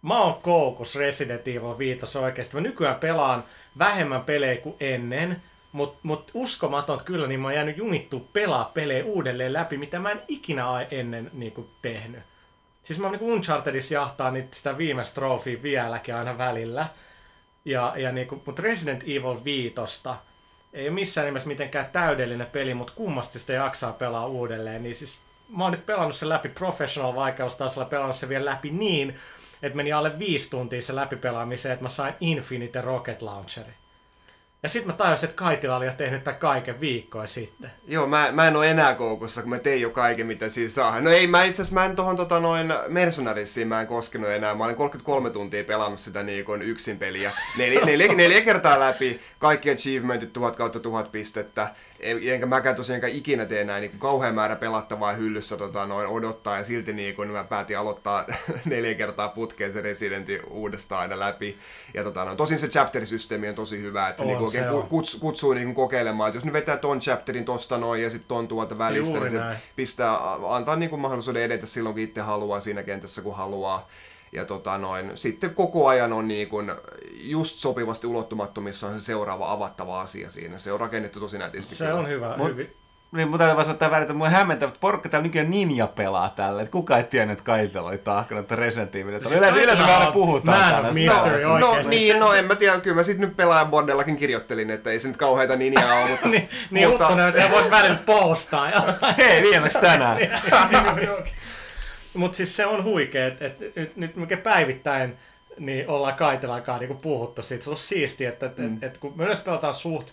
mä 0.01 0.19
oon 0.19 0.41
koukus 0.41 0.95
Resident 0.95 1.47
Evil 1.47 1.77
5 1.77 2.17
oikeesti. 2.17 2.55
Mä 2.55 2.61
nykyään 2.61 2.95
pelaan 2.95 3.43
vähemmän 3.77 4.21
pelejä 4.23 4.57
kuin 4.61 4.75
ennen, 4.79 5.41
mut, 5.71 5.97
mut 6.03 6.31
uskomaton 6.33 6.99
kyllä, 7.05 7.27
niin 7.27 7.39
mä 7.39 7.47
oon 7.47 7.55
jäänyt 7.55 7.77
junittu 7.77 8.19
pelaa 8.33 8.71
pelejä 8.73 9.05
uudelleen 9.05 9.53
läpi, 9.53 9.77
mitä 9.77 9.99
mä 9.99 10.11
en 10.11 10.21
ikinä 10.27 10.71
ai- 10.71 10.87
ennen 10.91 11.29
niinku 11.33 11.69
tehnyt. 11.81 12.23
Siis 12.83 12.99
mä 12.99 13.09
niinku 13.09 13.31
Unchartedissa 13.31 13.93
jahtaa 13.93 14.31
niitä 14.31 14.55
sitä 14.55 14.77
viimeistä 14.77 15.15
trofia 15.15 15.63
vieläkin 15.63 16.15
aina 16.15 16.37
välillä. 16.37 16.87
Ja, 17.65 17.93
ja 17.97 18.11
niinku, 18.11 18.43
mut 18.45 18.59
Resident 18.59 19.03
Evil 19.03 19.43
5 19.43 19.73
ei 20.73 20.87
ole 20.87 20.93
missään 20.93 21.25
nimessä 21.25 21.47
mitenkään 21.47 21.89
täydellinen 21.91 22.47
peli, 22.47 22.73
mutta 22.73 22.93
kummasti 22.95 23.39
sitä 23.39 23.53
jaksaa 23.53 23.93
pelaa 23.93 24.27
uudelleen. 24.27 24.83
Niin 24.83 24.95
siis 24.95 25.21
mä 25.49 25.63
oon 25.63 25.71
nyt 25.71 25.85
pelannut 25.85 26.15
sen 26.15 26.29
läpi 26.29 26.49
professional 26.49 27.15
vaikeustasolla, 27.15 27.89
pelannut 27.89 28.15
sen 28.15 28.29
vielä 28.29 28.45
läpi 28.45 28.71
niin, 28.71 29.15
että 29.61 29.75
meni 29.75 29.93
alle 29.93 30.19
viisi 30.19 30.49
tuntia 30.49 30.81
se 30.81 30.95
läpipelaamiseen, 30.95 31.73
että 31.73 31.85
mä 31.85 31.89
sain 31.89 32.13
Infinite 32.19 32.81
Rocket 32.81 33.21
Launcheri. 33.21 33.73
Ja 34.63 34.69
sitten 34.69 34.91
mä 34.91 34.97
tajusin, 34.97 35.29
että 35.29 35.39
Kaitila 35.39 35.77
oli 35.77 35.85
jo 35.85 35.93
tehnyt 35.97 36.23
tämän 36.23 36.39
kaiken 36.39 36.79
viikkoja 36.81 37.27
sitten. 37.27 37.71
Joo, 37.87 38.07
mä, 38.07 38.31
mä 38.31 38.47
en 38.47 38.55
ole 38.55 38.69
enää 38.69 38.95
koukussa, 38.95 39.41
kun 39.41 39.49
mä 39.49 39.59
tein 39.59 39.81
jo 39.81 39.89
kaiken, 39.89 40.27
mitä 40.27 40.49
siinä 40.49 40.69
saa. 40.69 41.01
No 41.01 41.09
ei, 41.09 41.27
mä 41.27 41.43
itse 41.43 41.61
asiassa 41.61 41.79
mä 41.79 41.85
en 41.85 41.95
tohon 41.95 42.15
tota 42.15 42.39
noin 42.39 42.73
Mercenariesiin 42.87 43.67
mä 43.67 43.81
en 43.81 43.87
koskenut 43.87 44.29
enää. 44.29 44.55
Mä 44.55 44.65
olin 44.65 44.75
33 44.75 45.29
tuntia 45.29 45.63
pelannut 45.63 45.99
sitä 45.99 46.23
niin 46.23 46.45
kuin 46.45 46.61
yksin 46.61 46.97
peliä. 46.97 47.31
Neljä, 47.57 47.85
neljä, 47.85 48.13
neljä 48.15 48.41
kertaa 48.41 48.79
läpi, 48.79 49.19
kaikki 49.39 49.71
achievementit, 49.71 50.33
tuhat 50.33 50.55
kautta 50.55 50.79
tuhat 50.79 51.11
pistettä. 51.11 51.67
En- 52.01 52.19
Enkä 52.29 52.45
mäkään 52.45 52.75
tosiaankaan 52.75 53.13
ikinä 53.13 53.45
tee 53.45 53.63
näin 53.63 53.81
niin 53.81 53.99
kauhean 53.99 54.35
määrä 54.35 54.55
pelattavaa 54.55 55.13
hyllyssä 55.13 55.57
tota, 55.57 55.85
noin 55.85 56.07
odottaa. 56.07 56.57
Ja 56.57 56.63
silti 56.63 56.93
niin 56.93 57.15
kun 57.15 57.27
mä 57.27 57.43
päätin 57.43 57.77
aloittaa 57.77 58.25
neljä 58.65 58.93
kertaa 58.93 59.29
putkeen 59.29 59.73
se 59.73 59.81
Residentin 59.81 60.39
uudestaan 60.49 61.01
aina 61.01 61.19
läpi. 61.19 61.57
Ja 61.93 62.03
tota, 62.03 62.25
no, 62.25 62.35
tosin 62.35 62.59
se 62.59 62.67
chapter-systeemi 62.67 63.49
on 63.49 63.55
tosi 63.55 63.81
hyvä, 63.81 64.09
että 64.09 64.23
On, 64.23 64.27
niin 64.27 64.37
oikein 64.37 64.69
on. 64.69 64.87
kuts, 64.87 65.15
kutsuu 65.15 65.53
niin 65.53 65.75
kokeilemaan. 65.75 66.29
Et 66.29 66.35
jos 66.35 66.45
nyt 66.45 66.53
vetää 66.53 66.77
ton 66.77 66.99
chapterin 66.99 67.45
tosta 67.45 67.77
noin 67.77 68.01
ja 68.03 68.09
sitten 68.09 68.27
ton 68.27 68.47
tuolta 68.47 68.77
välistä, 68.77 69.13
Juuri 69.13 69.29
niin 69.29 69.39
se 69.39 69.45
näin. 69.45 69.57
pistää, 69.75 70.17
antaa 70.49 70.75
niin 70.75 70.99
mahdollisuuden 70.99 71.43
edetä 71.43 71.65
silloin, 71.65 71.95
kun 71.95 72.03
itse 72.03 72.21
haluaa 72.21 72.59
siinä 72.59 72.83
kentässä, 72.83 73.21
kun 73.21 73.35
haluaa. 73.35 73.87
Ja 74.31 74.45
tota 74.45 74.77
noin, 74.77 75.11
sitten 75.15 75.53
koko 75.55 75.87
ajan 75.87 76.13
on 76.13 76.27
niin 76.27 76.49
kuin 76.49 76.71
just 77.13 77.55
sopivasti 77.57 78.07
ulottumattomissa 78.07 78.87
on 78.87 78.99
se 79.01 79.05
seuraava 79.05 79.51
avattava 79.51 80.01
asia 80.01 80.31
siinä. 80.31 80.57
Se 80.57 80.71
on 80.71 80.79
rakennettu 80.79 81.19
tosi 81.19 81.37
nätisti. 81.37 81.75
Se 81.75 81.85
kyllä. 81.85 81.99
on 81.99 82.07
hyvä. 82.09 82.35
Mut- 82.37 82.47
Hyvin. 82.49 82.75
Niin, 83.11 83.27
mutta 83.29 83.45
täytyy 83.45 83.65
vaan 83.65 83.79
välillä, 83.79 84.01
että 84.01 84.13
mua 84.13 84.29
hämmentää, 84.29 84.67
että 84.67 84.79
porukka 84.79 85.09
täällä 85.09 85.23
nykyään 85.23 85.49
ninja 85.49 85.87
pelaa 85.87 86.29
tällä. 86.29 86.61
Että 86.61 86.71
kuka 86.71 86.97
ei 86.97 87.03
tiennyt, 87.03 87.33
että 87.33 87.45
Kaitella 87.45 87.89
oli 87.89 87.97
tahkana, 87.97 88.41
että 88.41 88.55
Resident 88.55 88.95
Evil. 88.95 89.13
Että 89.13 89.27
Siis 89.29 89.39
yleensä, 89.41 89.61
yleensä 89.61 89.83
me 89.85 89.93
aina 89.93 90.07
on 90.07 90.13
puhutaan 90.13 90.57
man 90.59 90.67
of 90.67 90.75
tällaista. 90.75 90.93
mystery 90.93 91.43
No, 91.43 91.53
oikeesti. 91.53 91.83
no 91.83 91.89
niin, 91.89 92.19
no 92.19 92.33
en 92.33 92.45
mä 92.45 92.55
tiedä, 92.55 92.79
kyllä 92.79 92.95
mä 92.95 93.03
sitten 93.03 93.27
nyt 93.27 93.37
pelaajabordellakin 93.37 94.17
kirjoittelin, 94.17 94.69
että 94.69 94.89
ei 94.89 94.99
se 94.99 95.07
nyt 95.07 95.17
kauheita 95.17 95.55
ninjaa 95.55 95.95
ole, 95.99 96.09
mutta... 96.09 96.27
niin, 96.37 96.49
niin 96.71 96.89
mutta- 96.89 97.07
Huttunen, 97.07 97.33
se 97.33 97.47
voisi 97.51 97.71
välillä 97.71 97.97
postaa 98.05 98.69
jotain. 98.75 99.15
Hei, 99.17 99.41
viimeksi 99.41 99.79
tänään. 99.79 100.17
Mutta 102.13 102.35
siis 102.35 102.55
se 102.55 102.65
on 102.65 102.83
huikea, 102.83 103.27
että 103.27 103.45
et, 103.45 103.75
nyt, 103.75 103.95
nyt 103.97 104.15
mikä 104.15 104.37
päivittäin 104.37 105.17
niin 105.59 105.89
ollaan 105.89 106.15
Kaitelakaan 106.15 106.79
niin 106.79 106.97
puhuttu 106.97 107.41
siitä. 107.41 107.63
Se 107.63 107.69
on 107.69 107.77
siistiä, 107.77 108.29
että 108.29 108.45
et, 108.45 108.57
mm. 108.57 108.77
et, 108.81 108.97
kun 108.97 109.13
me 109.15 109.25
myös 109.25 109.41
pelataan 109.41 109.73
suht 109.73 110.07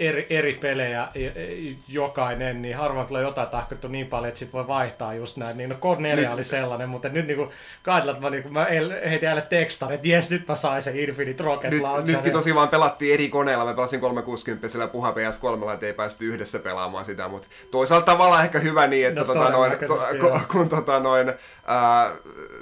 eri, 0.00 0.26
eri 0.30 0.54
pelejä 0.54 1.08
ja- 1.14 1.22
ja- 1.22 1.74
jokainen, 1.88 2.62
niin 2.62 2.76
harvoin 2.76 3.06
tulee 3.06 3.22
jotain 3.22 3.48
tahkottu 3.48 3.88
niin 3.88 4.06
paljon, 4.06 4.28
että 4.28 4.38
sit 4.38 4.52
voi 4.52 4.66
vaihtaa 4.68 5.14
just 5.14 5.36
näin. 5.36 5.56
Niin 5.56 5.68
no 5.70 5.76
Code 5.76 6.00
4 6.02 6.24
Nyt- 6.24 6.34
oli 6.34 6.44
sellainen, 6.44 6.88
mutta 6.88 7.08
nyt 7.08 7.26
niin 7.26 7.48
Kaitelat 7.82 8.20
mä, 8.20 8.30
niin 8.30 8.52
mä 8.52 8.66
heitin 9.10 9.26
jälleen 9.26 9.46
tekstarin, 9.48 9.94
että 9.94 10.08
jes, 10.08 10.30
nyt 10.30 10.48
mä 10.48 10.54
sain 10.54 10.82
sen 10.82 10.98
Infinite 10.98 11.44
Rocket 11.44 11.70
Nyt, 11.70 11.82
Launcherin. 11.82 12.12
nytkin 12.14 12.32
tosi 12.32 12.54
vaan 12.54 12.68
pelattiin 12.68 13.14
eri 13.14 13.28
koneella. 13.28 13.64
Mä 13.64 13.74
pelasin 13.74 14.00
360 14.00 14.78
ja 14.78 14.86
puha 14.88 15.12
PS3, 15.12 15.72
että 15.74 15.86
ei 15.86 15.92
päästy 15.92 16.24
yhdessä 16.24 16.58
pelaamaan 16.58 17.04
sitä, 17.04 17.28
mutta 17.28 17.48
toisaalta 17.70 18.06
tavallaan 18.06 18.44
ehkä 18.44 18.58
hyvä 18.58 18.86
niin, 18.86 19.06
että 19.08 19.20
No 19.20 19.26
tota 19.26 19.50
noin, 19.50 19.72
to, 19.72 19.98
kun, 20.20 20.40
kun, 20.52 20.68
tota 20.68 21.00
noin, 21.00 21.32
ää, 21.66 22.10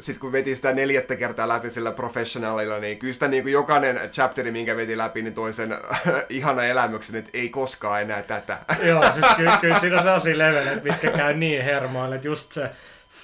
sit 0.00 0.18
kun 0.18 0.32
veti 0.32 0.56
sitä 0.56 0.72
neljättä 0.72 1.16
kertaa 1.16 1.48
läpi 1.48 1.70
sillä 1.70 1.92
professionaalilla, 1.92 2.78
niin 2.78 2.98
kyllä 2.98 3.14
sitä 3.14 3.28
niin 3.28 3.42
kuin 3.42 3.52
jokainen 3.52 4.00
chapteri, 4.10 4.50
minkä 4.50 4.76
veti 4.76 4.98
läpi, 4.98 5.22
niin 5.22 5.34
toisen 5.34 5.78
ihana 6.28 6.64
elämyksen, 6.64 7.16
että 7.16 7.30
ei 7.34 7.48
koskaan 7.48 8.02
enää 8.02 8.22
tätä. 8.22 8.58
Joo, 8.82 9.12
siis 9.12 9.26
kyllä, 9.36 9.58
kyllä 9.60 9.80
siinä 9.80 9.96
on 9.96 10.02
sellaisia 10.02 10.38
leveleitä, 10.38 10.82
mitkä 10.84 11.10
käy 11.10 11.34
niin 11.34 11.64
hermoille, 11.64 12.14
että 12.14 12.28
just 12.28 12.52
se 12.52 12.70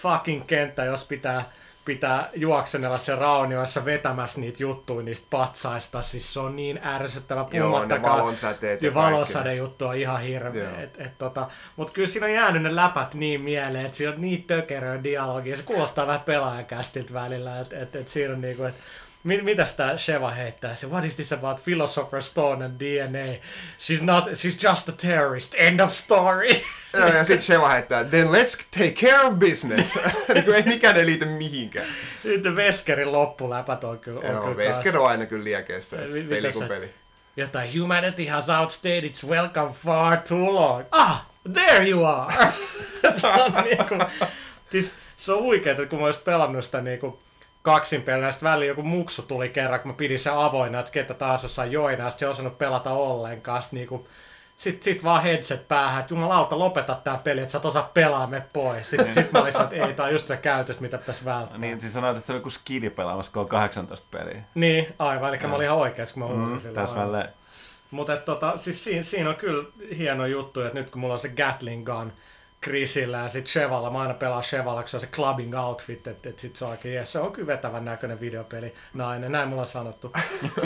fucking 0.03 0.47
kenttä, 0.47 0.85
jos 0.85 1.05
pitää, 1.05 1.51
pitää 1.87 2.31
juoksenella 2.35 2.99
se 2.99 3.14
raunioissa 3.14 3.85
vetämässä 3.85 4.40
niitä 4.40 4.62
juttuja 4.62 5.05
niistä 5.05 5.27
patsaista, 5.31 6.03
siis 6.03 6.35
se 6.35 6.40
on 6.40 6.57
niin 6.57 6.81
ärsyttävä, 6.85 7.46
Joo, 7.53 7.68
puhumattakaan. 7.68 8.18
valonsäteet 8.18 8.83
ja 8.83 8.94
valosade 8.94 9.55
juttu 9.55 9.87
on 9.87 9.96
ihan 9.96 10.20
hirveä. 10.20 10.70
Joo. 10.70 10.81
Et, 10.81 11.01
et, 11.01 11.18
tota, 11.18 11.49
Mutta 11.77 11.92
kyllä 11.92 12.09
siinä 12.09 12.27
on 12.27 12.33
jäänyt 12.33 12.62
ne 12.62 12.77
läpät 12.77 13.14
niin 13.14 13.40
mieleen, 13.40 13.85
että 13.85 13.96
siinä 13.96 14.12
on 14.12 14.20
niin 14.20 14.42
tökeröä 14.42 15.05
dialogia. 15.05 15.57
Se 15.57 15.62
kuulostaa 15.62 16.07
vähän 16.07 16.20
pelaajakästiltä 16.20 17.14
välillä. 17.14 17.61
Että 17.61 17.79
et, 17.79 17.96
et 17.96 18.09
siinä 18.09 18.35
on 18.35 18.40
niinku, 18.40 18.64
että 18.64 18.81
mit, 19.27 19.45
mitäs 19.45 19.75
tää 19.75 19.97
Sheva 19.97 20.31
heittää? 20.31 20.75
Se, 20.75 20.87
what 20.87 21.05
is 21.05 21.17
this 21.17 21.33
about 21.33 21.59
Philosopher's 21.59 22.21
Stone 22.21 22.65
and 22.65 22.81
DNA? 22.81 23.33
She's 23.79 24.03
not, 24.03 24.25
she's 24.25 24.69
just 24.69 24.89
a 24.89 24.93
terrorist. 24.93 25.55
End 25.59 25.81
of 25.81 25.93
story. 25.93 26.49
Joo, 26.95 27.07
ja 27.07 27.25
sitten 27.25 27.43
Sheva 27.43 27.69
heittää, 27.69 28.05
then 28.05 28.27
let's 28.27 28.65
take 28.79 28.91
care 28.91 29.21
of 29.21 29.35
business. 29.35 29.99
niin 30.35 30.45
kuin 30.45 30.57
ei 30.57 30.62
mikään 30.62 30.97
ei 30.97 31.07
liity 31.07 31.25
mihinkään. 31.25 31.87
Nyt 32.25 32.57
Veskerin 32.57 33.12
loppuläpät 33.12 33.85
on 33.85 33.99
kyllä, 33.99 34.21
on 34.21 34.27
Joo, 34.27 34.43
kyllä 34.43 34.57
Vesker 34.57 34.99
on 34.99 35.09
aina 35.09 35.27
kyllä 35.27 35.45
liekeissä, 35.45 35.97
peli 36.29 36.53
kuin 36.53 36.69
peli. 36.69 36.95
Jotain, 37.37 37.81
humanity 37.81 38.27
has 38.27 38.49
outstayed 38.49 39.05
its 39.05 39.27
welcome 39.27 39.73
far 39.85 40.17
too 40.29 40.55
long. 40.55 40.85
Ah, 40.91 41.27
there 41.53 41.89
you 41.89 42.05
are! 42.05 42.35
se 43.17 43.27
on 43.27 43.53
niinku, 43.65 43.95
siis 44.71 44.95
se 45.17 45.33
on 45.33 45.43
huikeeta, 45.43 45.87
kun 45.87 45.99
mä 45.99 46.07
olisin 46.07 46.23
pelannut 46.25 46.65
sitä 46.65 46.81
niinku 46.81 47.19
kaksin 47.66 48.02
peliä, 48.02 48.31
sitten 48.33 48.66
joku 48.66 48.83
muksu 48.83 49.22
tuli 49.22 49.48
kerran, 49.48 49.81
kun 49.81 49.90
mä 49.90 49.96
pidin 49.96 50.18
sen 50.18 50.33
avoinna, 50.33 50.79
että 50.81 50.92
ketä 50.92 51.14
taas 51.14 51.55
saa 51.57 51.64
joina, 51.64 52.05
ja 52.05 52.11
sit 52.11 52.18
se 52.20 52.26
ei 52.26 52.31
osannut 52.31 52.59
pelata 52.59 52.90
ollenkaan. 52.90 53.62
Sit 53.62 53.72
niinku, 53.72 54.09
sit, 54.57 54.83
sit 54.83 55.05
vaan 55.05 55.22
headset 55.22 55.68
päähän, 55.68 56.00
että 56.00 56.14
jumalauta, 56.14 56.59
lopeta 56.59 56.94
tää 57.05 57.18
peli, 57.24 57.40
että 57.40 57.52
sä 57.52 57.59
et 57.59 57.64
osaa 57.64 57.90
pelaa, 57.94 58.26
me 58.26 58.42
pois. 58.52 58.90
Sitten 58.90 59.14
sit 59.14 59.33
mä 59.33 59.38
olisin, 59.42 59.62
että 59.62 59.76
ei, 59.87 59.94
tää 59.94 60.07
on 60.07 60.12
just 60.12 60.26
se 60.26 60.37
käytös, 60.37 60.81
mitä 60.81 60.98
pitäisi 60.98 61.24
välttää. 61.24 61.59
Niin, 61.59 61.81
siis 61.81 61.92
sanoit, 61.92 62.16
että 62.16 62.26
se 62.26 62.33
oli 62.33 62.38
joku 62.38 62.50
skidi 62.50 62.90
pelaamassa, 62.90 63.33
kun 63.33 63.42
on 63.42 63.48
18 63.48 64.09
peliä. 64.11 64.42
Niin, 64.55 64.94
aivan, 64.98 65.29
eli 65.35 65.38
mä 65.46 65.55
olin 65.55 65.64
ihan 65.64 65.79
oikeassa, 65.79 66.14
kun 66.14 66.22
mä 66.22 66.29
Mm, 66.46 66.59
silloin. 66.59 66.74
täsmälleen. 66.87 67.29
Mutta 67.90 68.16
tota, 68.16 68.57
siis 68.57 68.85
siinä, 68.85 69.02
siinä, 69.02 69.29
on 69.31 69.37
kyllä 69.37 69.64
hieno 69.96 70.26
juttu, 70.26 70.61
että 70.62 70.74
nyt 70.74 70.90
kun 70.90 71.00
mulla 71.00 71.14
on 71.14 71.18
se 71.20 71.29
Gatling 71.29 71.87
Gun 71.87 72.12
Chrisillä 72.66 73.16
ja 73.16 73.29
sitten 73.29 73.52
Chevalla, 73.52 73.90
mä 73.90 74.00
aina 74.00 74.14
pelaan 74.14 74.42
Chevalla, 74.42 74.83
kun 74.83 74.88
se 74.88 74.96
on 74.96 75.00
se 75.00 75.07
clubbing 75.07 75.55
outfit, 75.55 76.07
että 76.07 76.29
et 76.29 76.38
sit 76.38 76.57
se 76.57 76.64
on 76.64 76.70
oikein, 76.70 76.94
yes, 76.94 77.12
se 77.12 77.18
on 77.18 77.33
kyllä 77.33 77.46
vetävän 77.46 77.85
näköinen 77.85 78.20
videopeli 78.20 78.74
nainen, 78.94 79.33
näin 79.33 79.48
mulla 79.48 79.62
on 79.62 79.66
sanottu. 79.68 80.12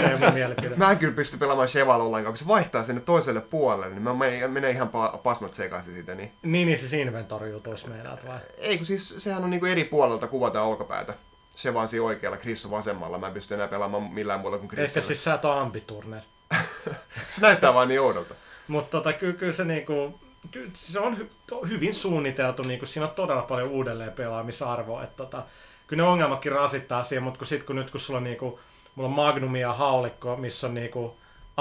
Se 0.01 0.15
on 0.15 0.21
mun 0.21 0.33
mielipide. 0.35 0.77
Mä 0.77 0.91
en 0.91 0.99
kyllä 0.99 1.15
pysty 1.15 1.37
pelaamaan 1.39 1.69
Chevalla 1.69 2.05
ollenkaan, 2.05 2.33
kun 2.33 2.39
se 2.39 2.47
vaihtaa 2.47 2.85
sinne 2.85 3.01
toiselle 3.01 3.41
puolelle, 3.41 3.89
niin 3.89 4.03
mä 4.03 4.15
menen, 4.49 4.71
ihan 4.71 4.89
pa- 4.89 5.19
pasmat 5.19 5.53
sekaisin 5.53 5.95
siitä. 5.95 6.15
Niin. 6.15 6.33
Niin, 6.43 6.67
niin 6.67 6.79
siis 6.79 6.93
inventori-jutuissa 6.93 7.89
meinaat 7.89 8.27
vai? 8.29 8.39
Ei, 8.59 8.77
kun 8.77 8.87
siis 8.87 9.15
sehän 9.19 9.45
on 9.45 9.51
niinku 9.51 9.67
eri 9.67 9.85
puolelta 9.85 10.27
kuvata 10.27 10.63
olkapäätä. 10.63 11.15
Se 11.57 11.75
vaan 11.75 11.89
siinä 11.89 12.05
oikealla, 12.07 12.39
Chris 12.39 12.65
on 12.65 12.71
vasemmalla. 12.71 13.19
Mä 13.19 13.27
en 13.27 13.33
pysty 13.33 13.55
enää 13.55 13.69
pelaamaan 13.69 14.03
millään 14.03 14.41
muulla 14.41 14.59
kuin 14.59 14.67
Ehkä 14.67 14.77
Chrisillä. 14.77 15.07
siis 15.07 15.25
sä 15.25 15.35
et 15.35 15.45
ole 15.45 15.61
ambiturner. 15.61 16.21
Se 17.29 17.41
näyttää 17.41 17.75
vaan 17.75 17.89
niin 17.89 18.01
oudolta. 18.01 18.35
Mutta 18.69 18.91
tota, 18.91 19.13
kyllä, 19.13 19.35
kyllä 19.35 19.53
se 19.53 19.65
niinku, 19.65 20.21
kyllä 20.51 20.71
se 20.73 21.01
on 21.01 21.19
hy, 21.19 21.31
to, 21.47 21.61
hyvin 21.65 21.95
suunniteltu, 21.95 22.63
niinku, 22.63 22.87
siinä 22.87 23.07
on 23.07 23.15
todella 23.15 23.43
paljon 23.43 23.69
uudelleen 23.69 24.13
pelaamisarvoa. 24.13 25.05
Että 25.05 25.17
tota, 25.17 25.45
kyllä 25.87 26.03
ne 26.03 26.09
ongelmatkin 26.09 26.53
rasittaa 26.53 27.03
siihen, 27.03 27.23
mutta 27.23 27.39
kun 27.39 27.47
sit 27.47 27.63
kun 27.63 27.77
nyt 27.77 27.91
kun 27.91 28.01
sulla 28.01 28.19
on 28.19 28.25
niinku, 28.25 28.61
mulla 28.95 29.09
on 29.09 29.15
Magnumia 29.15 29.69
ja 29.69 29.73
haulikko, 29.75 30.37
missä 30.37 30.67
on 30.67 30.75
niinku 30.75 31.17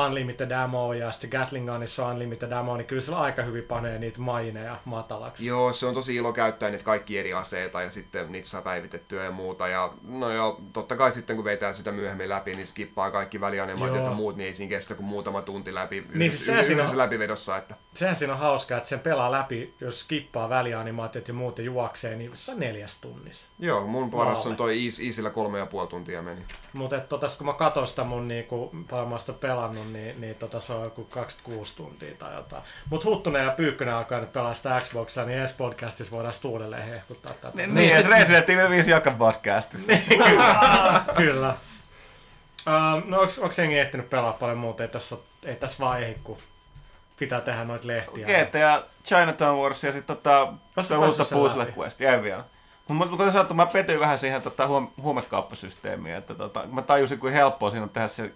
Unlimited 0.06 0.52
Ammo 0.52 0.94
ja 0.94 1.12
sitten 1.12 1.30
Gatling 1.30 1.72
Gunissa 1.72 2.06
on 2.06 2.13
Unlimited 2.13 2.52
Ammo, 2.52 2.78
niin 2.78 2.88
kyllä 2.88 3.02
sillä 3.02 3.20
aika 3.20 3.42
hyvin 3.42 3.63
panee 3.63 4.00
niitä 4.00 4.22
maineja 4.22 4.80
matalaksi. 4.86 5.46
Joo, 5.46 5.74
se 5.74 5.86
on 5.86 5.94
tosi 5.94 6.15
ilo 6.15 6.34
käyttää 6.34 6.70
niitä 6.70 6.84
kaikki 6.84 7.18
eri 7.18 7.34
aseita 7.34 7.82
ja 7.82 7.89
sitten 7.89 8.32
niitä 8.32 8.48
saa 8.48 8.62
päivitettyä 8.62 9.24
ja 9.24 9.32
muuta. 9.32 9.68
Ja 9.68 9.94
no 10.04 10.32
joo, 10.32 10.62
totta 10.74 10.96
kai 10.96 11.12
sitten 11.12 11.36
kun 11.36 11.46
vetää 11.46 11.74
sitä 11.74 11.92
myöhemmin 11.92 12.30
läpi, 12.30 12.56
niin 12.56 12.68
skippaa 12.68 13.12
kaikki 13.12 13.42
välianimaatiot 13.42 13.98
Joo. 13.98 14.10
ja 14.10 14.15
muut, 14.15 14.36
niin 14.36 14.48
ei 14.48 14.54
siinä 14.54 14.70
kestä 14.70 14.96
kuin 14.96 15.06
muutama 15.06 15.42
tunti 15.42 15.74
läpi 15.74 16.02
Niin, 16.02 16.22
yhdessä, 16.22 16.54
siis 16.54 16.70
yhdessä 16.70 16.98
läpivedossa. 16.98 17.58
Että 17.58 17.76
Sehän 18.00 18.16
siinä 18.16 18.34
on 18.34 18.40
hauskaa, 18.40 18.78
että 18.78 18.90
sen 18.90 19.00
pelaa 19.00 19.32
läpi, 19.32 19.74
jos 19.82 20.00
skippaa 20.00 20.50
välianimaatiot 20.50 21.28
ja 21.28 21.34
muuten 21.34 21.66
juoksee, 21.66 22.16
niin 22.16 22.32
se 22.34 22.52
on 22.52 22.60
neljäs 22.60 22.98
tunnissa. 23.02 23.52
joo, 23.60 23.88
mun 23.88 24.12
paras 24.12 24.46
on 24.48 24.56
toi 24.56 24.86
Eas- 24.86 25.00
Easillä 25.06 25.30
kolme 25.30 25.60
ja 25.60 25.66
puoli 25.66 25.88
tuntia 25.88 26.22
meni. 26.22 26.42
Mutta 26.74 27.00
tota, 27.00 27.28
kun 27.38 27.48
mä 27.48 27.54
katson 27.54 27.88
sitä 27.88 28.04
mun 28.04 28.28
niinku, 28.28 28.72
paljon 28.90 29.10
mä 29.10 29.18
sitä 29.18 29.34
pelannut, 29.34 29.94
niin, 29.94 30.22
niin 30.22 30.36
tota, 30.36 30.60
se 30.60 30.74
on 30.74 30.84
joku 30.84 31.04
26 31.04 31.76
tuntia 31.76 32.16
tai 32.20 32.36
jotain. 32.36 32.64
Mutta 32.90 33.10
Huttunen 33.10 33.46
ja 33.46 33.52
Pyykkönen 33.52 33.94
alkaa 33.94 34.20
nyt 34.20 34.34
pelaa 34.34 34.54
sitä 34.54 34.82
Xboxia, 34.82 35.26
niin 35.26 35.40
ensi 35.40 35.54
podcastissa 35.58 36.12
voidaan 36.16 36.34
uudelleen 36.46 36.88
hehkuttaa 36.88 37.34
tätä. 37.34 37.58
Niin, 37.58 37.74
niin 37.74 37.96
että 37.98 38.16
Resident 38.16 38.50
Evil 38.50 38.70
5 38.70 38.92
joka 38.92 39.12
podcastissa. 39.12 39.94
Kyllä. 41.18 41.58
Uh, 42.68 43.10
no 43.10 43.20
onks 43.42 43.58
jengi 43.58 43.80
ehtinyt 43.80 44.10
pelaa 44.10 44.34
paljon 44.34 44.58
muuta? 44.58 44.84
Ei 44.84 44.90
tässä, 44.90 45.18
ei 45.46 45.56
tässä 45.56 45.78
vaan 45.80 46.04
ehdi, 46.04 46.16
kun 46.24 46.38
pitää 47.20 47.42
tehdä 47.42 47.64
noita 47.64 47.88
lehtiä. 47.88 48.26
GTA, 48.46 48.84
Chinatown 49.06 49.60
Wars 49.62 49.84
ja 49.84 49.92
sitten 49.92 50.16
tota, 50.18 50.54
se 50.82 50.98
uutta 50.98 51.26
Puzzle? 51.34 51.74
Quest. 51.78 52.00
Jäi 52.02 52.24
vielä. 52.24 52.44
Mutta 52.88 53.12
kuten 53.18 53.32
sanottu, 53.32 53.54
mä 53.54 53.66
petyin 53.66 54.00
vähän 54.00 54.20
siihen 54.20 54.42
tota, 54.42 54.68
huom- 54.68 54.92
huumekauppasysteemiin, 55.02 56.16
että 56.16 56.36
tota, 56.36 56.64
mä 56.72 56.82
tajusin, 56.82 57.20
kuin 57.20 57.34
helppoa 57.34 57.70
siinä 57.72 57.84
on 57.84 57.90
tehdä 57.90 58.08
se 58.08 58.32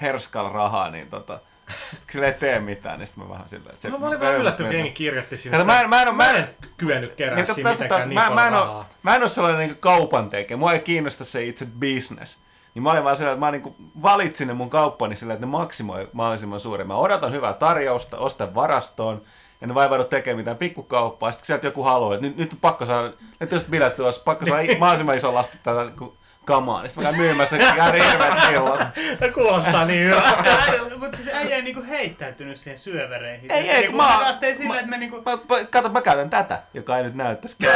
herskal 0.00 0.52
rahaa, 0.52 0.90
niin 0.90 1.10
tota, 1.10 1.38
sit 1.90 1.98
kun 1.98 2.12
sille 2.12 2.26
ei 2.26 2.32
tee 2.32 2.58
mitään, 2.58 2.98
niin 2.98 3.06
sit 3.06 3.16
mä 3.16 3.28
vähän 3.28 3.48
silleen... 3.48 3.70
että 3.70 3.82
Se, 3.82 3.88
No, 3.88 3.98
mä 3.98 4.06
olin 4.06 4.20
vähän 4.20 4.36
yllättynyt, 4.36 4.70
kun 4.72 4.76
jengi 4.78 4.92
kirjoitti 4.92 5.36
sinne. 5.36 5.58
Kato, 5.58 5.66
mä 5.66 5.80
en- 5.80 5.90
mä 5.90 6.02
en 6.02 6.14
mä 6.16 6.30
en- 6.30 6.36
mä 6.36 6.38
en 6.38 6.48
kyennyt 6.76 7.14
kerää 7.14 7.34
Niin, 7.36 7.54
siinä 7.54 7.70
mitenkään 7.70 8.08
niin 8.08 8.14
mä, 8.14 8.20
mä, 8.20 8.26
en 8.46 8.52
paljon 8.52 8.52
rahaa. 8.68 8.88
mä 9.02 9.14
en 9.14 9.20
ole 9.22 9.28
sellainen 9.28 9.60
niin 9.60 9.76
kaupan 9.80 10.28
tekijä. 10.30 10.56
Mua 10.56 10.72
ei 10.72 10.80
kiinnosta 10.80 11.24
se 11.24 11.44
itse 11.44 11.66
business. 11.80 12.38
Niin 12.74 12.82
mä 12.82 12.90
olin 12.90 13.04
vaan 13.04 13.16
sellainen, 13.16 13.54
että 13.54 13.70
mä 13.70 13.74
niin 13.80 13.92
valitsin 14.02 14.48
ne 14.48 14.54
mun 14.54 14.70
kauppani 14.70 15.16
sillä, 15.16 15.34
että 15.34 15.46
ne 15.46 15.50
maksimoi 15.50 16.08
mahdollisimman 16.12 16.60
suurin. 16.60 16.86
Mä 16.86 16.96
odotan 16.96 17.32
hyvää 17.32 17.52
tarjousta, 17.52 18.18
ostan 18.18 18.54
varastoon, 18.54 19.22
ne 19.60 19.74
vaivaudu 19.74 20.04
tekemään 20.04 20.38
mitään 20.38 20.56
pikkukauppaa. 20.56 21.32
Sitten 21.32 21.46
sieltä 21.46 21.66
joku 21.66 21.82
haluaa, 21.82 22.14
että 22.14 22.26
nyt, 22.26 22.36
nyt 22.36 22.52
on 22.52 22.58
pakko 22.60 22.86
saada, 22.86 23.12
nyt 23.40 23.52
jos 23.52 23.64
bileet 23.64 23.96
tuossa, 23.96 24.22
pakko 24.24 24.46
saada 24.46 24.62
mahdollisimman 24.78 25.16
iso 25.16 25.34
lasti 25.34 25.58
tätä 25.62 25.84
niin 25.84 26.12
kamaa. 26.44 26.82
Niin 26.82 26.90
sitten 26.90 27.04
mä 27.04 27.10
käyn 27.10 27.22
myymässä 27.22 27.56
ihan 27.56 27.92
hirveät 27.92 28.48
hillot. 28.50 28.80
Se 29.18 29.28
kuulostaa 29.34 29.84
niin 29.84 30.04
hyvältä. 30.08 30.44
Mutta 30.98 31.16
siis 31.16 31.28
äijä 31.34 31.56
ei 31.56 31.62
niinku 31.62 31.82
heittäytynyt 31.88 32.56
siihen 32.60 32.78
syövereihin. 32.78 33.52
Ei, 33.52 33.70
ei, 33.70 33.80
Niinku 33.80 33.96
kun 33.98 34.06
mä- 34.06 34.32
sillä, 34.32 34.68
mä- 34.68 34.74
että 34.78 34.90
me 34.90 34.98
niinku... 34.98 35.16
Mä, 35.26 35.30
mä, 35.56 35.64
kato, 35.70 35.88
mä 35.88 36.00
käytän 36.00 36.30
tätä, 36.30 36.62
joka 36.74 36.96
ei 36.98 37.02
nyt 37.04 37.14
näyttäisi. 37.14 37.56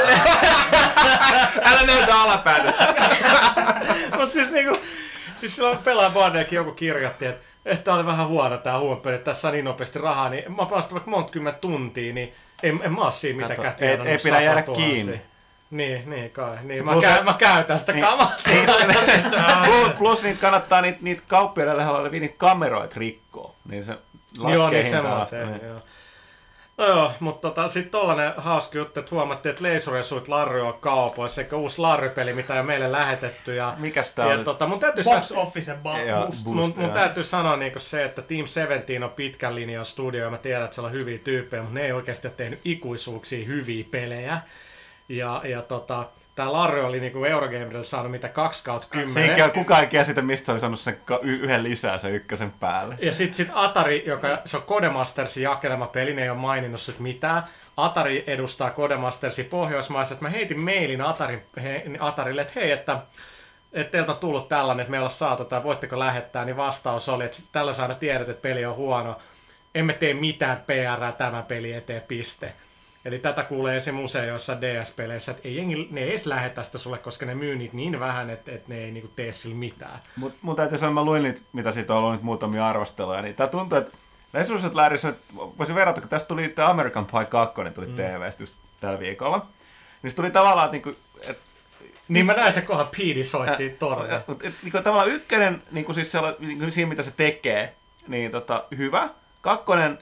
Älä 1.65 1.83
näytä 1.87 2.15
alapäätössä! 2.23 2.87
Mutta 4.17 4.33
siis 4.33 4.51
niinku, 4.51 4.79
siis 5.37 5.57
silloin 5.57 5.79
pelaa 5.79 6.11
Bardekin 6.11 6.57
joku 6.57 6.73
kirjoitti, 6.73 7.27
että 7.27 7.49
että 7.65 7.95
oli 7.95 8.07
vähän 8.07 8.29
huono 8.29 8.57
tää 8.57 8.79
huomapeli, 8.79 9.15
että 9.15 9.25
tässä 9.25 9.49
on 9.49 9.53
niin 9.55 9.65
nopeasti 9.65 9.99
rahaa, 9.99 10.29
niin 10.29 10.57
mä 10.57 10.67
pelastin 10.67 10.95
vaikka 10.95 11.11
monta 11.11 11.31
kymmentä 11.33 11.59
tuntia, 11.61 12.13
niin 12.15 12.35
en, 12.63 12.81
en 12.83 12.93
mä 12.93 13.01
oo 13.01 13.11
siinä 13.11 13.43
Kato, 13.43 13.49
mitenkään 13.49 13.75
ei- 13.75 13.79
tienannut 13.79 14.09
ei 14.09 14.19
pidä 14.25 14.41
jäädä 14.41 14.61
satatuhansia. 14.61 14.95
kiinni. 14.95 15.21
Niin, 15.71 16.11
niin 16.11 16.31
kai. 16.31 16.57
Niin, 16.63 16.85
mä, 16.85 16.93
plus- 16.93 17.05
käyn, 17.05 17.25
mä 17.25 17.35
käytän 17.35 17.79
sitä 17.79 17.93
Niin. 17.93 18.05
kamaa 18.05 18.33
siinä. 18.37 18.73
plus, 19.67 19.91
plus 19.99 20.23
niitä 20.23 20.41
kannattaa 20.41 20.81
niitä, 20.81 20.99
niitä 21.03 21.23
kauppiaiden 21.29 21.77
lähellä 21.77 21.99
olevia 21.99 22.21
niitä 22.21 22.35
kameroita 22.39 22.95
rikkoa. 22.99 23.55
Niin 23.69 23.85
se 23.85 23.93
laskee 24.39 24.55
Joo, 24.55 24.71
niin 24.71 24.85
semmoinen 24.85 25.61
joo. 25.69 25.81
No 26.79 26.87
joo, 26.87 27.13
mutta 27.21 27.49
tota, 27.49 27.69
sitten 27.69 27.91
tollanen 27.91 28.33
hauska 28.37 28.79
juttu, 28.79 29.01
että 29.01 29.15
huomattiin, 29.15 29.51
että 29.51 29.63
Leisuresuit 29.63 30.29
Larry 30.29 30.61
on 30.67 30.75
kaupoissa, 30.81 31.41
eikä 31.41 31.57
uusi 31.57 31.81
Larry-peli, 31.81 32.33
mitä 32.33 32.57
ei 32.57 32.63
meille 32.63 32.93
lähetetty. 32.93 33.55
Ja, 33.55 33.75
Mikäs 33.79 34.13
tää 34.13 34.27
ja 34.29 34.35
oli? 34.35 34.45
tota, 34.45 34.67
mun 34.67 34.79
täytyy 34.81 35.05
Box 35.05 35.25
sanoa, 35.25 35.43
Office 35.43 35.73
ba- 35.73 35.83
boost. 35.83 36.45
Boost, 36.45 36.47
mun, 36.47 36.75
mun 36.77 36.91
täytyy 36.91 37.25
sanoa 37.25 37.57
niinku 37.57 37.79
se, 37.79 38.05
että 38.05 38.23
Team 38.23 38.47
17 38.47 39.05
on 39.05 39.11
pitkän 39.11 39.55
linjan 39.55 39.85
studio, 39.85 40.25
ja 40.25 40.31
mä 40.31 40.39
tiedän, 40.39 40.65
että 40.65 40.75
siellä 40.75 40.87
on 40.87 40.93
hyviä 40.93 41.19
tyyppejä, 41.19 41.63
mutta 41.63 41.75
ne 41.79 41.85
ei 41.87 41.93
oikeasti 41.93 42.29
ole 42.29 42.35
tehnyt 42.37 42.61
ikuisuuksia 42.65 43.47
hyviä 43.47 43.85
pelejä. 43.91 44.39
Ja, 45.09 45.43
ja 45.45 45.63
tota, 45.63 46.09
tää 46.35 46.53
Larry 46.53 46.85
oli 46.85 47.01
niinku 47.01 47.25
Eurogamerille 47.25 47.85
saanut 47.85 48.11
mitä 48.11 48.29
2 48.29 48.65
kautta 48.65 48.89
10. 48.91 49.15
Siinäkin 49.15 49.51
kukaan 49.51 49.81
ei 49.81 49.87
käsitä, 49.87 50.23
mistä 50.23 50.47
se 50.47 50.53
oli 50.53 50.61
saanut 50.61 50.81
sen 50.81 51.01
yhden 51.23 51.63
lisää 51.63 51.99
sen 51.99 52.15
ykkösen 52.15 52.53
päälle. 52.53 52.97
Ja 53.01 53.13
sit, 53.13 53.35
sit 53.35 53.49
Atari, 53.53 54.03
joka 54.07 54.39
se 54.45 54.57
on 54.57 54.63
Codemastersin 54.63 55.43
jakelema 55.43 55.87
peli, 55.87 56.15
ne 56.15 56.23
ei 56.23 56.31
ole 56.31 56.39
maininnut 56.39 56.81
sit 56.81 56.99
mitään. 56.99 57.43
Atari 57.77 58.25
edustaa 58.27 58.71
Codemastersin 58.71 59.45
Pohjoismaissa. 59.45 60.15
että 60.15 60.25
Mä 60.25 60.31
heitin 60.31 60.61
mailin 60.61 61.01
Atari, 61.01 61.43
he, 61.63 61.85
Atarille, 61.99 62.43
että 62.43 62.61
hei, 62.61 62.71
että, 62.71 62.99
että 63.73 63.91
teiltä 63.91 64.13
on 64.13 64.19
tullut 64.19 64.49
tällainen, 64.49 64.81
että 64.81 64.91
meillä 64.91 65.05
on 65.05 65.11
saatu 65.11 65.45
tai 65.45 65.63
voitteko 65.63 65.99
lähettää, 65.99 66.45
niin 66.45 66.57
vastaus 66.57 67.09
oli, 67.09 67.25
että 67.25 67.39
tällä 67.53 67.73
saada 67.73 67.95
tiedät, 67.95 68.29
että 68.29 68.43
peli 68.43 68.65
on 68.65 68.77
huono. 68.77 69.17
Emme 69.75 69.93
tee 69.93 70.15
mitään 70.15 70.65
PR 70.67 71.13
tämän 71.19 71.45
peli 71.45 71.73
eteen, 71.73 72.03
piste. 72.09 72.55
Eli 73.09 73.19
tätä 73.19 73.43
kuulee 73.43 73.77
esim. 73.77 74.05
usein 74.05 74.29
joissa 74.29 74.61
DS-peleissä, 74.61 75.33
että 75.33 75.49
ei 75.49 75.57
jengi, 75.57 75.89
ne 75.91 76.01
ei 76.01 76.11
edes 76.11 76.27
lähetä 76.27 76.63
sitä 76.63 76.79
sulle, 76.79 76.99
koska 76.99 77.27
ne 77.27 77.35
myy 77.35 77.57
niitä 77.57 77.77
niin 77.77 78.01
vähän, 78.01 78.31
että, 78.31 78.53
että 78.53 78.69
ne 78.69 78.79
ei 78.79 78.91
niinku 78.91 79.11
tee 79.17 79.33
sillä 79.33 79.57
mitään. 79.57 80.01
Mut 80.17 80.35
mun 80.43 80.57
täytyy 80.57 80.79
sanoa, 80.79 80.95
mä 80.95 81.05
luin 81.05 81.23
niitä, 81.23 81.41
mitä 81.53 81.73
siitä 81.73 81.93
on 81.93 81.99
ollut 81.99 82.13
nyt 82.13 82.23
muutamia 82.23 82.69
arvosteluja, 82.69 83.23
niin 83.23 83.35
tää 83.35 83.47
tuntuu, 83.47 83.79
että 83.79 83.97
Resurssit 84.35 84.75
Larryssa, 84.75 85.13
voisin 85.35 85.75
verrata, 85.75 86.01
kun 86.01 86.11
tästä 86.11 86.29
tuli 86.29 86.49
tämä 86.49 86.69
American 86.69 87.07
Pie 87.07 87.25
2, 87.25 87.55
tuli 87.75 87.87
mm. 87.87 87.95
TV-stä 87.95 88.43
just 88.43 88.55
tällä 88.81 88.99
viikolla. 88.99 89.47
Niin 90.03 90.11
se 90.11 90.17
tuli 90.17 90.31
tavallaan, 90.31 90.65
että, 90.65 90.73
niinku, 90.73 91.01
että 91.31 91.43
Niin 92.09 92.27
mä 92.27 92.33
näin 92.33 92.53
se 92.53 92.61
kohan 92.61 92.89
Piidi 92.97 93.25
soitti 93.25 93.65
et, 93.67 94.55
niinku, 94.63 94.79
tavallaan 94.83 95.09
ykkönen, 95.09 95.63
niinku, 95.71 95.95
siis 95.95 96.11
siellä, 96.11 96.35
niinku, 96.39 96.71
siinä 96.71 96.89
mitä 96.89 97.03
se 97.03 97.13
tekee, 97.17 97.75
niin 98.09 98.31
tota, 98.31 98.65
hyvä. 98.77 99.09
Kakkonen, 99.41 99.99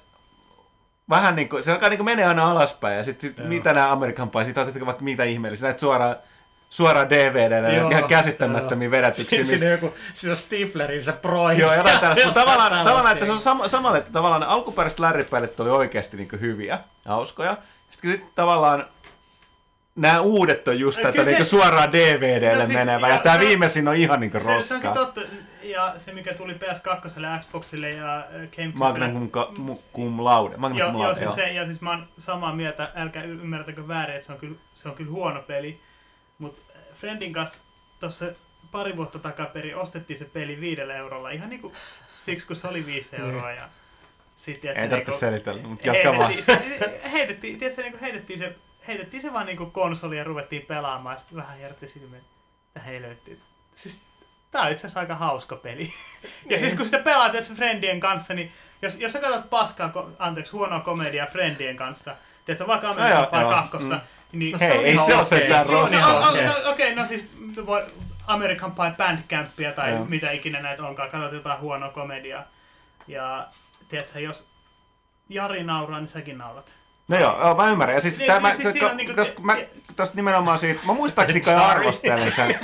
vähän 1.11 1.37
niin 1.37 1.49
kuin, 1.49 1.63
se 1.63 1.73
alkaa 1.73 1.89
niin 1.89 1.99
kuin 1.99 2.05
menee 2.05 2.25
aina 2.27 2.51
alaspäin. 2.51 2.97
Ja 2.97 3.05
sitten 3.05 3.31
sit, 3.31 3.49
mitä 3.49 3.73
nämä 3.73 3.93
Amerikan 3.93 4.31
Pie, 4.31 4.45
sit 4.45 4.59
otetaan 4.59 4.87
vaikka 4.87 5.05
mitä 5.05 5.25
ihmeellisiä. 5.25 5.67
Näet 5.69 5.79
suoraan, 5.79 6.17
suoraan 6.71 7.11
DVDllä, 7.11 7.69
Joo, 7.69 7.91
ihan 7.91 8.05
käsittämättömiä 8.05 8.91
vedätyksiä. 8.91 9.45
Siinä, 9.45 9.53
missä- 9.53 9.85
joku, 9.87 9.95
siinä 10.15 10.33
on 10.33 10.37
Stiflerin 10.37 11.03
se 11.03 11.13
proin. 11.13 11.59
Joo, 11.59 11.75
jotain 11.75 12.01
tällaista. 12.01 12.25
Mutta 12.27 12.41
tavallaan, 12.41 12.71
Tällaista, 12.71 12.91
tavallaan, 12.91 13.13
että 13.13 13.27
se 13.27 13.33
on 13.33 13.41
sama, 13.43 13.69
samalla, 13.69 13.99
että 13.99 14.13
tavallaan 14.13 14.41
ne 14.41 14.47
alkuperäiset 14.47 15.01
lärripäilit 15.01 15.61
oli 15.61 15.71
oikeasti 15.71 16.17
niin 16.17 16.29
hyviä, 16.41 16.79
hauskoja. 17.09 17.57
Sitten 17.91 18.11
sit 18.13 18.35
tavallaan 18.35 18.87
nämä 19.97 20.21
uudet 20.21 20.69
on 20.69 20.81
just 20.81 21.03
tätä 21.03 21.25
se- 21.25 21.31
niin 21.33 21.45
suoraan 21.45 21.93
DVDlle 21.93 22.55
No 22.55 22.67
siis- 22.67 22.79
menevä. 22.79 23.09
Ja 23.09 23.15
joo, 23.15 23.23
tämä 23.23 23.39
viimeisin 23.41 23.89
on 23.89 23.97
ihan 23.97 24.21
niin 24.21 24.33
Se, 24.33 24.63
se 24.63 24.75
onkin 24.75 24.93
totta. 24.93 25.21
Ja 25.63 25.93
se, 25.97 26.13
mikä 26.13 26.35
tuli 26.35 26.53
PS2, 26.55 27.41
Xboxille 27.41 27.91
ja 27.91 28.17
äh, 28.19 28.25
Gamecubelle. 28.57 28.99
Magnum 28.99 29.31
cum, 29.31 29.79
cum 29.95 30.25
laude. 30.25 30.57
Magnum 30.57 30.79
Joo, 30.79 30.89
cum 30.89 30.95
joo, 30.97 31.03
laude, 31.05 31.15
siis 31.19 31.27
joo. 31.27 31.35
se, 31.47 31.53
ja 31.53 31.65
siis 31.67 31.81
mä 31.81 31.91
oon 31.91 32.09
samaa 32.19 32.55
mieltä, 32.55 32.91
älkää 32.95 33.23
ymmärtäkö 33.23 33.89
väärin, 33.89 34.15
että 34.17 34.27
se 34.27 34.33
on 34.33 34.39
kyllä, 34.39 34.57
se 34.75 34.89
on 34.89 34.95
kyllä 34.95 35.11
huono 35.11 35.43
peli. 35.43 35.81
Mutta 36.39 36.63
Friendin 36.95 37.33
kanssa 37.33 37.59
tuossa 38.01 38.27
pari 38.73 38.97
vuotta 38.97 39.19
takaperin 39.19 39.77
ostettiin 39.77 40.19
se 40.19 40.25
peli 40.25 40.61
viidellä 40.61 40.95
eurolla, 40.95 41.31
ihan 41.31 41.51
niinku 41.51 41.73
siksi 42.15 42.47
kun 42.47 42.57
se 42.57 42.69
oli 42.69 42.87
viisi 42.87 43.17
euroa. 43.21 43.53
Ja 43.53 43.69
sit, 44.37 44.61
tiedätkö, 44.61 44.83
Ei 44.83 44.89
tarvitse 44.89 45.11
niinku- 45.11 45.21
selitellä, 45.21 45.63
mutta 45.69 45.87
jatka 45.89 46.17
vaan. 46.19 46.31
heitettiin, 46.33 47.11
heitettiin, 47.13 47.59
tiedätkö, 47.59 47.83
niinku 47.83 47.99
heitettiin 48.01 48.39
se, 48.39 48.55
heitettiin 48.89 49.23
se 49.23 49.33
vaan 49.33 49.47
niinku 49.47 49.67
konsoli 49.67 50.19
ja 50.19 50.25
ruvettiin 50.25 50.63
pelaamaan, 50.63 51.15
ja 51.15 51.19
sitten 51.21 51.37
vähän 51.39 51.61
järtti 51.61 51.89
silmeen, 51.89 52.23
että 52.67 52.81
helvetti. 52.81 53.41
Siis 53.75 54.05
tää 54.51 54.63
on 54.63 54.73
itse 54.73 54.87
asiassa 54.87 55.01
aika 55.01 55.15
hauska 55.15 55.57
peli. 55.57 55.93
ja 56.51 56.59
siis 56.59 56.75
kun 56.75 56.85
sitä 56.85 56.99
pelaat 56.99 57.33
tiedätkö, 57.33 57.55
friendien 57.55 58.01
kanssa, 58.01 58.35
niin 58.35 58.53
jos, 58.83 59.01
jos 59.01 59.13
sä 59.13 59.21
katsot 59.21 59.51
paskaa, 59.51 59.93
anteeksi, 60.19 60.53
huonoa 60.53 60.81
komediaa 60.81 61.27
friendien 61.27 61.77
kanssa, 61.77 62.17
tiedätkö, 62.45 62.67
vaikka 62.67 62.93
Pie 62.95 63.11
joo. 63.41 63.51
kakkosta, 63.51 64.01
Mm. 64.33 64.39
niin 64.39 64.53
No 64.53 64.59
se 64.59 64.69
Hei, 64.69 64.79
on 64.79 64.85
ei 64.85 64.99
se 64.99 65.15
ole 65.15 65.25
sentään 65.25 65.67
Se 65.67 65.73
roskaa. 65.73 65.99
ihan- 66.01 66.29
Okei. 66.29 66.45
no, 66.45 66.55
Okei, 66.65 66.95
no 66.95 67.07
siis 67.07 67.25
voi 67.67 67.83
American 68.27 68.73
Pie 68.73 68.95
Bandcampia 68.97 69.73
tai 69.73 69.91
Joo. 69.91 70.05
mitä 70.05 70.31
ikinä 70.31 70.61
näitä 70.61 70.83
onkaan, 70.87 71.11
katsot 71.11 71.33
jotain 71.33 71.61
huonoa 71.61 71.89
komediaa. 71.89 72.43
Ja 73.07 73.49
tiedätkö, 73.89 74.21
jos 74.21 74.49
Jari 75.29 75.65
nauraa, 75.65 76.01
niin 76.01 76.09
säkin 76.09 76.39
naurat. 76.39 76.75
No 77.09 77.19
joo, 77.19 77.41
joo, 77.41 77.55
mä 77.55 77.71
ymmärrän. 77.71 77.95
Ja 77.95 78.01
siis, 78.01 78.19
Niin, 78.19 78.27
tämä, 78.27 78.55
siis- 78.55 78.73
siis 78.73 78.85
on 78.85 78.97
niinku- 78.97 79.15
tästä, 79.15 79.41
mä, 79.41 79.57
tästä 79.97 80.17
nimenomaan 80.17 80.59
siitä, 80.59 80.81
mä 80.87 80.93
muistaakseni 80.95 81.41
kai 81.41 81.55
Sorry. 81.55 81.71
arvostelin 81.71 82.33
sen 82.33 82.57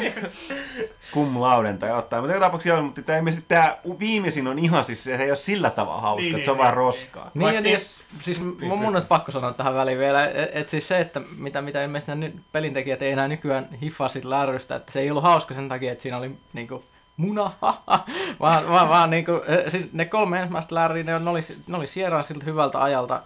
cum 1.14 1.40
lauden 1.40 1.78
tai 1.78 1.88
jotain, 1.90 2.22
mutta 2.22 2.34
joka 2.34 2.46
tapauksessa 2.46 2.68
joo, 2.76 2.82
mutta 2.82 3.02
tämä, 3.02 3.18
ilmeisesti 3.18 3.44
tämä 3.48 3.76
viimeisin 3.98 4.46
on 4.46 4.58
ihan 4.58 4.84
siis, 4.84 5.04
se 5.04 5.14
ei 5.14 5.30
ole 5.30 5.36
sillä 5.36 5.70
tavalla 5.70 6.00
hauska, 6.00 6.22
Niin, 6.22 6.34
että 6.34 6.44
se 6.44 6.50
on 6.50 6.56
niin, 6.56 6.62
vaan 6.64 6.70
niin, 6.72 6.76
roskaa. 6.76 7.30
Niin, 7.34 7.42
Vaikka 7.42 7.56
ja 7.58 7.60
niin- 7.60 7.76
niin, 8.12 8.22
siis 8.24 8.40
mun, 8.40 8.56
Niin, 8.60 8.78
mun 8.78 8.92
nyt 8.92 9.08
pakko 9.08 9.32
sanoa 9.32 9.52
tähän 9.52 9.74
väliin 9.74 9.98
vielä, 9.98 10.26
että 10.26 10.58
et 10.58 10.68
siis 10.68 10.88
se, 10.88 11.00
että 11.00 11.20
mitä, 11.36 11.62
mitä 11.62 11.82
ilmeisesti 11.84 12.14
nämä 12.14 12.32
pelintekijät 12.52 13.02
ei 13.02 13.12
enää 13.12 13.28
nykyään 13.28 13.68
hiffaa 13.82 14.08
sit 14.08 14.24
lärrystä, 14.24 14.74
että 14.76 14.92
se 14.92 15.00
ei 15.00 15.10
ollut 15.10 15.24
hauska 15.24 15.54
sen 15.54 15.68
takia, 15.68 15.92
että 15.92 16.02
siinä 16.02 16.16
oli 16.18 16.30
niinku 16.52 16.82
muna, 17.16 17.50
vaan, 18.40 18.68
vaan, 18.68 18.88
vaan 18.88 19.10
niinku, 19.10 19.32
eh, 19.46 19.64
siis 19.72 19.92
ne 19.92 20.04
kolme 20.04 20.38
ensimmäistä 20.38 20.74
lärriä, 20.74 21.04
ne, 21.04 21.14
oli, 21.16 21.40
ne 21.66 21.76
oli 21.76 21.86
Sierran 21.86 22.24
siltä 22.24 22.44
hyvältä 22.44 22.82
ajalta, 22.82 23.22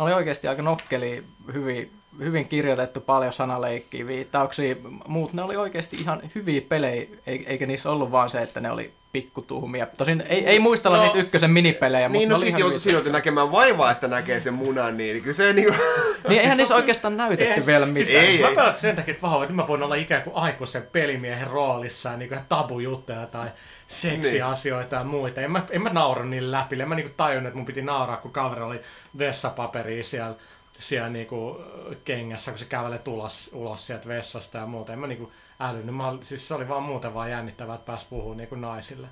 ne 0.00 0.04
oli 0.04 0.14
oikeasti 0.14 0.48
aika 0.48 0.62
nokkeli, 0.62 1.24
hyvin, 1.54 1.90
hyvin 2.18 2.48
kirjoitettu, 2.48 3.00
paljon 3.00 3.32
sanaleikkiä, 3.32 4.06
viittauksia, 4.06 4.76
muut 5.08 5.32
ne 5.32 5.42
oli 5.42 5.56
oikeasti 5.56 5.96
ihan 5.96 6.22
hyviä 6.34 6.60
pelejä, 6.60 7.06
ei- 7.26 7.44
eikä 7.46 7.66
niissä 7.66 7.90
ollut 7.90 8.10
vaan 8.12 8.30
se, 8.30 8.42
että 8.42 8.60
ne 8.60 8.70
oli 8.70 8.92
pikkutuhmia. 9.12 9.86
Tosin 9.86 10.22
ei, 10.28 10.46
ei 10.46 10.58
muistella 10.60 10.96
No, 10.96 11.02
niitä 11.02 11.18
ykkösen 11.18 11.50
minipelejä, 11.50 12.08
mutta 12.08 12.18
Niin, 12.18 12.28
ne 12.28 12.32
no 12.32 12.36
oli 12.36 12.40
sit 12.40 12.48
ihan 12.48 12.60
joutui, 12.60 12.70
hyviä. 12.74 12.78
siinä 12.78 12.96
joutui 12.96 13.12
näkemään 13.12 13.52
vaivaa, 13.52 13.90
että 13.90 14.08
näkee 14.08 14.40
sen 14.40 14.54
munan, 14.54 14.96
niin 14.96 15.20
kyllä 15.22 15.34
se 15.34 15.52
niinku... 15.52 15.74
Niin 16.28 16.40
eihän 16.40 16.56
niissä 16.56 16.74
oikeastaan 16.74 17.16
näytetty 17.16 17.44
Eihän- 17.44 17.66
vielä 17.66 17.84
siis 17.86 18.08
mitään. 18.08 18.24
Ei, 18.24 18.40
mä 18.42 18.48
pelasin 18.54 18.80
sen 18.80 18.96
takia, 18.96 19.12
että 19.12 19.22
vahva, 19.22 19.42
että 19.44 19.54
mä 19.54 19.68
voin 19.68 19.82
olla 19.82 19.94
ikään 19.94 20.22
kuin 20.22 20.36
aikuisen 20.36 20.82
pelimiehen 20.92 21.46
roolissa, 21.46 22.16
niin 22.16 22.28
kuin 22.28 22.40
tabujuttuja 22.48 23.26
tai 23.26 23.48
seksiasioita 23.86 24.96
ja 24.96 25.04
muita. 25.04 25.40
En 25.40 25.50
mä, 25.50 25.62
en 25.70 25.82
mä 25.82 25.88
naura 25.90 26.24
niille 26.24 26.50
läpi. 26.58 26.80
En 26.82 26.88
mä 26.88 26.94
niinku 26.94 27.12
tajunnut, 27.16 27.48
että 27.48 27.56
mun 27.56 27.66
piti 27.66 27.82
nauraa, 27.82 28.16
kun 28.16 28.30
kaveri 28.32 28.60
oli 28.62 28.80
vessapaperia 29.18 30.04
siellä, 30.04 30.34
siellä 30.78 31.08
niinku 31.08 31.60
kengässä, 32.04 32.50
kun 32.50 32.58
se 32.58 32.64
kävelee 32.64 33.00
ulos, 33.06 33.50
ulos 33.54 33.86
sieltä 33.86 34.08
vessasta 34.08 34.58
ja 34.58 34.66
muuta. 34.66 34.92
En 34.92 34.98
mä 34.98 35.06
niinku 35.06 35.32
älynyt. 35.60 35.94
Mä, 35.94 36.12
siis 36.20 36.48
se 36.48 36.54
oli 36.54 36.68
vaan 36.68 36.82
muuten 36.82 37.14
vaan 37.14 37.30
jännittävää, 37.30 37.74
että 37.74 37.86
pääsi 37.86 38.06
puhumaan 38.10 38.36
niinku 38.36 38.54
naisille. 38.54 39.06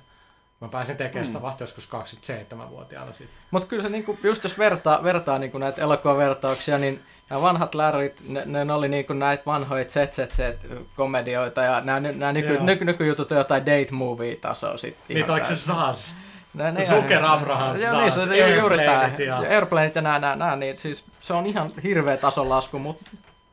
Mä 0.61 0.67
pääsin 0.67 0.97
tekemään 0.97 1.25
sitä 1.25 1.41
vasta 1.41 1.63
joskus 1.63 1.89
27-vuotiaana 1.89 3.11
sitten. 3.11 3.37
Mutta 3.51 3.67
kyllä 3.67 3.83
se 3.83 3.89
niinku, 3.89 4.19
just 4.23 4.43
jos 4.43 4.57
vertaa, 4.57 5.03
vertaa 5.03 5.39
niinku 5.39 5.57
näitä 5.57 5.81
elokuvavertauksia, 5.81 6.77
niin 6.77 7.01
nämä 7.29 7.41
vanhat 7.41 7.75
lärrit, 7.75 8.23
ne, 8.27 8.65
ne 8.65 8.73
oli 8.73 8.87
niinku 8.89 9.13
näitä 9.13 9.43
vanhoja 9.45 9.85
ZZZ-komedioita 9.85 11.61
ja 11.63 11.81
nämä, 11.81 11.99
nämä 11.99 12.31
nyky, 12.31 12.53
Joo. 12.53 12.63
nyky, 12.63 12.85
nykyjutut 12.85 13.31
on 13.31 13.37
jotain 13.37 13.65
date 13.65 13.87
movie 13.91 14.35
tasoa 14.35 14.77
sitten. 14.77 15.15
Niin 15.15 15.31
oliko 15.31 15.45
se 15.45 15.55
Saas? 15.55 16.13
Ne 16.53 16.85
Zucker 16.85 17.25
Abraham 17.25 17.77
Joo, 17.77 17.91
saa 17.91 18.01
niin, 18.01 18.11
se 18.11 18.19
on 18.19 18.57
juuri 18.59 18.77
tämä. 18.77 18.91
Airplaneit 18.99 19.19
ja- 19.19 19.37
Airplaneit 19.37 19.95
ja 19.95 20.01
nämä, 20.01 20.19
nämä, 20.19 20.35
nämä, 20.35 20.55
niin 20.55 20.77
siis 20.77 21.03
se 21.19 21.33
on 21.33 21.45
ihan 21.45 21.69
hirveä 21.83 22.17
tason 22.17 22.49
lasku, 22.49 22.79
mutta 22.79 23.05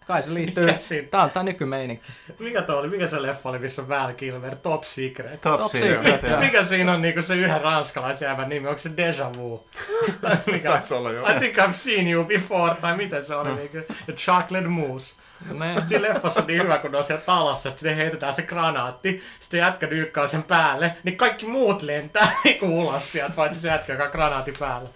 kai 0.06 0.22
se 0.22 0.34
liittyy. 0.34 0.66
Mikä 0.66 0.78
siinä? 0.78 1.08
Tämä 1.08 1.22
on 1.22 1.30
tämä 1.30 1.44
nykymeininki. 1.44 2.04
Mikä 2.38 2.62
toi 2.62 2.76
oli? 2.76 2.88
Mikä 2.88 3.06
se 3.06 3.22
leffa 3.22 3.48
oli, 3.48 3.58
missä 3.58 3.82
on 3.82 3.88
Val 3.88 4.12
Kilmer? 4.12 4.56
Top 4.56 4.82
Secret. 4.84 5.40
Top, 5.40 5.60
Top 5.60 5.72
secret, 5.72 5.98
secret, 5.98 6.22
joo. 6.22 6.30
joo. 6.30 6.40
Mikä 6.40 6.64
siinä 6.64 6.92
on 6.92 7.02
niinku 7.02 7.22
se 7.22 7.34
yhden 7.34 7.60
ranskalaisjäävän 7.60 8.48
nimi? 8.48 8.68
Onko 8.68 8.78
se 8.78 8.90
Deja 8.96 9.32
Vu? 9.36 9.66
Tai 10.22 10.36
Mikä? 10.46 10.70
Taisi 10.70 10.94
olla 10.94 11.12
jo. 11.12 11.22
I 11.28 11.40
think 11.40 11.58
I've 11.58 11.72
seen 11.72 12.08
you 12.08 12.24
before, 12.24 12.74
tai 12.74 12.96
miten 12.96 13.24
se 13.24 13.34
oli? 13.34 13.54
Niinku, 13.54 13.76
ja 14.06 14.14
Chocolate 14.14 14.68
Mousse. 14.68 15.16
Ne, 15.52 15.66
Sitten 15.66 15.88
siinä 15.88 16.08
leffassa 16.08 16.40
on 16.40 16.46
niin 16.46 16.62
hyvä, 16.62 16.78
kun 16.78 16.90
ne 16.92 16.98
on 16.98 17.04
siellä 17.04 17.22
talossa, 17.26 17.70
sitten 17.70 17.90
ne 17.90 18.02
heitetään 18.02 18.34
se 18.34 18.42
granaatti, 18.42 19.22
sitten 19.40 19.58
jätkä 19.58 19.90
dyykkaa 19.90 20.26
sen 20.26 20.42
päälle, 20.42 20.96
niin 21.02 21.16
kaikki 21.16 21.46
muut 21.46 21.82
lentää 21.82 22.28
niinku 22.44 22.80
ulos 22.80 23.12
sieltä, 23.12 23.34
paitsi 23.36 23.60
se 23.60 23.68
jätkä, 23.68 23.92
joka 23.92 24.04
on 24.04 24.10
granaatti 24.10 24.52
päällä. 24.58 24.88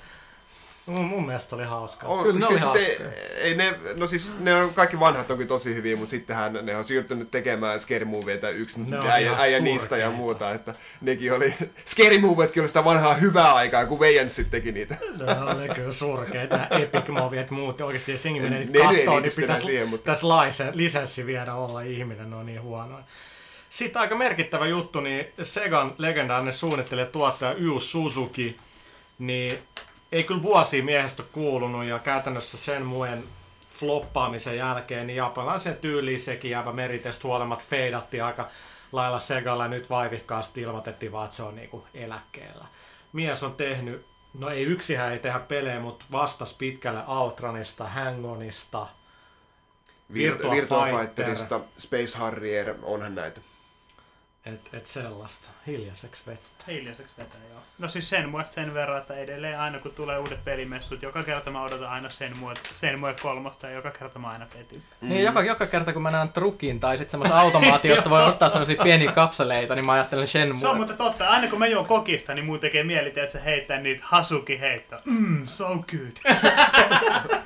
Mun, 0.90 1.04
mun 1.04 1.26
mielestä 1.26 1.56
oli 1.56 1.64
hauskaa. 1.64 2.10
On, 2.10 2.22
Kyllä 2.22 2.38
ne 2.40 2.46
oli 2.46 2.60
siis 2.60 3.00
ei, 3.36 3.54
ne, 3.54 3.74
no 3.96 4.06
siis 4.06 4.34
ne 4.38 4.54
on, 4.54 4.74
kaikki 4.74 5.00
vanhat 5.00 5.30
on 5.30 5.36
kyllä 5.36 5.48
tosi 5.48 5.74
hyviä, 5.74 5.96
mutta 5.96 6.10
sittenhän 6.10 6.52
ne 6.62 6.76
on 6.76 6.84
siirtynyt 6.84 7.30
tekemään 7.30 7.80
scary 7.80 8.04
movieita 8.04 8.50
yksi 8.50 8.80
äijä, 9.10 9.32
äijä 9.38 9.60
niistä 9.60 9.96
ja 9.96 10.10
muuta, 10.10 10.52
että 10.54 10.74
nekin 11.00 11.32
oli, 11.32 11.54
scary 11.86 12.18
movietkin 12.18 12.60
oli 12.62 12.68
sitä 12.68 12.84
vanhaa 12.84 13.14
hyvää 13.14 13.54
aikaa, 13.54 13.86
kun 13.86 14.00
Veijansit 14.00 14.50
teki 14.50 14.72
niitä. 14.72 14.96
Ne 15.18 15.40
oli 15.40 15.68
kyllä 15.74 15.92
surkeita, 15.92 16.56
nämä 16.56 16.68
epic 16.70 17.08
moviet 17.08 17.50
muut. 17.50 17.80
Oikeasti 17.80 18.12
jos 18.12 18.24
jengi 18.24 18.40
menee 18.40 18.58
niitä 18.58 18.72
Ne- 18.72 18.78
ne 18.78 18.90
ei 18.90 18.96
kattoo, 18.96 19.14
liity 19.14 19.22
niin 19.22 19.32
sitten 19.32 19.44
pitäisi, 19.48 19.66
siihen, 19.66 19.88
mutta- 19.88 20.02
pitäisi 20.04 20.24
laise, 20.26 20.70
lisenssi 20.74 21.26
viedä 21.26 21.54
olla 21.54 21.80
ihminen, 21.80 22.30
ne 22.30 22.36
on 22.36 22.46
niin 22.46 22.62
huonoja. 22.62 23.04
Sitten 23.70 24.02
aika 24.02 24.16
merkittävä 24.16 24.66
juttu, 24.66 25.00
niin 25.00 25.26
Segan 25.42 25.94
legendaarinen 25.98 26.52
suunnittelija 26.52 27.04
ja 27.06 27.10
tuottaja 27.12 27.54
Yu 27.58 27.80
Suzuki, 27.80 28.56
niin 29.18 29.58
ei 30.12 30.24
kyllä 30.24 30.42
vuosia 30.42 30.84
miehestä 30.84 31.22
kuulunut 31.22 31.84
ja 31.84 31.98
käytännössä 31.98 32.58
sen 32.58 32.86
muen 32.86 33.24
floppaamisen 33.68 34.56
jälkeen, 34.56 35.06
niin 35.06 35.16
japanilaisen 35.16 35.76
tyyliin 35.76 36.20
sekin 36.20 36.50
jäävä 36.50 36.72
meritestä 36.72 37.28
huolimatta 37.28 37.64
feidatti 37.68 38.20
aika 38.20 38.48
lailla 38.92 39.18
Segalla 39.18 39.68
nyt 39.68 39.90
vaivihkaasti 39.90 40.60
ilmoitettiin 40.60 41.12
vaan, 41.12 41.24
että 41.24 41.36
se 41.36 41.42
on 41.42 41.56
niinku 41.56 41.86
eläkkeellä. 41.94 42.64
Mies 43.12 43.42
on 43.42 43.54
tehnyt, 43.54 44.06
no 44.38 44.48
ei 44.48 44.62
yksinhän 44.62 45.12
ei 45.12 45.18
tehdä 45.18 45.38
pelejä, 45.38 45.80
mutta 45.80 46.04
vastas 46.12 46.54
pitkälle 46.54 47.06
Outranista, 47.06 47.88
Hangonista, 47.88 48.86
Virtua 50.12 50.50
Virtua 50.50 50.84
Fighter. 50.84 51.00
Fighterista, 51.06 51.60
Space 51.78 52.18
Harrier, 52.18 52.74
onhan 52.82 53.14
näitä. 53.14 53.40
Et, 54.52 54.70
et 54.72 54.86
sellaista, 54.86 55.48
hiljaiseksi 55.66 56.22
vettä. 56.26 56.64
Hiljaiseksi 56.66 57.14
vetää, 57.18 57.40
joo. 57.50 57.60
No 57.78 57.88
siis 57.88 58.08
sen 58.08 58.28
muista 58.28 58.52
sen 58.52 58.74
verran, 58.74 58.98
että 58.98 59.14
edelleen 59.14 59.60
aina 59.60 59.78
kun 59.78 59.90
tulee 59.90 60.18
uudet 60.18 60.44
pelimessut, 60.44 61.02
joka 61.02 61.22
kerta 61.22 61.50
mä 61.50 61.62
odotan 61.62 61.88
aina 61.88 62.10
sen 62.10 62.36
mue, 62.36 62.54
sen 62.72 62.98
mue 62.98 63.14
kolmosta 63.22 63.66
ja 63.66 63.72
joka 63.72 63.90
kerta 63.90 64.18
mä 64.18 64.28
aina 64.28 64.46
petyn. 64.52 64.82
Niin 65.00 65.24
joka, 65.24 65.42
joka 65.42 65.66
kerta 65.66 65.92
kun 65.92 66.02
mä 66.02 66.10
näen 66.10 66.28
trukin 66.28 66.80
tai 66.80 66.98
sitten 66.98 67.10
semmoisen 67.10 67.38
automaatiosta 67.44 68.10
voi 68.10 68.24
ostaa 68.24 68.48
semmoisia 68.48 68.82
pieniä 68.82 69.12
kapseleita, 69.12 69.74
niin 69.74 69.86
mä 69.86 69.92
ajattelen 69.92 70.26
Shenmue. 70.26 70.60
Se 70.60 70.68
on 70.68 70.76
mutta 70.76 70.94
totta, 70.94 71.28
aina 71.28 71.48
kun 71.48 71.58
mä 71.58 71.66
juon 71.66 71.86
kokista, 71.86 72.34
niin 72.34 72.44
mun 72.44 72.60
tekee 72.60 72.82
mieli, 72.82 73.08
että 73.08 73.26
se 73.26 73.44
heittää 73.44 73.80
niitä 73.80 74.02
hasuki 74.06 74.60
heittoa. 74.60 75.00
Mm, 75.04 75.46
so 75.46 75.68
good. 75.68 76.16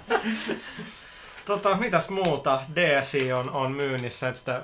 Tota, 1.45 1.77
mitäs 1.77 2.09
muuta? 2.09 2.61
DSi 2.75 3.33
on, 3.33 3.51
on 3.51 3.73
myynnissä, 3.73 4.29
että 4.29 4.39
sitä 4.39 4.63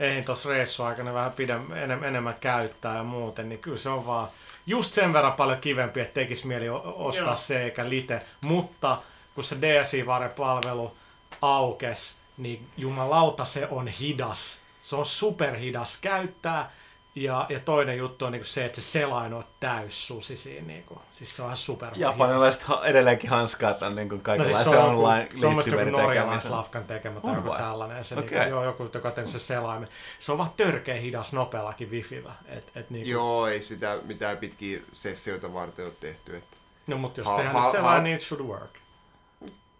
eihin 0.00 0.24
tuossa 0.24 0.48
reissuaikana 0.48 1.14
vähän 1.14 1.32
pidem, 1.32 1.72
enem, 1.72 2.02
enemmän 2.02 2.34
käyttää 2.40 2.96
ja 2.96 3.02
muuten, 3.02 3.48
niin 3.48 3.58
kyllä 3.58 3.76
se 3.76 3.88
on 3.88 4.06
vaan 4.06 4.28
just 4.66 4.92
sen 4.92 5.12
verran 5.12 5.32
paljon 5.32 5.60
kivempi, 5.60 6.00
että 6.00 6.14
tekisi 6.14 6.46
mieli 6.46 6.68
ostaa 6.84 7.26
Joo. 7.26 7.36
se 7.36 7.62
eikä 7.62 7.88
lite. 7.88 8.22
Mutta 8.40 9.02
kun 9.34 9.44
se 9.44 9.56
DSI-varepalvelu 9.56 10.96
aukes, 11.42 12.18
niin 12.36 12.68
jumalauta 12.76 13.44
se 13.44 13.68
on 13.70 13.88
hidas. 13.88 14.60
Se 14.82 14.96
on 14.96 15.06
superhidas 15.06 15.98
käyttää. 16.00 16.70
Ja, 17.14 17.46
ja 17.48 17.60
toinen 17.60 17.98
juttu 17.98 18.24
on 18.24 18.32
niinku 18.32 18.44
se, 18.48 18.64
että 18.64 18.80
se 18.80 18.84
selain 18.90 19.34
on 19.34 19.44
täyssusi 19.60 20.36
siinä. 20.36 20.66
Niinku. 20.66 21.00
Siis 21.12 21.36
se 21.36 21.42
on 21.42 21.46
ihan 21.46 21.56
super 21.56 21.88
Japanilaiset 21.96 22.62
ha- 22.62 22.84
edelleenkin 22.84 23.30
hanskaa 23.30 23.74
tämän 23.74 23.94
niin 23.96 24.08
kuin 24.08 24.18
No 24.18 24.22
kaikenlaisen 24.22 24.64
siis 24.64 24.70
se 24.70 24.78
on, 24.82 24.94
online 24.94 25.22
joku, 25.22 25.36
se 25.36 25.46
on 25.46 25.52
muista 25.52 25.74
joku 25.76 25.90
norjalaislafkan 25.90 26.84
tekemä 26.84 27.20
tai 27.20 27.34
joku 27.34 27.48
vai? 27.48 27.58
tällainen. 27.58 28.04
Se 28.04 28.14
Okei. 28.18 28.38
niinku, 28.38 28.50
joo, 28.50 28.64
joku, 28.64 28.90
joka 28.94 29.08
on 29.08 29.14
tehnyt 29.14 29.30
se 29.30 29.38
selaimen. 29.38 29.88
Se 30.18 30.32
on 30.32 30.38
vaan 30.38 30.50
törkeä 30.56 30.94
hidas 30.94 31.32
nopeallakin 31.32 31.90
wifillä. 31.90 32.32
Et, 32.46 32.70
et 32.74 32.90
niinku, 32.90 33.10
Joo, 33.10 33.46
ei 33.46 33.62
sitä 33.62 33.98
mitään 34.04 34.36
pitkiä 34.38 34.80
sessioita 34.92 35.52
varten 35.54 35.84
ole 35.84 35.94
tehty. 36.00 36.36
Että. 36.36 36.56
No 36.86 36.98
mutta 36.98 37.20
jos 37.20 37.28
Ha- 37.28 37.36
tehdään 37.36 37.54
ha- 37.56 37.62
nyt 37.62 37.70
selain, 37.72 37.96
ha- 37.96 38.02
niin 38.02 38.16
it 38.16 38.22
should 38.22 38.44
work. 38.46 38.70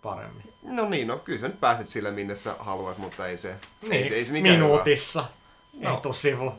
Paremmin. 0.02 0.52
No 0.62 0.88
niin, 0.88 1.06
no 1.06 1.16
kyllä 1.18 1.38
sä 1.40 1.48
nyt 1.48 1.60
pääset 1.60 1.86
sillä 1.88 2.10
minne 2.10 2.34
sä 2.34 2.54
haluat, 2.58 2.98
mutta 2.98 3.26
ei 3.26 3.36
se, 3.38 3.54
Niin, 3.82 3.92
ei, 3.92 4.08
se- 4.08 4.14
ei 4.16 4.24
se 4.24 4.32
mikään 4.32 4.54
minuutissa. 4.54 5.24
No. 5.80 5.94
Etusivu. 5.98 6.52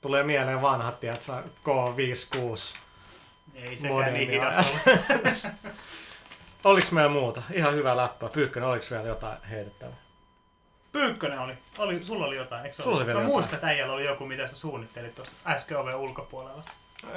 Tulee 0.00 0.22
mieleen 0.22 0.62
vanhat, 0.62 1.00
tiedätkö, 1.00 1.32
K56. 1.64 2.76
Ei 3.54 3.76
sekään 3.76 4.12
niin 4.12 4.30
hidas. 4.30 4.78
Oliks 6.64 6.92
meillä 6.92 7.10
muuta? 7.12 7.42
Ihan 7.52 7.74
hyvä 7.74 7.96
läppä. 7.96 8.28
Pyykkönen, 8.28 8.68
oliks 8.68 8.90
vielä 8.90 9.08
jotain 9.08 9.42
heitettävää? 9.50 9.96
Pyykkönen 10.92 11.38
oli. 11.38 11.52
oli. 11.78 12.04
Sulla 12.04 12.26
oli 12.26 12.36
jotain, 12.36 12.64
eikö 12.66 12.82
Sulla 12.82 12.96
oli 12.96 13.06
vielä 13.06 13.18
Mä 13.18 13.22
jotain. 13.22 13.34
muistan, 13.34 13.54
että 13.54 13.66
äijällä 13.66 13.92
oli 13.92 14.04
joku, 14.04 14.26
mitä 14.26 14.46
sä 14.46 14.56
suunnittelit 14.56 15.14
tuossa 15.14 15.36
äsken 15.46 15.78
oven 15.78 15.96
ulkopuolella. 15.96 16.62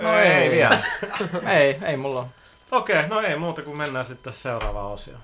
No 0.01 0.17
ei. 0.19 0.51
vielä. 0.51 0.79
ei, 1.59 1.79
ei 1.86 1.97
mulla. 1.97 2.27
Okei, 2.71 3.07
no 3.07 3.21
ei 3.21 3.36
muuta 3.36 3.61
kuin 3.63 3.77
mennään 3.77 4.05
sitten 4.05 4.34
seuraavaan 4.34 4.91
osioon. 4.91 5.21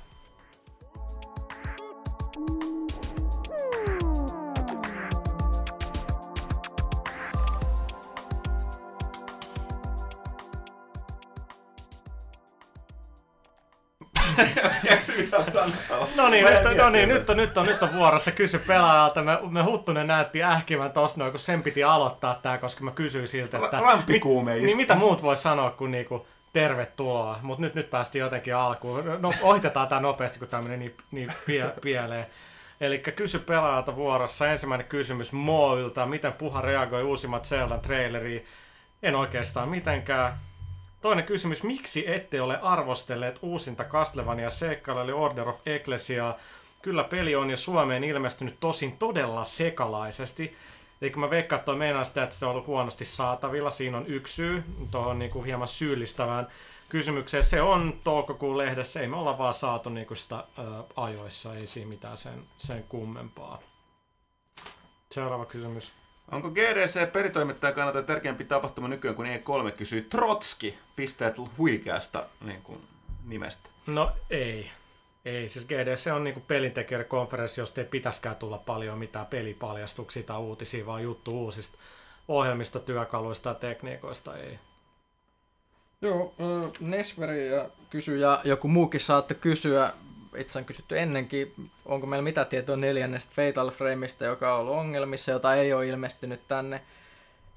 No 16.15 16.29
niin, 16.29 16.45
nyt, 16.45 16.77
no 16.77 16.89
niin 16.89 17.09
nyt, 17.09 17.29
on, 17.29 17.37
nyt, 17.37 17.57
on, 17.57 17.65
nyt 17.65 17.83
on 17.83 17.93
vuorossa 17.93 18.31
kysy 18.31 18.59
pelaajalta. 18.59 19.23
Me, 19.23 19.39
me 19.49 19.63
Huttunen 19.63 20.07
näytti 20.07 20.43
ähkivän 20.43 20.91
tossa 20.91 21.19
noin, 21.19 21.31
kun 21.31 21.39
sen 21.39 21.63
piti 21.63 21.83
aloittaa 21.83 22.39
tää, 22.41 22.57
koska 22.57 22.83
mä 22.83 22.91
kysyin 22.91 23.27
siltä, 23.27 23.57
että 23.57 23.79
rampikuume 23.79 24.53
mit, 24.53 24.63
niin 24.63 24.77
mitä 24.77 24.95
muut 24.95 25.21
voi 25.23 25.37
sanoa 25.37 25.71
kuin 25.71 25.91
niinku, 25.91 26.27
tervetuloa. 26.53 27.39
Mutta 27.41 27.61
nyt, 27.61 27.75
nyt 27.75 27.89
päästiin 27.89 28.19
jotenkin 28.19 28.55
alkuun. 28.55 29.03
No, 29.19 29.33
ohitetaan 29.41 29.87
tää 29.87 29.99
nopeasti, 29.99 30.39
kun 30.39 30.47
tää 30.47 30.61
menee 30.61 30.77
niin, 30.77 30.97
niin 31.11 31.33
pie, 31.45 31.73
pieleen. 31.81 32.25
Eli 32.81 32.99
kysy 32.99 33.39
pelaajalta 33.39 33.95
vuorossa. 33.95 34.47
Ensimmäinen 34.47 34.87
kysymys 34.87 35.33
Moilta. 35.33 36.05
Miten 36.05 36.33
Puha 36.33 36.61
reagoi 36.61 37.03
uusimmat 37.03 37.45
Zeldan 37.45 37.79
traileriin? 37.79 38.45
En 39.03 39.15
oikeastaan 39.15 39.69
mitenkään. 39.69 40.33
Toinen 41.01 41.25
kysymys, 41.25 41.63
miksi 41.63 42.11
ette 42.11 42.41
ole 42.41 42.59
arvostelleet 42.61 43.39
uusinta 43.41 43.83
Castlevania 43.83 44.49
seikkailu 44.49 44.99
eli 44.99 45.11
Order 45.11 45.49
of 45.49 45.59
Ecclesiaa? 45.65 46.37
Kyllä 46.81 47.03
peli 47.03 47.35
on 47.35 47.49
jo 47.49 47.57
Suomeen 47.57 48.03
ilmestynyt 48.03 48.59
tosin 48.59 48.97
todella 48.97 49.43
sekalaisesti. 49.43 50.55
Eli 51.01 51.11
kun 51.11 51.19
mä 51.19 51.29
veikkaan, 51.29 51.57
että 51.57 51.65
toi 51.65 51.75
meinaa 51.75 52.03
sitä, 52.03 52.23
että 52.23 52.35
se 52.35 52.45
on 52.45 52.51
ollut 52.51 52.67
huonosti 52.67 53.05
saatavilla. 53.05 53.69
Siinä 53.69 53.97
on 53.97 54.07
yksi 54.07 54.33
syy 54.33 54.63
tuohon 54.91 55.19
niinku 55.19 55.43
hieman 55.43 55.67
syyllistävään 55.67 56.47
kysymykseen. 56.89 57.43
Se 57.43 57.61
on 57.61 57.99
toukokuun 58.03 58.57
lehdessä. 58.57 59.01
Ei 59.01 59.07
me 59.07 59.15
olla 59.15 59.37
vaan 59.37 59.53
saatu 59.53 59.89
niinku 59.89 60.15
sitä 60.15 60.35
ä, 60.35 60.43
ajoissa. 60.95 61.55
Ei 61.55 61.65
siinä 61.65 61.89
mitään 61.89 62.17
sen, 62.17 62.43
sen 62.57 62.83
kummempaa. 62.83 63.59
Seuraava 65.11 65.45
kysymys. 65.45 65.93
Onko 66.31 66.49
GDC 66.49 67.11
peritoimittajan 67.11 67.75
kannalta 67.75 68.03
tärkeämpi 68.03 68.43
tapahtuma 68.43 68.87
nykyään 68.87 69.15
kuin 69.15 69.27
E3 69.27 69.71
kysyy 69.71 70.01
Trotski 70.01 70.77
pisteet 70.95 71.35
huikeasta 71.57 72.25
niin 72.41 72.61
kuin, 72.61 72.81
nimestä? 73.25 73.69
No 73.87 74.11
ei. 74.29 74.71
Ei, 75.25 75.49
siis 75.49 75.65
GDC 75.65 76.11
on 76.15 76.23
niinku 76.23 76.39
pelintekijöiden 76.39 77.09
konferenssi, 77.09 77.61
josta 77.61 77.81
ei 77.81 77.87
pitäskään 77.87 78.35
tulla 78.35 78.57
paljon 78.57 78.97
mitään 78.97 79.25
pelipaljastuksia 79.25 80.23
tai 80.23 80.37
uutisia, 80.37 80.85
vaan 80.85 81.03
juttu 81.03 81.31
uusista 81.31 81.77
ohjelmista, 82.27 82.79
työkaluista 82.79 83.49
ja 83.49 83.55
tekniikoista 83.55 84.37
ei. 84.37 84.59
Joo, 86.01 86.33
Nesveri 86.79 87.51
ja 87.51 87.69
kysy 87.89 88.17
ja 88.17 88.41
joku 88.43 88.67
muukin 88.67 88.99
saatte 88.99 89.33
kysyä, 89.33 89.93
itse 90.37 90.59
on 90.59 90.65
kysytty 90.65 90.99
ennenkin, 90.99 91.71
onko 91.85 92.07
meillä 92.07 92.23
mitä 92.23 92.45
tietoa 92.45 92.75
neljännestä 92.75 93.31
Fatal 93.35 93.71
Frameista, 93.71 94.25
joka 94.25 94.53
on 94.53 94.59
ollut 94.59 94.75
ongelmissa, 94.75 95.31
jota 95.31 95.55
ei 95.55 95.73
ole 95.73 95.87
ilmestynyt 95.87 96.47
tänne. 96.47 96.81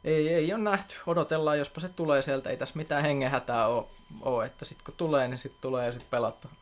Ei, 0.05 0.29
ei 0.29 0.53
ole 0.53 0.63
nähty, 0.63 0.95
odotellaan, 1.07 1.59
jospa 1.59 1.81
se 1.81 1.89
tulee 1.89 2.23
sieltä, 2.23 2.51
ei 2.51 2.57
tässä 2.57 2.77
mitään 2.77 3.03
hengenhätää 3.03 3.67
ole, 3.67 3.85
ole 4.21 4.47
että 4.47 4.65
sitten 4.65 4.85
kun 4.85 4.95
tulee, 4.97 5.29
niin 5.29 5.39
sitten 5.39 5.61
tulee 5.61 5.87
ja 5.87 5.93
sitten 5.93 6.11
pelataan. 6.11 6.55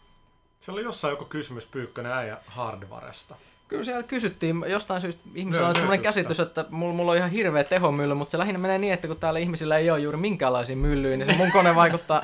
Siellä 0.60 0.78
oli 0.78 0.84
jossain 0.84 1.12
joku 1.12 1.24
kysymys 1.24 1.66
Pyykkönen 1.66 2.12
äijä 2.12 2.38
Hardwaresta. 2.46 3.34
Kyllä 3.70 3.84
siellä 3.84 4.02
kysyttiin, 4.02 4.64
jostain 4.66 5.00
syystä 5.00 5.22
ihmisillä 5.34 5.68
on 5.68 5.74
sellainen 5.76 6.00
käsitys, 6.02 6.40
että 6.40 6.64
mulla, 6.70 6.94
mulla 6.94 7.10
on 7.12 7.18
ihan 7.18 7.30
hirveä 7.30 7.64
tehomylly, 7.64 8.14
mutta 8.14 8.30
se 8.30 8.38
lähinnä 8.38 8.58
menee 8.58 8.78
niin, 8.78 8.92
että 8.92 9.08
kun 9.08 9.16
täällä 9.16 9.40
ihmisillä 9.40 9.78
ei 9.78 9.90
ole 9.90 9.98
juuri 9.98 10.18
minkäänlaisia 10.18 10.76
myllyjä, 10.76 11.16
niin 11.16 11.26
se 11.26 11.36
mun 11.36 11.52
kone 11.52 11.74
vaikuttaa 11.74 12.22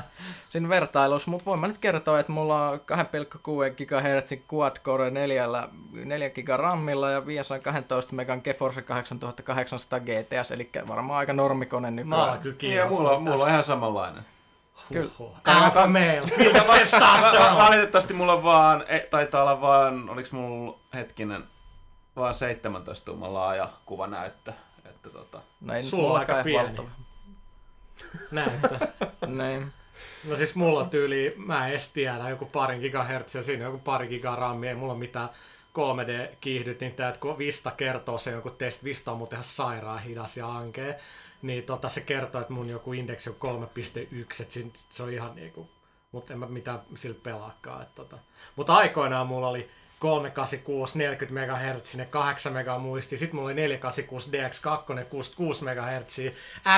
siinä 0.49 0.69
vertailussa. 0.69 1.31
Mutta 1.31 1.45
voin 1.45 1.59
mä 1.59 1.67
nyt 1.67 1.77
kertoa, 1.77 2.19
että 2.19 2.31
mulla 2.31 2.69
on 2.69 2.79
2,6 2.79 3.85
GHz 3.85 4.31
quad-core 4.53 5.09
4, 5.11 5.47
4 6.05 6.29
GB 6.29 6.47
RAMilla 6.57 7.11
ja 7.11 7.25
512 7.25 8.15
megan 8.15 8.41
GeForce 8.43 8.81
8800 8.81 9.99
GTS, 9.99 10.51
eli 10.51 10.69
varmaan 10.87 11.19
aika 11.19 11.33
normikone 11.33 11.91
Mä 11.91 11.95
nykyään. 11.95 12.29
oon 12.29 12.39
kyllä 12.39 12.55
Niin, 12.61 12.75
ja 12.75 12.87
mulla, 12.89 13.11
on- 13.11 13.23
mulla 13.23 13.43
on 13.43 13.49
ihan 13.49 13.63
samanlainen. 13.63 14.23
Kyllä. 14.93 15.09
Va- 16.67 16.77
testosterone. 16.79 17.57
Valitettavasti 17.57 18.13
mulla 18.13 18.33
on 18.33 18.43
vaan, 18.43 18.83
e, 18.87 18.99
taitaa 18.99 19.41
olla 19.41 19.61
vaan, 19.61 20.09
oliks 20.09 20.31
mulla 20.31 20.77
hetkinen, 20.97 21.43
vaan 22.15 22.33
17 22.33 23.05
tuuman 23.05 23.33
laaja 23.33 23.69
kuvanäyttö. 23.85 24.53
Että 24.85 25.09
tota, 25.09 25.41
No 25.61 25.73
ei 25.73 25.81
nyt 25.81 25.89
Sulla 25.89 26.13
on 26.13 26.19
aika 26.19 26.43
pieni. 26.43 26.67
valtava. 26.67 26.89
Näyttö. 28.31 28.79
Niin. 29.27 29.73
No 30.23 30.35
siis 30.35 30.55
mulla 30.55 30.85
tyyli, 30.85 31.33
mä 31.37 31.65
en 31.65 31.69
edes 31.71 31.91
tiedä, 31.93 32.29
joku 32.29 32.45
pari 32.45 32.79
gigahertsiä, 32.79 33.43
siinä 33.43 33.65
on 33.67 33.71
joku 33.73 33.83
pari 33.83 34.07
giga 34.07 34.35
rammia, 34.35 34.69
ei 34.69 34.75
mulla 34.75 34.93
ole 34.93 34.99
mitään 34.99 35.29
3D-kiihdytintä, 35.77 37.07
että 37.09 37.19
kun 37.19 37.37
Vista 37.37 37.71
kertoo 37.71 38.17
se 38.17 38.31
joku 38.31 38.49
test, 38.49 38.83
Vista 38.83 39.11
on 39.11 39.17
muuten 39.17 39.35
ihan 39.37 39.43
sairaan 39.43 39.99
hidas 40.03 40.37
ja 40.37 40.47
ankea, 40.57 40.93
niin 41.41 41.63
tota, 41.63 41.89
se 41.89 42.01
kertoo, 42.01 42.41
että 42.41 42.53
mun 42.53 42.69
joku 42.69 42.93
indeksi 42.93 43.29
on 43.29 43.35
3.1, 43.35 44.41
että 44.41 44.53
sin- 44.53 44.71
se 44.75 45.03
on 45.03 45.13
ihan 45.13 45.35
niinku, 45.35 45.69
mutta 46.11 46.33
en 46.33 46.39
mä 46.39 46.45
mitään 46.45 46.81
sillä 46.95 47.19
pelaakaan. 47.23 47.81
Että 47.81 47.95
tota. 47.95 48.17
Mutta 48.55 48.73
aikoinaan 48.75 49.27
mulla 49.27 49.47
oli 49.47 49.69
386, 49.99 50.97
40 50.97 51.33
MHz, 51.33 51.97
8 52.09 52.53
MB 52.53 52.81
muisti, 52.81 53.17
sitten 53.17 53.35
mulla 53.35 53.47
oli 53.47 53.53
486 53.53 54.31
DX2, 54.31 55.05
66 55.09 55.65
MHz, 55.65 56.19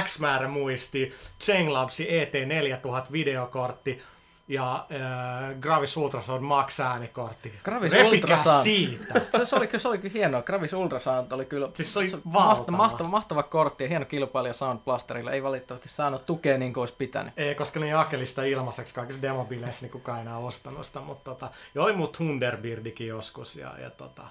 X 0.03 0.19
määrä 0.19 0.47
muisti, 0.47 1.13
Zenglabsi 1.39 2.07
ET4000 2.07 3.11
videokortti 3.11 4.01
ja 4.49 4.87
äh, 4.91 5.55
Gravis 5.59 5.97
Ultrasound 5.97 6.41
Max 6.41 6.79
äänikortti. 6.79 7.59
Gravis 7.63 7.91
Repikää 7.91 8.11
Ultrasound. 8.11 8.63
siitä! 8.63 9.21
Se, 9.37 9.45
se, 9.45 9.55
oli, 9.55 9.67
kyllä- 9.67 9.81
se 9.81 9.87
oli 9.87 9.97
kyllä 9.97 10.13
hienoa. 10.13 10.41
Gravis 10.41 10.73
Ultrasound 10.73 11.31
oli 11.31 11.45
kyllä 11.45 11.69
Siis 11.73 11.93
se 11.93 11.99
oli 11.99 12.11
mahtava, 12.23 12.55
valtava. 12.55 12.77
mahtava, 12.77 13.09
mahtava 13.09 13.43
kortti 13.43 13.83
ja 13.83 13.87
hieno 13.89 14.05
kilpailija 14.05 14.53
Sound 14.53 14.79
Blasterilla. 14.79 15.31
Ei 15.31 15.43
valitettavasti 15.43 15.89
saanut 15.89 16.25
tukea 16.25 16.57
niin 16.57 16.73
kuin 16.73 16.81
olisi 16.81 16.95
pitänyt. 16.97 17.33
Ei, 17.37 17.55
koska 17.55 17.79
ne 17.79 17.87
jakeli 17.87 18.25
sitä 18.25 18.43
ilmaiseksi 18.43 18.93
kaikissa 18.93 19.21
demobileissä, 19.21 19.85
niin 19.85 19.91
kukaan 19.91 20.17
ei 20.17 20.21
enää 20.21 20.37
ostanut 20.37 20.85
sitä, 20.85 20.99
mutta 20.99 21.31
tota, 21.31 21.49
ja 21.75 21.83
oli 21.83 21.93
mut 21.93 22.11
Thunderbirdikin 22.11 23.07
joskus, 23.07 23.55
ja, 23.55 23.79
ja 23.79 23.89
tota, 23.89 24.27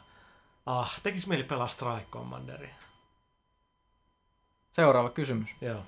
ah, 0.66 1.00
tekis 1.02 1.26
mieli 1.26 1.44
pelaa 1.44 1.66
Strike 1.68 2.06
Commanderia. 2.10 2.74
Seuraava 4.72 5.10
kysymys. 5.10 5.50
Joo. 5.60 5.82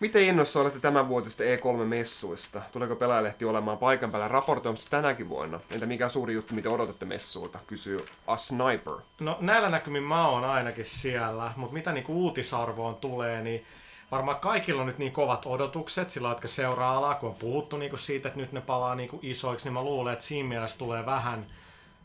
Miten 0.00 0.22
innossa 0.22 0.60
olette 0.60 0.80
tämän 0.80 1.08
vuotista 1.08 1.44
E3-messuista? 1.44 2.60
Tuleeko 2.72 2.96
pelaajalehti 2.96 3.44
olemaan 3.44 3.78
paikan 3.78 4.10
päällä 4.10 4.28
raportoimassa 4.28 4.90
tänäkin 4.90 5.28
vuonna? 5.28 5.60
Entä 5.70 5.86
mikä 5.86 6.08
suuri 6.08 6.34
juttu, 6.34 6.54
mitä 6.54 6.70
odotatte 6.70 7.04
messuilta? 7.04 7.58
Kysyy 7.66 8.06
A 8.26 8.36
Sniper. 8.36 8.94
No 9.20 9.38
näillä 9.40 9.68
näkymin 9.68 10.02
mä 10.02 10.28
oon 10.28 10.44
ainakin 10.44 10.84
siellä, 10.84 11.52
mutta 11.56 11.74
mitä 11.74 11.92
niinku 11.92 12.24
uutisarvoon 12.24 12.96
tulee, 12.96 13.42
niin 13.42 13.64
varmaan 14.10 14.40
kaikilla 14.40 14.80
on 14.80 14.86
nyt 14.86 14.98
niin 14.98 15.12
kovat 15.12 15.46
odotukset, 15.46 16.10
sillä 16.10 16.28
jotka 16.28 16.48
seuraa 16.48 16.96
alaa, 16.96 17.14
kun 17.14 17.28
on 17.28 17.34
puhuttu 17.34 17.76
niinku 17.76 17.96
siitä, 17.96 18.28
että 18.28 18.40
nyt 18.40 18.52
ne 18.52 18.60
palaa 18.60 18.94
niinku 18.94 19.18
isoiksi, 19.22 19.66
niin 19.66 19.74
mä 19.74 19.82
luulen, 19.82 20.12
että 20.12 20.24
siinä 20.24 20.48
mielessä 20.48 20.78
tulee 20.78 21.06
vähän, 21.06 21.46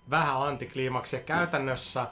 vähän 0.09 0.41
antikliimaksi. 0.41 1.15
Ja 1.15 1.21
käytännössä 1.21 2.07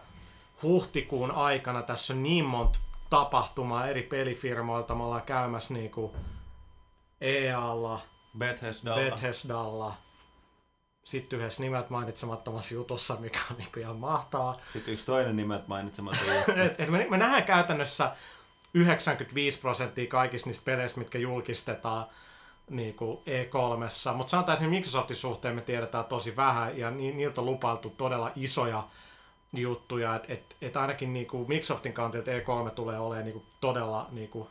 huhtikuun 0.64 1.32
aikana 1.32 1.82
tässä 1.82 2.14
on 2.14 2.24
niin 2.24 2.46
monta 2.46 2.80
tapahtumaa 3.12 3.88
eri 3.88 4.04
pelifirmoilta. 4.04 4.96
Me 4.96 5.04
ollaan 5.04 5.22
käymässä 5.22 5.74
niinku 5.74 6.16
EAlla, 7.22 8.02
Bethesdalla. 8.38 9.02
Bethesdalla, 9.02 9.94
sitten 11.04 11.40
yhdessä 11.40 11.64
nimet 11.64 11.90
mainitsemattomassa 11.90 12.74
jutussa, 12.74 13.18
mikä 13.20 13.40
on 13.52 13.58
niinku 13.58 13.80
ihan 13.80 13.96
mahtavaa. 13.96 14.58
Sitten 14.74 14.94
yksi 14.94 15.06
toinen 15.06 15.36
nimet 15.36 15.68
mainitsematon. 15.68 16.20
Et, 16.66 16.82
et 16.82 16.90
me, 16.90 17.08
me 17.10 17.18
nähdään 17.18 17.44
käytännössä 17.44 18.16
95 18.74 19.60
prosenttia 19.60 20.08
kaikista 20.08 20.50
niistä 20.50 20.66
peleistä, 20.66 21.00
mitkä 21.00 21.18
julkistetaan 21.18 22.06
niin 22.70 22.96
kuin 22.96 23.18
E3. 23.18 24.14
Mutta 24.16 24.32
sanotaan 24.32 24.58
että 24.58 24.70
Microsoftin 24.70 25.16
suhteen 25.16 25.56
me 25.56 25.62
tiedetään 25.62 26.06
tosi 26.06 26.36
vähän 26.36 26.78
ja 26.78 26.92
ni, 26.92 27.12
niiltä 27.12 27.42
on 27.42 27.46
lupailtu 27.46 27.90
todella 27.90 28.32
isoja 28.36 28.88
juttuja, 29.54 30.16
että 30.16 30.34
et, 30.34 30.56
et 30.62 30.78
ainakin 30.78 31.14
niin 31.14 31.28
kuin 31.28 31.48
Microsoftin 31.48 31.94
kantilta 31.94 32.32
E3 32.32 32.72
tulee 32.72 33.00
olemaan 33.00 33.26
niin 33.26 33.34
kuin 33.34 33.46
todella 33.62 34.08
niin 34.12 34.30
kuin 34.30 34.48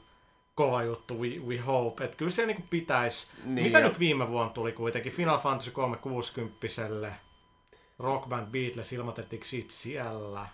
kova 0.54 0.82
juttu, 0.82 1.18
we, 1.20 1.28
we 1.28 1.58
hope. 1.58 2.04
Että 2.04 2.16
kyllä 2.16 2.30
se 2.30 2.46
niin 2.46 2.56
kuin 2.56 2.66
pitäisi, 2.70 3.30
Niin, 3.44 3.66
mitä 3.66 3.78
ja- 3.78 3.88
nyt 3.88 3.98
viime 3.98 4.28
vuonna 4.28 4.52
tuli 4.52 4.72
kuitenkin, 4.72 5.12
Final 5.12 5.38
Fantasy 5.38 5.70
360 5.70 7.12
Rock 7.98 8.28
Band 8.28 8.46
Beatles 8.50 8.92
ilmoitettiin 8.92 9.42
siitä 9.44 9.72
siellä. 9.72 10.46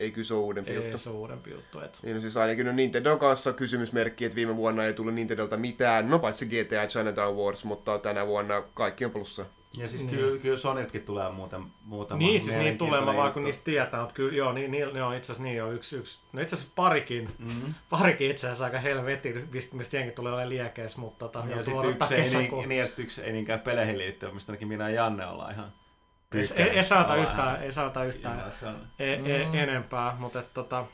Ei 0.00 0.10
kyllä 0.10 0.26
se 0.26 0.34
ole 0.34 0.42
uudempi 0.42 0.70
Ei 0.70 0.76
juttu. 0.76 0.98
se 0.98 1.10
ole 1.10 1.18
uudempi 1.18 1.50
juttu. 1.50 1.80
Et. 1.80 1.98
Niin 2.02 2.16
no 2.16 2.20
siis 2.22 2.36
ainakin 2.36 2.66
no 2.66 2.72
Nintendo 2.72 3.16
kanssa 3.16 3.52
kysymysmerkki, 3.52 4.24
että 4.24 4.36
viime 4.36 4.56
vuonna 4.56 4.84
ei 4.84 4.94
tullut 4.94 5.14
Nintendolta 5.14 5.56
mitään, 5.56 6.08
no 6.08 6.18
paitsi 6.18 6.46
GTA 6.46 6.86
Chinatown 6.88 7.36
Wars, 7.36 7.64
mutta 7.64 7.98
tänä 7.98 8.26
vuonna 8.26 8.62
kaikki 8.74 9.04
on 9.04 9.10
plussa. 9.10 9.46
Ja 9.76 9.88
siis 9.88 10.02
Niin. 10.02 10.16
kyllä, 10.16 10.38
kyllä 10.38 10.56
Sonitkin 10.56 11.02
tulee 11.02 11.30
muuten 11.30 11.62
muutama 11.84 12.18
Niin, 12.18 12.40
siis 12.40 12.56
niin 12.56 12.78
tulee, 12.78 13.00
mä 13.00 13.16
vaan 13.16 13.32
kun 13.32 13.44
niistä 13.44 13.64
tietää, 13.64 14.00
mutta 14.00 14.14
kyllä 14.14 14.36
joo, 14.36 14.52
niin, 14.52 14.70
niin, 14.70 14.96
joo 14.96 15.12
itse 15.12 15.32
asiassa 15.32 15.42
niin 15.48 15.64
on 15.64 15.74
yksi, 15.74 15.96
yksi, 15.96 16.20
no 16.32 16.40
itse 16.42 16.54
asiassa 16.56 16.72
parikin, 16.76 17.28
Mm. 17.38 17.74
parikin 17.90 18.30
itse 18.30 18.46
asiassa 18.46 18.64
aika 18.64 18.78
helvetin, 18.78 19.48
mistä, 19.52 19.76
mistä 19.76 19.96
jengi 19.96 20.12
tulee 20.12 20.32
olemaan 20.32 20.48
liekeis, 20.48 20.96
mutta 20.96 21.18
tota, 21.28 21.44
Ja 21.48 21.64
sitten 21.64 21.90
yksi, 21.90 22.14
ei, 22.14 22.20
kesäkuun. 22.20 22.58
niin, 22.60 22.68
niin, 22.68 22.78
ja 22.78 22.86
sit 22.86 22.98
yksi 22.98 23.22
ei 23.22 23.32
niinkään 23.32 23.60
peleihin 23.60 23.98
liittyen, 23.98 24.34
mistä 24.34 24.52
ainakin 24.52 24.68
minä 24.68 24.88
ja 24.90 24.94
Janne 24.94 25.26
ollaan 25.26 25.52
ihan 25.52 25.72
Ei, 26.34 26.40
ei, 26.56 26.68
ei 26.70 26.84
saata 26.84 27.16
yhtään, 27.16 27.62
ei 27.62 27.72
saata 27.72 28.04
yhtään 28.04 28.52
e, 28.98 29.12
e, 29.14 29.18
Mm. 29.46 29.54
enempää, 29.54 30.16
mutta 30.18 30.40
et, 30.40 30.54
tota, 30.54 30.84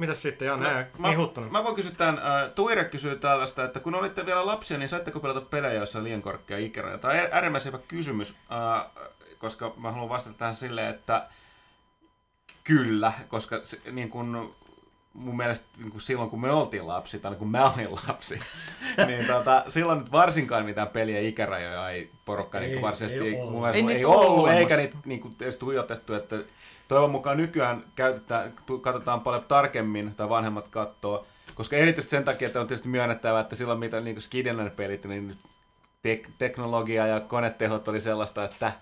mitäs 0.00 0.22
sitten 0.22 0.46
Janne, 0.46 0.68
Mä- 0.68 0.74
mä, 0.74 0.86
mä- 0.98 1.08
niin 1.08 1.18
huttunut? 1.18 1.50
Mä 1.50 1.64
voin 1.64 1.74
kysyä 1.74 1.92
tämän, 1.96 2.18
äh, 2.18 2.50
Tuire 2.54 2.84
kysyy 2.84 3.16
tällaista, 3.16 3.64
että 3.64 3.80
kun 3.80 3.94
olitte 3.94 4.26
vielä 4.26 4.46
lapsia, 4.46 4.78
niin 4.78 4.88
saitteko 4.88 5.20
pelata 5.20 5.40
pelejä, 5.40 5.74
joissa 5.74 5.98
on 5.98 6.04
liian 6.04 6.22
korkea 6.22 6.58
ikäraja? 6.58 6.98
Tämä 6.98 7.14
on 7.14 7.28
äärimmäisen 7.32 7.72
hyvä 7.72 7.82
kysymys, 7.88 8.34
äh, 8.52 8.86
koska 9.38 9.74
mä 9.76 9.92
haluan 9.92 10.08
vastata 10.08 10.38
tähän 10.38 10.56
silleen, 10.56 10.88
että 10.88 11.26
kyllä, 12.64 13.12
koska 13.28 13.60
se, 13.64 13.78
niin 13.92 14.10
kun, 14.10 14.54
mun 15.12 15.36
mielestä 15.36 15.66
niin 15.76 15.90
kun 15.90 16.00
silloin 16.00 16.30
kun 16.30 16.40
me 16.40 16.50
oltiin 16.50 16.86
lapsi, 16.86 17.18
tai 17.18 17.34
kun 17.34 17.50
mä 17.50 17.70
olin 17.70 17.88
lapsi, 18.08 18.40
niin 19.06 19.26
tota, 19.26 19.64
silloin 19.68 19.98
nyt 19.98 20.12
varsinkaan 20.12 20.64
mitään 20.64 20.88
peliä 20.88 21.20
ikärajoja 21.20 21.90
ei 21.90 22.10
porukka 22.24 22.60
niin 22.60 22.76
Ei, 22.76 22.82
varsinaisesti 22.82 23.24
ei 23.24 23.34
ei, 23.34 23.40
ollut. 23.40 23.52
mun 23.52 23.62
mielestä 23.62 23.90
Ei 23.92 23.96
ei, 23.98 24.04
ollut, 24.04 24.26
ollut 24.26 24.50
eikä 24.50 24.76
niitä 24.76 24.96
niin 25.04 25.20
kuin, 25.20 25.36
edes 25.40 25.58
tuijotettu, 25.58 26.14
että 26.14 26.36
toivon 26.90 27.10
mukaan 27.10 27.36
nykyään 27.36 27.84
käytetään, 27.96 28.52
katsotaan 28.80 29.20
paljon 29.20 29.44
tarkemmin, 29.44 30.14
tai 30.14 30.28
vanhemmat 30.28 30.68
katsoo, 30.68 31.26
koska 31.54 31.76
erityisesti 31.76 32.10
sen 32.10 32.24
takia, 32.24 32.46
että 32.46 32.60
on 32.60 32.66
tietysti 32.66 32.88
myönnettävä, 32.88 33.40
että 33.40 33.56
silloin 33.56 33.78
mitä 33.78 34.00
niin 34.00 34.22
Skidenen 34.22 34.70
pelit, 34.70 35.04
niin 35.04 35.36
tek- 36.08 36.30
teknologia 36.38 37.06
ja 37.06 37.20
konetehot 37.20 37.88
oli 37.88 38.00
sellaista, 38.00 38.44
että 38.44 38.72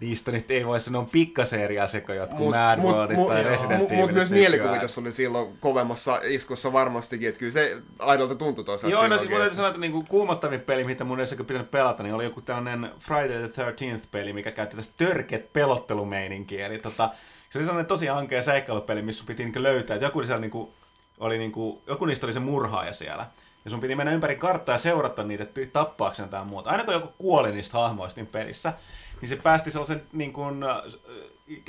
niistä 0.00 0.32
nyt 0.32 0.50
ei 0.50 0.66
voi 0.66 0.80
sanoa 0.80 1.06
pikkasen 1.12 1.60
eri 1.60 1.80
asia 1.80 2.00
kuin 2.00 2.18
jotkut 2.18 2.38
Mut, 2.38 2.50
Mad 2.50 2.78
mut, 2.78 2.92
Worldit 2.92 3.16
mut, 3.16 3.28
tai 3.28 3.42
mut, 3.42 3.50
Resident 3.50 3.82
Evilit 3.92 4.12
myös 4.12 4.30
nykyään. 4.30 4.30
mielikuvitus 4.52 4.98
oli 4.98 5.12
silloin 5.12 5.56
kovemmassa 5.60 6.20
iskussa 6.24 6.72
varmastikin, 6.72 7.28
että 7.28 7.38
kyllä 7.38 7.52
se 7.52 7.76
aidolta 7.98 8.34
tuntui 8.34 8.64
tosiaan. 8.64 8.90
Joo, 8.90 9.08
no 9.08 9.18
siis 9.18 9.30
mun 9.30 9.38
täytyy 9.38 9.46
että- 9.46 9.56
sanoa, 9.56 9.68
että 9.68 9.80
niinku 9.80 10.04
kuumottavin 10.08 10.60
peli, 10.60 10.84
mitä 10.84 11.04
mun 11.04 11.18
olisi 11.18 11.36
pitänyt 11.36 11.70
pelata, 11.70 12.02
niin 12.02 12.14
oli 12.14 12.24
joku 12.24 12.40
tällainen 12.40 12.90
Friday 12.98 13.48
the 13.48 13.62
13th 13.64 14.06
peli, 14.10 14.32
mikä 14.32 14.52
käytti 14.52 14.76
tästä 14.76 14.94
törkeät 14.96 15.52
pelottelumeininkiä. 15.52 16.66
Eli 16.66 16.78
tota, 16.78 17.10
se 17.50 17.58
oli 17.58 17.64
sellainen 17.64 17.86
tosi 17.88 18.08
ankea 18.08 18.42
seikkailupeli, 18.42 19.02
missä 19.02 19.18
sun 19.18 19.26
piti 19.26 19.42
niinku 19.44 19.62
löytää, 19.62 19.94
että 19.94 20.06
joku, 20.06 20.22
siellä 20.24 20.40
niinku, 20.40 20.74
oli 21.18 21.38
niinku, 21.38 21.82
joku 21.86 22.04
niistä 22.04 22.26
oli 22.26 22.32
se 22.32 22.40
murhaaja 22.40 22.92
siellä. 22.92 23.26
Ja 23.64 23.70
sun 23.70 23.80
piti 23.80 23.94
mennä 23.96 24.12
ympäri 24.12 24.36
karttaa 24.36 24.74
ja 24.74 24.78
seurata 24.78 25.22
niitä, 25.22 25.42
että 25.42 25.60
tappaakseen 25.72 26.28
tai 26.28 26.44
muuta. 26.44 26.70
Aina 26.70 26.84
kun 26.84 26.94
joku 26.94 27.08
kuoli 27.18 27.52
niistä 27.52 27.78
hahmoista 27.78 28.14
siinä 28.14 28.28
pelissä, 28.32 28.72
niin 29.20 29.28
se 29.28 29.36
päästi 29.36 29.70
sellaisen 29.70 30.02
niin 30.12 30.32
kuin, 30.32 30.62
äh, 30.62 30.82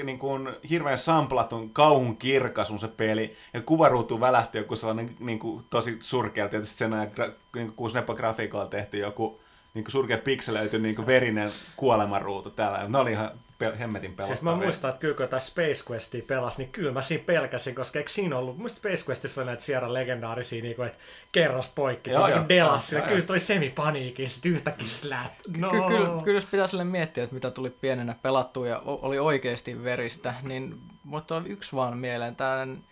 niin 0.04 0.20
kuin 0.20 0.50
hirveän 0.70 0.98
samplatun 0.98 1.70
kauhun 1.70 2.18
kirkasun 2.18 2.80
se 2.80 2.88
peli, 2.88 3.36
ja 3.54 3.62
kuvaruutuun 3.62 4.22
välähti 4.22 4.58
joku 4.58 4.76
sellainen 4.76 5.16
niin 5.20 5.40
kuin, 5.40 5.66
tosi 5.70 5.98
surkea, 6.02 6.50
tietysti 6.50 6.78
sen 6.78 6.94
ajan 6.94 7.12
niin 7.56 7.74
kuin 7.74 7.74
6 7.76 7.96
grafiikoilla 8.16 8.70
tehty 8.70 8.98
joku 8.98 9.40
niin 9.74 9.84
kuin 9.84 9.92
surkea 9.92 10.18
pikselöity 10.18 10.80
niin 10.80 10.96
kuin 10.96 11.06
verinen 11.06 11.52
kuolemaruutu 11.76 12.50
täällä. 12.50 12.88
Ne 12.88 12.98
oli 12.98 13.12
ihan 13.12 13.32
pe- 13.58 13.80
hemmetin 13.80 14.12
pelottavia. 14.12 14.36
Siis 14.36 14.42
mä 14.42 14.56
muistan, 14.56 14.90
että 14.90 15.00
kyllä 15.00 15.14
kun 15.14 15.26
tätä 15.26 15.40
Space 15.40 15.84
Questia 15.92 16.22
pelasi, 16.28 16.62
niin 16.62 16.72
kyllä 16.72 16.92
mä 16.92 17.02
siinä 17.02 17.24
pelkäsin, 17.26 17.76
koska 17.76 18.00
eikö 18.00 18.12
siinä 18.12 18.38
ollut, 18.38 18.58
muista 18.58 18.78
Space 18.78 19.06
Questissa 19.10 19.42
oli 19.42 19.46
näitä 19.46 19.64
Sierra 19.64 19.94
legendaarisia, 19.94 20.62
niin 20.62 20.76
kuin, 20.76 20.86
että 20.86 21.00
kerrosta 21.32 21.74
poikki, 21.76 22.10
Joo, 22.10 22.26
se 22.26 22.32
joo. 22.32 22.40
niin 22.40 22.50
delas, 22.50 22.92
Joo, 22.92 23.02
ja 23.02 23.08
kyllä 23.08 23.22
se 23.22 23.28
tuli 23.28 23.40
semipaniikin, 23.40 24.30
sitten 24.30 24.52
yhtäkkiä 24.52 24.88
slät. 24.88 25.32
No. 25.58 25.70
Ky- 25.70 25.82
kyllä, 25.88 26.24
kyllä 26.24 26.38
jos 26.38 26.46
pitää 26.46 26.68
sille 26.68 26.84
miettiä, 26.84 27.24
että 27.24 27.34
mitä 27.34 27.52
tuli 27.52 27.70
pienenä 27.70 28.16
pelattua 28.22 28.68
ja 28.68 28.82
oli 28.86 29.20
oikeasti 29.20 29.84
veristä, 29.84 30.34
niin 30.44 30.82
mutta 31.04 31.36
on 31.36 31.48
yksi 31.48 31.76
vaan 31.76 31.98
mieleen, 31.98 32.36
tällainen 32.36 32.84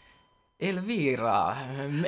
Elvira. 0.69 1.55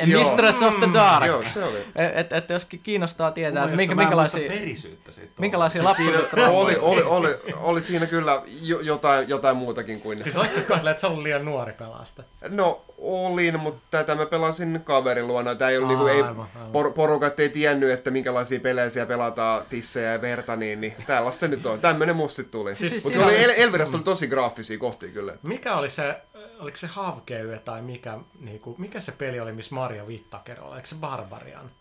Mistress 0.06 0.62
of 0.62 0.80
the 0.80 0.90
Dark. 0.94 1.26
Joo, 1.26 1.44
se 1.54 1.64
oli. 1.64 1.78
Että 2.16 2.38
et, 2.38 2.50
jos 2.50 2.66
kiinnostaa 2.84 3.32
tietää, 3.32 3.64
että 3.64 3.76
minkä, 3.78 3.96
mielestä 3.96 4.16
mä 4.16 4.22
en 4.22 4.22
muista 4.22 4.38
minkälaisia, 4.38 4.66
verisyyttä 4.68 5.12
siitä 5.12 5.32
minkälaisia 5.40 5.84
Siis 5.84 5.98
siinä 5.98 6.48
oli, 6.50 6.78
oli, 6.82 7.02
oli, 7.02 7.30
oli 7.58 7.82
siinä 7.82 8.06
kyllä 8.06 8.42
jo, 8.62 8.80
jotain, 8.80 9.30
jotain 9.30 9.58
muutakin 9.58 10.02
kuin... 10.02 10.24
Siis 10.24 10.38
oletko 10.38 10.60
katsoa, 10.68 10.92
että 10.92 11.02
sä 11.02 11.08
ollut 11.08 11.24
liian 11.24 11.46
nuori 11.46 11.74
pelasta? 11.74 12.24
No 12.50 12.82
olin, 12.98 13.60
mutta 13.60 13.82
tätä 13.92 14.16
mä 14.16 14.26
pelasin 14.26 14.82
kaverin 14.84 15.28
luona. 15.28 15.56
Tää 15.56 15.70
ei 15.70 15.78
ollut 15.78 15.90
niinku, 15.90 16.08
ei, 16.08 16.22
Aivan, 16.22 16.48
aivan. 16.56 16.72
por, 16.72 16.94
porukat 16.94 17.40
ei 17.40 17.50
tiennyt, 17.50 17.92
että 17.92 18.12
minkälaisia 18.12 18.60
pelejä 18.60 18.90
siellä 18.90 19.08
pelataan, 19.08 19.62
tissejä 19.70 20.12
ja 20.12 20.22
verta, 20.22 20.56
niin, 20.56 20.82
niin 20.82 20.96
tällaista 21.08 21.40
se 21.40 21.48
nyt 21.48 21.66
on. 21.66 21.80
Tämmönen 21.80 22.16
mussit 22.16 22.52
tuli. 22.52 22.76
Siis 22.76 23.04
mutta 23.04 23.26
oli- 23.26 23.44
El- 23.44 23.54
Elvirasta 23.58 23.98
oli 23.98 24.04
tosi 24.04 24.28
graafisia 24.28 24.78
kohtia 24.78 25.10
kyllä. 25.10 25.34
Mikä 25.44 25.76
oli 25.76 25.90
se, 25.90 26.16
oliko 26.60 26.78
se 26.78 26.88
Havkeyö 26.88 27.60
tai 27.60 27.82
mikä, 27.82 28.18
niinku, 28.40 28.76
mikä 28.78 29.00
se 29.00 29.12
peli 29.12 29.40
oli, 29.40 29.54
missä 29.54 29.76
Mario 29.76 30.08
Vittaker 30.08 30.62
oli? 30.62 30.76
Eikö 30.76 30.88
se 30.88 30.96
Barbarian? 30.96 31.72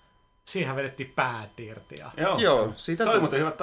Siihen 0.44 0.76
vedettiin 0.76 1.12
päät 1.16 1.60
irti. 1.60 1.96
Ja... 1.98 2.10
Joo, 2.16 2.38
Joo, 2.38 2.72
siitä 2.76 3.04
se 3.04 3.10
oli 3.10 3.14
tuli. 3.14 3.20
muuten 3.20 3.40
hyvät. 3.40 3.60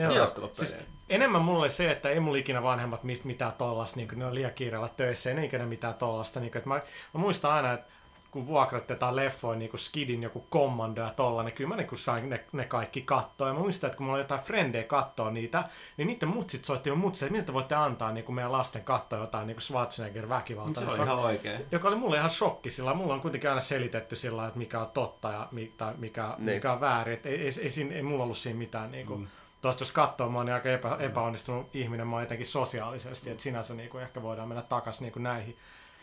Joo. 0.00 0.14
Taistelupelejä. 0.14 0.54
Siis 0.54 0.76
enemmän 1.08 1.42
mulla 1.42 1.58
oli 1.58 1.70
se, 1.70 1.90
että 1.90 2.08
ei 2.08 2.20
mulla 2.20 2.38
ikinä 2.38 2.62
vanhemmat 2.62 3.04
mit, 3.04 3.24
mitään 3.24 3.52
tollasta, 3.52 3.96
niin 3.96 4.08
ne 4.16 4.26
on 4.26 4.34
liian 4.34 4.52
kiireellä 4.52 4.88
töissä, 4.88 5.30
ei 5.30 5.36
ne 5.36 5.44
ikinä 5.44 5.66
mitään 5.66 5.94
tollasta. 5.94 6.40
Niin, 6.40 6.56
että 6.56 6.68
mä, 6.68 6.74
mä, 7.14 7.20
muistan 7.20 7.52
aina, 7.52 7.72
että 7.72 7.90
kun 8.30 8.46
vuokratetaan 8.46 9.16
leffoja, 9.16 9.58
niin 9.58 9.70
kuin 9.70 9.80
Skidin 9.80 10.22
joku 10.22 10.46
kommando 10.50 11.00
ja 11.02 11.10
tolla, 11.10 11.42
niin 11.42 11.54
kyllä 11.54 11.68
mä 11.68 11.76
niin 11.76 11.88
sain 11.98 12.30
ne, 12.30 12.44
ne, 12.52 12.64
kaikki 12.64 13.02
kattoa. 13.02 13.48
Ja 13.48 13.54
mä 13.54 13.60
muistan, 13.60 13.88
että 13.88 13.96
kun 13.96 14.04
mulla 14.06 14.16
oli 14.16 14.22
jotain 14.24 14.40
frendejä 14.40 14.84
katsoa 14.84 15.30
niitä, 15.30 15.64
niin 15.96 16.06
niiden 16.06 16.28
mutsit 16.28 16.64
soitti 16.64 16.90
mun 16.90 16.98
mutsit, 16.98 17.32
että 17.32 17.42
te 17.46 17.52
voitte 17.52 17.74
antaa 17.74 18.12
niin 18.12 18.24
kuin 18.24 18.34
meidän 18.36 18.52
lasten 18.52 18.84
katsoa 18.84 19.18
jotain 19.18 19.46
niin 19.46 19.54
kuin 19.54 19.62
Schwarzenegger 19.62 20.28
väkivaltaa. 20.28 20.82
Se 20.84 20.90
oli 20.90 21.02
ihan 21.02 21.18
oikein. 21.18 21.66
joka 21.72 21.88
oli 21.88 21.96
mulle 21.96 22.16
ihan 22.16 22.30
shokki 22.30 22.70
sillä 22.70 22.94
mulla 22.94 23.14
on 23.14 23.20
kuitenkin 23.20 23.50
aina 23.50 23.60
selitetty 23.60 24.16
sillä 24.16 24.46
että 24.46 24.58
mikä 24.58 24.80
on 24.80 24.90
totta 24.94 25.32
ja 25.32 25.48
mi- 25.52 25.72
tai 25.76 25.94
mikä, 25.98 26.34
Niin. 26.38 26.54
mikä 26.54 26.72
on 26.72 26.80
väärin. 26.80 27.14
Et 27.14 27.26
ei, 27.26 27.34
ei, 27.40 27.50
ei, 27.62 27.70
siinä, 27.70 27.94
ei, 27.94 28.02
mulla 28.02 28.22
ollut 28.24 28.38
siinä 28.38 28.58
mitään 28.58 28.90
niinku, 28.90 29.14
Mm. 29.14 29.20
mm. 29.22 29.28
Tuosta 29.62 29.82
jos 29.82 29.92
katsoo, 29.92 30.28
mä 30.28 30.38
oon 30.38 30.46
niin 30.46 30.54
aika 30.54 30.68
epä, 30.68 30.96
epäonnistunut 31.00 31.66
ihminen, 31.74 32.06
mä 32.06 32.16
oon 32.16 32.22
jotenkin 32.22 32.46
sosiaalisesti, 32.46 33.30
että 33.30 33.42
sinänsä 33.42 33.74
niinku, 33.74 33.98
ehkä 33.98 34.22
voidaan 34.22 34.48
mennä 34.48 34.62
takaisin 34.62 35.02
niinku 35.04 35.18
näihin. 35.18 35.56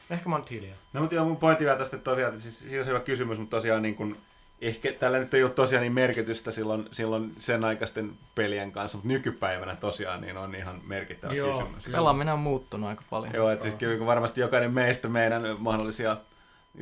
Ehkä 0.09 0.29
mä 0.29 0.35
oon 0.35 0.45
hiljaa. 0.51 0.75
No 0.93 1.01
mutta 1.01 1.15
joo, 1.15 1.25
mun 1.25 1.37
pointti 1.37 1.65
vielä 1.65 1.77
tästä 1.77 1.95
että 1.95 2.11
tosiaan, 2.11 2.41
siis 2.41 2.59
siinä 2.59 2.79
on 2.79 2.87
hyvä 2.87 2.99
kysymys, 2.99 3.39
mutta 3.39 3.57
tosiaan 3.57 3.81
niin 3.81 3.95
kun, 3.95 4.17
ehkä 4.61 4.91
tällä 4.91 5.19
nyt 5.19 5.33
ei 5.33 5.43
ole 5.43 5.51
tosiaan 5.51 5.81
niin 5.81 5.93
merkitystä 5.93 6.51
silloin, 6.51 6.89
silloin 6.91 7.35
sen 7.39 7.63
aikaisten 7.65 8.11
pelien 8.35 8.71
kanssa, 8.71 8.97
mutta 8.97 9.07
nykypäivänä 9.07 9.75
tosiaan 9.75 10.21
niin 10.21 10.37
on 10.37 10.55
ihan 10.55 10.81
merkittävä 10.85 11.33
Joo, 11.33 11.59
kysymys. 11.59 11.83
kyllä. 11.83 11.97
Pelaaminen 11.97 12.33
on 12.33 12.39
muuttunut 12.39 12.89
aika 12.89 13.03
paljon. 13.09 13.33
Joo, 13.33 13.49
että 13.49 13.63
siis 13.63 13.75
kyllä 13.75 13.97
kun 13.97 14.07
varmasti 14.07 14.41
jokainen 14.41 14.73
meistä 14.73 15.07
meidän 15.07 15.43
mahdollisia 15.59 16.17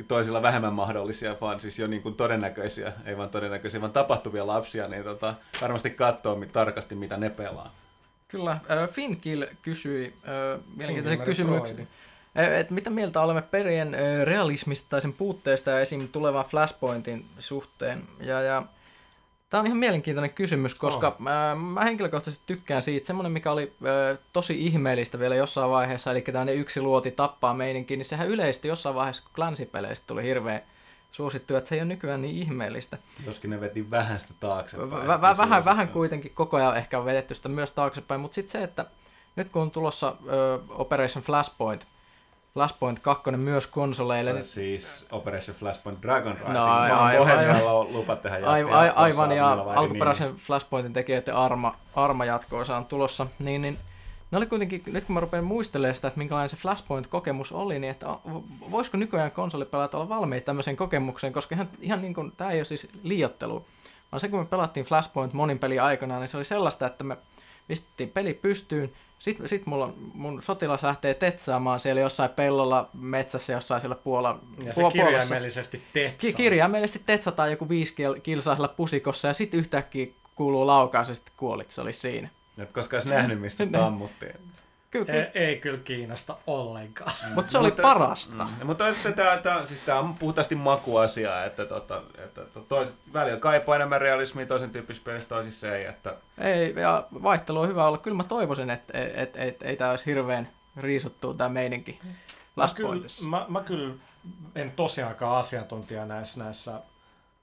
toisilla 0.08 0.42
vähemmän 0.42 0.72
mahdollisia, 0.72 1.36
vaan 1.40 1.60
siis 1.60 1.78
jo 1.78 1.86
niin 1.86 2.02
kuin 2.02 2.14
todennäköisiä, 2.14 2.92
ei 3.06 3.16
vaan 3.16 3.30
todennäköisiä, 3.30 3.80
vaan 3.80 3.92
tapahtuvia 3.92 4.46
lapsia, 4.46 4.88
niin 4.88 5.04
tota, 5.04 5.34
varmasti 5.60 5.90
katsoo 5.90 6.36
mit- 6.36 6.52
tarkasti, 6.52 6.94
mitä 6.94 7.16
ne 7.16 7.30
pelaa. 7.30 7.74
Kyllä, 8.28 8.50
äh, 8.52 8.88
Finkill 8.90 9.44
kysyi 9.62 10.14
äh, 10.28 10.60
mielenkiintoisen 10.76 11.20
kysymyksen. 11.24 11.88
Äh, 12.38 12.60
Et 12.60 12.70
mitä 12.70 12.90
mieltä 12.90 13.20
olemme 13.20 13.42
perien 13.42 13.94
äh, 13.94 14.00
realismista 14.24 14.86
tai 14.88 15.00
sen 15.00 15.12
puutteesta 15.12 15.70
ja 15.70 15.80
esim. 15.80 16.08
tulevan 16.08 16.44
Flashpointin 16.44 17.26
suhteen? 17.38 18.02
Ja, 18.20 18.42
ja 18.42 18.62
Tämä 19.50 19.60
on 19.60 19.66
ihan 19.66 19.78
mielenkiintoinen 19.78 20.34
kysymys, 20.34 20.74
koska 20.74 21.16
mä, 21.18 21.56
mä 21.74 21.84
henkilökohtaisesti 21.84 22.44
tykkään 22.46 22.82
siitä. 22.82 23.06
Semmoinen, 23.06 23.32
mikä 23.32 23.52
oli 23.52 23.72
ö, 23.84 24.16
tosi 24.32 24.66
ihmeellistä 24.66 25.18
vielä 25.18 25.34
jossain 25.34 25.70
vaiheessa, 25.70 26.10
eli 26.10 26.20
tämmöinen 26.20 26.54
yksi 26.54 26.80
luoti 26.80 27.10
tappaa 27.10 27.54
meininki, 27.54 27.96
niin 27.96 28.06
sehän 28.06 28.28
yleisesti 28.28 28.68
jossain 28.68 28.94
vaiheessa, 28.94 29.22
kun 29.22 29.32
klansipeleistä 29.34 30.06
tuli 30.06 30.22
hirveän 30.22 30.62
suosittu, 31.12 31.56
että 31.56 31.68
se 31.68 31.74
ei 31.74 31.80
ole 31.80 31.88
nykyään 31.88 32.22
niin 32.22 32.36
ihmeellistä. 32.36 32.98
Joskin 33.26 33.50
ne 33.50 33.60
veti 33.60 33.90
vähän 33.90 34.20
sitä 34.20 34.34
taaksepäin. 34.40 34.90
Vä- 34.90 34.94
vä- 34.94 35.20
vähän, 35.20 35.36
vähän, 35.36 35.64
vähän 35.64 35.88
kuitenkin 35.88 36.30
koko 36.34 36.56
ajan 36.56 36.76
ehkä 36.76 36.98
on 36.98 37.04
vedetty 37.04 37.34
sitä 37.34 37.48
myös 37.48 37.70
taaksepäin, 37.70 38.20
mutta 38.20 38.34
sitten 38.34 38.52
se, 38.52 38.62
että 38.64 38.86
nyt 39.36 39.48
kun 39.48 39.62
on 39.62 39.70
tulossa 39.70 40.16
ö, 40.28 40.58
Operation 40.68 41.24
Flashpoint, 41.24 41.86
Flashpoint 42.54 42.98
2 42.98 43.30
myös 43.30 43.66
konsoleille, 43.66 44.32
niin 44.32 44.44
siis 44.44 45.06
Operation 45.12 45.56
Flashpoint 45.56 46.02
Dragon 46.02 46.32
Rising. 46.32 46.52
No, 46.52 46.66
No, 46.66 47.00
aivan. 47.00 47.16
Bohemialla 47.18 47.72
on 47.72 47.92
lupa 47.92 48.16
tehdä. 48.16 48.46
Aivan, 48.46 48.72
aivan, 48.72 48.96
aivan 48.96 49.36
ja 49.36 49.62
vai 49.66 49.76
alkuperäisen 49.76 50.36
Flashpointin 50.36 50.92
tekijöiden 50.92 51.34
arma, 51.34 51.76
arma 51.94 52.24
jatko 52.24 52.56
on 52.58 52.84
tulossa, 52.84 53.26
niin, 53.38 53.62
niin 53.62 53.78
ne 54.30 54.38
oli 54.38 54.46
kuitenkin, 54.46 54.82
nyt 54.86 55.04
kun 55.04 55.14
mä 55.14 55.20
rupean 55.20 55.44
muistelemaan 55.44 55.94
sitä, 55.94 56.08
että 56.08 56.18
minkälainen 56.18 56.48
se 56.50 56.56
Flashpoint-kokemus 56.56 57.52
oli, 57.52 57.78
niin 57.78 57.90
että 57.90 58.06
voisiko 58.70 58.96
nykyään 58.96 59.30
konsolipelaajat 59.30 59.94
olla 59.94 60.08
valmiita 60.08 60.44
tämmöiseen 60.44 60.76
kokemukseen, 60.76 61.32
koska 61.32 61.54
ihan, 61.54 61.68
ihan 61.80 62.02
niin 62.02 62.14
kuin, 62.14 62.32
tämä 62.36 62.50
ei 62.50 62.58
ole 62.58 62.64
siis 62.64 62.88
liiottelu, 63.02 63.64
vaan 64.12 64.20
se 64.20 64.28
kun 64.28 64.38
me 64.38 64.44
pelattiin 64.44 64.86
Flashpoint 64.86 65.32
monin 65.32 65.58
peli 65.58 65.78
aikana, 65.78 66.18
niin 66.20 66.28
se 66.28 66.36
oli 66.36 66.44
sellaista, 66.44 66.86
että 66.86 67.04
me 67.04 67.16
pistettiin 67.68 68.08
peli 68.08 68.34
pystyyn, 68.34 68.92
sitten 69.24 69.48
sit 69.48 69.66
mulla, 69.66 69.84
on- 69.84 69.94
mun 70.14 70.42
sotilas 70.42 70.82
lähtee 70.82 71.14
tetsaamaan 71.14 71.80
siellä 71.80 72.00
jossain 72.00 72.30
pellolla, 72.30 72.90
metsässä, 72.94 73.52
jossain 73.52 73.80
siellä 73.80 73.94
Puola, 73.94 74.38
Ja 74.64 74.72
se 74.72 74.82
kirjaimellisesti 74.92 75.82
tetsaa. 75.92 76.18
Ki- 76.30 76.32
kirjaimellisesti 76.32 77.02
tetsataan 77.06 77.50
joku 77.50 77.68
viisi 77.68 77.92
kil- 77.94 78.20
kilsaa 78.20 78.54
siellä 78.54 78.68
pusikossa 78.68 79.28
ja 79.28 79.34
sitten 79.34 79.60
yhtäkkiä 79.60 80.06
kuuluu 80.34 80.66
laukaus 80.66 81.08
ja 81.08 81.14
sitten 81.14 81.34
kuolit, 81.36 81.70
se 81.70 81.80
oli 81.80 81.92
siinä. 81.92 82.28
Et 82.58 82.72
koska 82.72 82.96
olisi 82.96 83.08
nähnyt, 83.08 83.40
mistä 83.40 83.64
Ne. 83.66 83.70
tammuttiin. 83.78 84.34
Kyllä, 84.94 85.12
Ei, 85.12 85.26
ei 85.34 85.56
kyllä 85.56 85.78
kiinnosta 85.84 86.36
ollenkaan. 86.46 87.12
mutta 87.34 87.50
se 87.52 87.58
oli 87.58 87.70
parasta. 87.70 88.46
Mm. 88.60 88.66
Mutta 88.66 88.92
sitten 88.92 89.14
tämä, 89.14 89.36
tämä, 89.36 89.66
siis 89.66 89.80
tämä 89.80 89.98
on 89.98 90.14
puhtaasti 90.14 90.54
makuasia, 90.54 91.44
että, 91.44 91.66
tota, 91.66 92.02
että 92.24 92.40
to- 92.44 92.60
toiset 92.68 92.94
välillä 93.12 93.38
kaipaa 93.38 93.76
enemmän 93.76 94.00
realismia, 94.00 94.46
toisen 94.46 94.70
tyyppisessä 94.70 95.04
pelissä 95.04 95.28
toisissa 95.28 95.76
ei. 95.76 95.84
Että, 95.84 96.14
Ei, 96.38 96.74
ja 96.76 97.06
vaihtelu 97.22 97.60
on 97.60 97.68
hyvä 97.68 97.86
olla. 97.86 97.98
Kyllä 97.98 98.16
mä 98.16 98.24
toivoisin, 98.24 98.70
että 98.70 98.98
et, 98.98 99.12
et, 99.16 99.36
et, 99.36 99.62
ei 99.62 99.76
tämä 99.76 99.90
olisi 99.90 100.06
hirveän 100.06 100.48
riisuttua 100.76 101.34
tämä 101.34 101.48
meininki. 101.48 102.00
Mä 102.56 102.68
kyllä, 102.74 103.06
mä, 103.28 103.46
mä 103.48 103.60
kyllä 103.60 103.94
en 104.54 104.70
tosiaankaan 104.70 105.36
asiantuntija 105.36 106.06
näissä, 106.06 106.44
näissä 106.44 106.72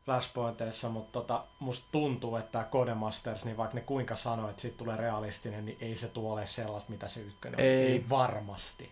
Flashpointeissa, 0.06 0.90
mutta 0.90 1.12
tota, 1.12 1.44
musta 1.60 1.88
tuntuu, 1.92 2.36
että 2.36 2.52
tämä 2.52 2.66
Codemasters, 2.72 3.46
niin 3.46 3.58
vaikka 3.58 3.76
ne 3.76 3.82
kuinka 3.82 4.16
sanoo, 4.16 4.50
että 4.50 4.62
siitä 4.62 4.78
tulee 4.78 4.98
realistinen, 4.98 5.66
niin 5.66 5.78
ei 5.82 5.96
se 5.96 6.08
tule 6.08 6.34
ole 6.34 6.46
sellaista, 6.46 6.92
mitä 6.92 7.08
se 7.08 7.22
ykkönen 7.22 7.60
on. 7.60 7.66
Ei. 7.66 7.92
ei 7.92 8.06
varmasti. 8.10 8.92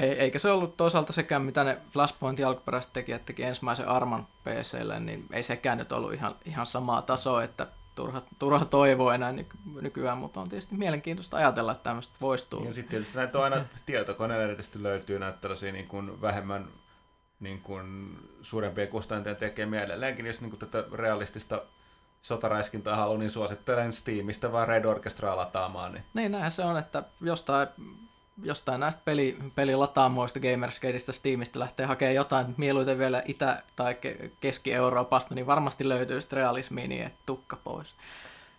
Ei, 0.00 0.10
eikä 0.10 0.38
se 0.38 0.50
ollut 0.50 0.76
toisaalta 0.76 1.12
sekään, 1.12 1.42
mitä 1.42 1.64
ne 1.64 1.78
Flashpointin 1.92 2.46
alkuperäiset 2.46 2.92
tekijät 2.92 3.24
teki 3.24 3.42
ensimmäisen 3.42 3.88
Arman 3.88 4.26
PClle, 4.44 5.00
niin 5.00 5.26
ei 5.32 5.42
sekään 5.42 5.78
nyt 5.78 5.92
ollut 5.92 6.12
ihan, 6.12 6.36
ihan 6.44 6.66
samaa 6.66 7.02
tasoa, 7.02 7.44
että 7.44 7.66
turha, 7.94 8.22
turha 8.38 8.64
toivoa 8.64 9.14
enää 9.14 9.32
nyky, 9.32 9.58
nykyään, 9.80 10.18
mutta 10.18 10.40
on 10.40 10.48
tietysti 10.48 10.74
mielenkiintoista 10.76 11.36
ajatella, 11.36 11.72
että 11.72 11.82
tämmöistä 11.82 12.16
voisi 12.20 12.46
tulla. 12.50 12.68
ja 12.68 12.74
sitten 12.74 12.90
tietysti 12.90 13.16
näitä 13.16 13.38
on 13.38 13.44
aina 13.44 13.64
tietokoneella 13.86 14.44
erityisesti 14.44 14.82
löytyy 14.82 15.18
näitä 15.18 15.38
tällaisia 15.38 15.72
niin 15.72 15.88
kuin 15.88 16.20
vähemmän 16.20 16.68
niin 17.40 17.60
kuin 17.60 18.18
suurempia 18.42 18.86
kustantajia 18.86 19.34
tekemiä 19.34 19.82
edelleenkin, 19.82 20.26
jos 20.26 20.40
niin 20.40 20.50
kuin 20.50 20.60
tätä 20.60 20.84
realistista 20.92 21.62
sotaraiskintaa 22.22 22.96
haluaa, 22.96 23.18
niin 23.18 23.30
suosittelen 23.30 23.92
Steamista 23.92 24.52
vaan 24.52 24.68
Red 24.68 24.84
Orchestraa 24.84 25.36
lataamaan. 25.36 25.92
Niin. 25.92 26.04
Niin 26.14 26.32
näin 26.32 26.50
se 26.50 26.64
on, 26.64 26.78
että 26.78 27.02
jostain, 27.20 27.68
jostain 28.42 28.80
näistä 28.80 29.02
peli, 29.04 29.38
pelilataamoista 29.54 30.40
Gamersgateista 30.40 31.12
Steamista 31.12 31.58
lähtee 31.58 31.86
hakemaan 31.86 32.14
jotain, 32.14 32.54
mieluiten 32.56 32.98
vielä 32.98 33.22
Itä- 33.26 33.62
tai 33.76 33.92
Ke- 33.94 34.30
Keski-Euroopasta, 34.40 35.34
niin 35.34 35.46
varmasti 35.46 35.88
löytyy 35.88 36.20
sitten 36.20 36.36
realismia 36.36 36.88
niin, 36.88 37.06
että 37.06 37.18
tukka 37.26 37.56
pois. 37.56 37.94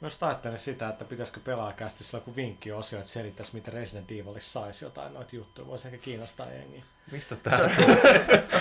Myös 0.02 0.24
ajattelin 0.24 0.58
sitä, 0.58 0.89
että 0.89 1.06
pitäisikö 1.06 1.39
pelaajakästi 1.39 2.04
sillä 2.04 2.18
joku 2.18 2.36
vinkkiosio, 2.36 2.99
että 2.99 3.12
selittäisi, 3.12 3.54
miten 3.54 3.74
Resident 3.74 4.12
Evilissa 4.12 4.60
saisi 4.60 4.86
jotain 4.86 5.14
noita 5.14 5.36
juttuja. 5.36 5.68
Voisi 5.68 5.88
ehkä 5.88 5.97
kiinnostaa 5.97 6.52
jengiä. 6.52 6.84
Mistä 7.12 7.36
tämä? 7.36 7.70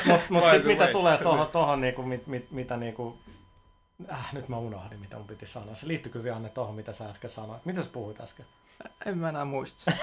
Mutta 0.06 0.26
mut 0.30 0.44
By 0.44 0.50
sit 0.50 0.62
the 0.62 0.72
mitä 0.72 0.86
tulee 0.86 1.18
tuohon, 1.18 1.48
tohon, 1.48 1.80
niinku, 1.80 2.02
mit, 2.02 2.26
mit, 2.26 2.50
mitä 2.50 2.76
niinku, 2.76 3.18
äh, 4.12 4.32
nyt 4.32 4.48
mä 4.48 4.58
unohdin, 4.58 5.00
mitä 5.00 5.16
mun 5.16 5.26
piti 5.26 5.46
sanoa. 5.46 5.74
Se 5.74 5.88
liittyy 5.88 6.12
kyllä 6.12 6.28
Janne 6.28 6.48
tuohon, 6.48 6.74
mitä 6.74 6.92
sä 6.92 7.08
äsken 7.08 7.30
sanoit. 7.30 7.64
Mitä 7.64 7.82
sä 7.82 7.90
puhuit 7.92 8.20
äsken? 8.20 8.46
En 9.06 9.18
mä 9.18 9.28
enää 9.28 9.44
muista. 9.44 9.92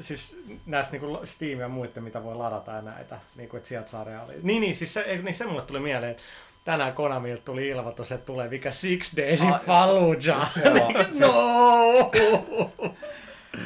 Siis 0.00 0.42
näistä 0.66 0.92
niinku 0.92 1.20
Steam 1.24 1.60
ja 1.60 1.68
muiden, 1.68 2.02
mitä 2.02 2.24
voi 2.24 2.34
ladata 2.34 2.72
ja 2.72 2.82
näitä, 2.82 3.20
niinku, 3.36 3.56
että 3.56 3.68
sieltä 3.68 3.90
saa 3.90 4.04
reaali. 4.04 4.34
Niin, 4.42 4.60
niin, 4.60 4.74
siis 4.74 4.94
se, 4.94 5.00
ei, 5.00 5.22
niin 5.22 5.34
se 5.34 5.46
mulle 5.46 5.62
tuli 5.62 5.80
mieleen, 5.80 6.10
että 6.10 6.22
tänään 6.66 6.92
Konamilta 6.92 7.42
tuli 7.42 7.68
ilmoitus, 7.68 8.12
että 8.12 8.26
tulee 8.26 8.48
mikä 8.48 8.70
Six 8.70 9.16
Days 9.16 9.42
in 9.42 9.54
Fallujah. 9.66 10.52
Joo, 10.64 10.92
no! 11.20 12.72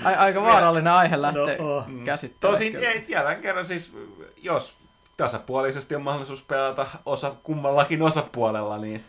Ai, 0.05 0.15
aika 0.15 0.43
vaarallinen 0.43 0.93
aihe 0.93 1.23
lähteä 1.23 1.57
No, 1.59 1.77
oh. 1.77 1.85
käsittelemään. 2.05 2.61
Tosin 2.61 2.77
ei, 2.77 3.05
jälleen 3.09 3.41
kerran 3.41 3.67
siis, 3.67 3.97
jos 4.37 4.77
tasapuolisesti 5.17 5.95
on 5.95 6.03
mahdollisuus 6.03 6.43
pelata 6.43 6.87
osa, 7.07 7.35
kummallakin 7.43 8.03
osapuolella, 8.03 8.79
niin 8.79 9.05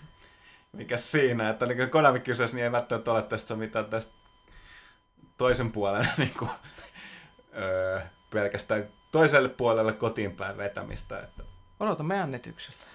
mikä 0.72 0.98
siinä, 0.98 1.50
että 1.50 1.66
niin 1.66 1.90
Konami 1.90 2.20
kysyisi, 2.20 2.56
niin 2.56 2.64
ei 2.64 2.72
välttämättä 2.72 3.12
ole 3.12 3.22
tästä 3.22 3.56
mitään 3.56 3.86
tästä 3.86 4.14
toisen 5.38 5.72
puolen 5.72 6.08
niin 6.18 6.34
kuin, 6.40 6.52
öö, 7.58 8.02
pelkästään 8.30 8.88
toiselle 9.12 9.50
puolelle 9.50 9.94
kotiin 9.94 10.36
päin 10.36 10.58
vetämistä. 10.58 11.20
Että. 11.20 11.44
Odotamme 11.80 12.16
jännityksellä. 12.16 12.91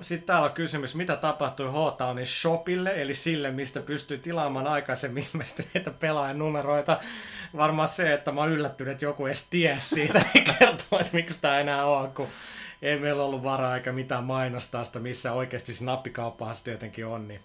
Sitten 0.00 0.26
täällä 0.26 0.46
on 0.46 0.52
kysymys, 0.52 0.94
mitä 0.94 1.16
tapahtui 1.16 1.66
H-Townin 1.66 2.26
shopille, 2.26 3.02
eli 3.02 3.14
sille, 3.14 3.50
mistä 3.50 3.80
pystyy 3.80 4.18
tilaamaan 4.18 4.66
aikaisemmin 4.66 5.26
ilmestyneitä 5.34 5.90
pelaajan 5.90 6.38
numeroita. 6.38 7.00
Varmaan 7.56 7.88
se, 7.88 8.12
että 8.12 8.32
mä 8.32 8.40
oon 8.40 8.50
yllättynyt, 8.50 8.92
että 8.92 9.04
joku 9.04 9.26
edes 9.26 9.46
ties 9.50 9.90
siitä, 9.90 10.18
niin 10.34 10.44
kertoo, 10.44 10.98
että 11.00 11.12
miksi 11.12 11.40
tämä 11.40 11.58
enää 11.58 11.86
on, 11.86 12.12
kun 12.14 12.28
ei 12.82 12.98
meillä 12.98 13.24
ollut 13.24 13.42
varaa 13.42 13.76
eikä 13.76 13.92
mitään 13.92 14.24
mainostaa 14.24 14.84
sitä, 14.84 15.00
missä 15.00 15.32
oikeasti 15.32 15.72
se 15.72 15.84
nappikauppahan 15.84 16.54
se 16.54 16.64
tietenkin 16.64 17.06
on, 17.06 17.28
niin, 17.28 17.40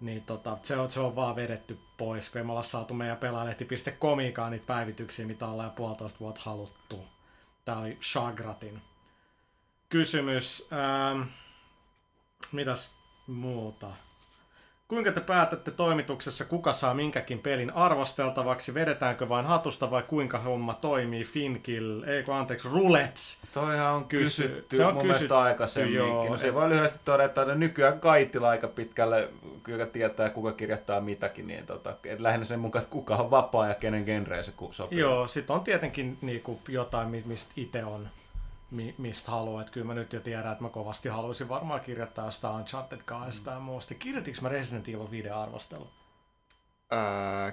niin 0.00 0.22
tota, 0.22 0.58
se, 0.62 0.76
on, 0.76 0.90
se 0.90 1.00
on 1.00 1.16
vaan 1.16 1.36
vedetty 1.36 1.78
pois, 1.96 2.30
kun 2.30 2.38
ei 2.38 2.44
me 2.44 2.52
olla 2.52 2.62
saatu 2.62 2.94
meidän 2.94 3.16
pelaalehti.comikaan 3.16 4.52
niitä 4.52 4.66
päivityksiä, 4.66 5.26
mitä 5.26 5.46
ollaan 5.46 5.66
jo 5.66 5.72
puolitoista 5.76 6.20
vuotta 6.20 6.40
haluttu. 6.44 7.04
Tää 7.64 7.78
oli 7.78 7.98
Shagratin 8.02 8.82
kysymys. 9.98 10.68
Ähm, 10.72 11.22
mitäs 12.52 12.92
muuta? 13.26 13.86
Kuinka 14.88 15.12
te 15.12 15.20
päätätte 15.20 15.70
toimituksessa, 15.70 16.44
kuka 16.44 16.72
saa 16.72 16.94
minkäkin 16.94 17.38
pelin 17.38 17.70
arvosteltavaksi? 17.70 18.74
Vedetäänkö 18.74 19.28
vain 19.28 19.46
hatusta 19.46 19.90
vai 19.90 20.02
kuinka 20.02 20.38
homma 20.38 20.74
toimii? 20.74 21.24
Finkill, 21.24 22.02
ei 22.02 22.22
kun 22.22 22.34
anteeksi, 22.34 22.68
Roulets. 22.68 23.40
Toihan 23.54 23.92
on 23.94 24.04
Kysy- 24.04 24.42
kysytty 24.48 24.76
se 24.76 24.86
on 24.86 24.94
mun 24.94 25.06
kysytty, 25.06 25.34
aikaisemminkin. 25.34 25.98
joo, 25.98 26.28
no 26.28 26.36
se 26.36 26.48
et- 26.48 26.54
voi 26.54 26.68
lyhyesti 26.68 26.98
todeta, 27.04 27.42
että 27.42 27.54
nykyään 27.54 28.00
kaitilla 28.00 28.48
aika 28.48 28.68
pitkälle, 28.68 29.28
joka 29.68 29.86
tietää 29.86 30.30
kuka 30.30 30.52
kirjoittaa 30.52 31.00
mitäkin, 31.00 31.46
niin 31.46 31.66
tota, 31.66 31.96
et 32.04 32.20
lähinnä 32.20 32.46
sen 32.46 32.60
mukaan, 32.60 32.82
että 32.82 32.92
kuka 32.92 33.16
on 33.16 33.30
vapaa 33.30 33.68
ja 33.68 33.74
kenen 33.74 34.04
genreen 34.04 34.44
se 34.44 34.52
sopii. 34.70 34.98
Joo, 34.98 35.26
sit 35.26 35.50
on 35.50 35.60
tietenkin 35.60 36.18
niinku 36.20 36.60
jotain, 36.68 37.08
mi- 37.08 37.22
mistä 37.26 37.52
itse 37.56 37.84
on, 37.84 38.08
mi- 38.74 38.94
mistä 38.98 39.30
haluaa. 39.30 39.62
Et 39.62 39.70
kyllä 39.70 39.86
mä 39.86 39.94
nyt 39.94 40.12
jo 40.12 40.20
tiedän, 40.20 40.52
että 40.52 40.64
mä 40.64 40.68
kovasti 40.70 41.08
haluaisin 41.08 41.48
varmaan 41.48 41.80
kirjoittaa 41.80 42.24
jostain 42.24 42.56
Uncharted 42.56 43.00
2 43.04 43.44
tai 43.44 43.60
muusta. 43.60 43.94
Kirjoitinko 43.94 44.38
mä 44.42 44.48
Resident 44.48 44.88
Evil 44.88 45.10
5 45.10 45.30
arvostelun? 45.30 45.88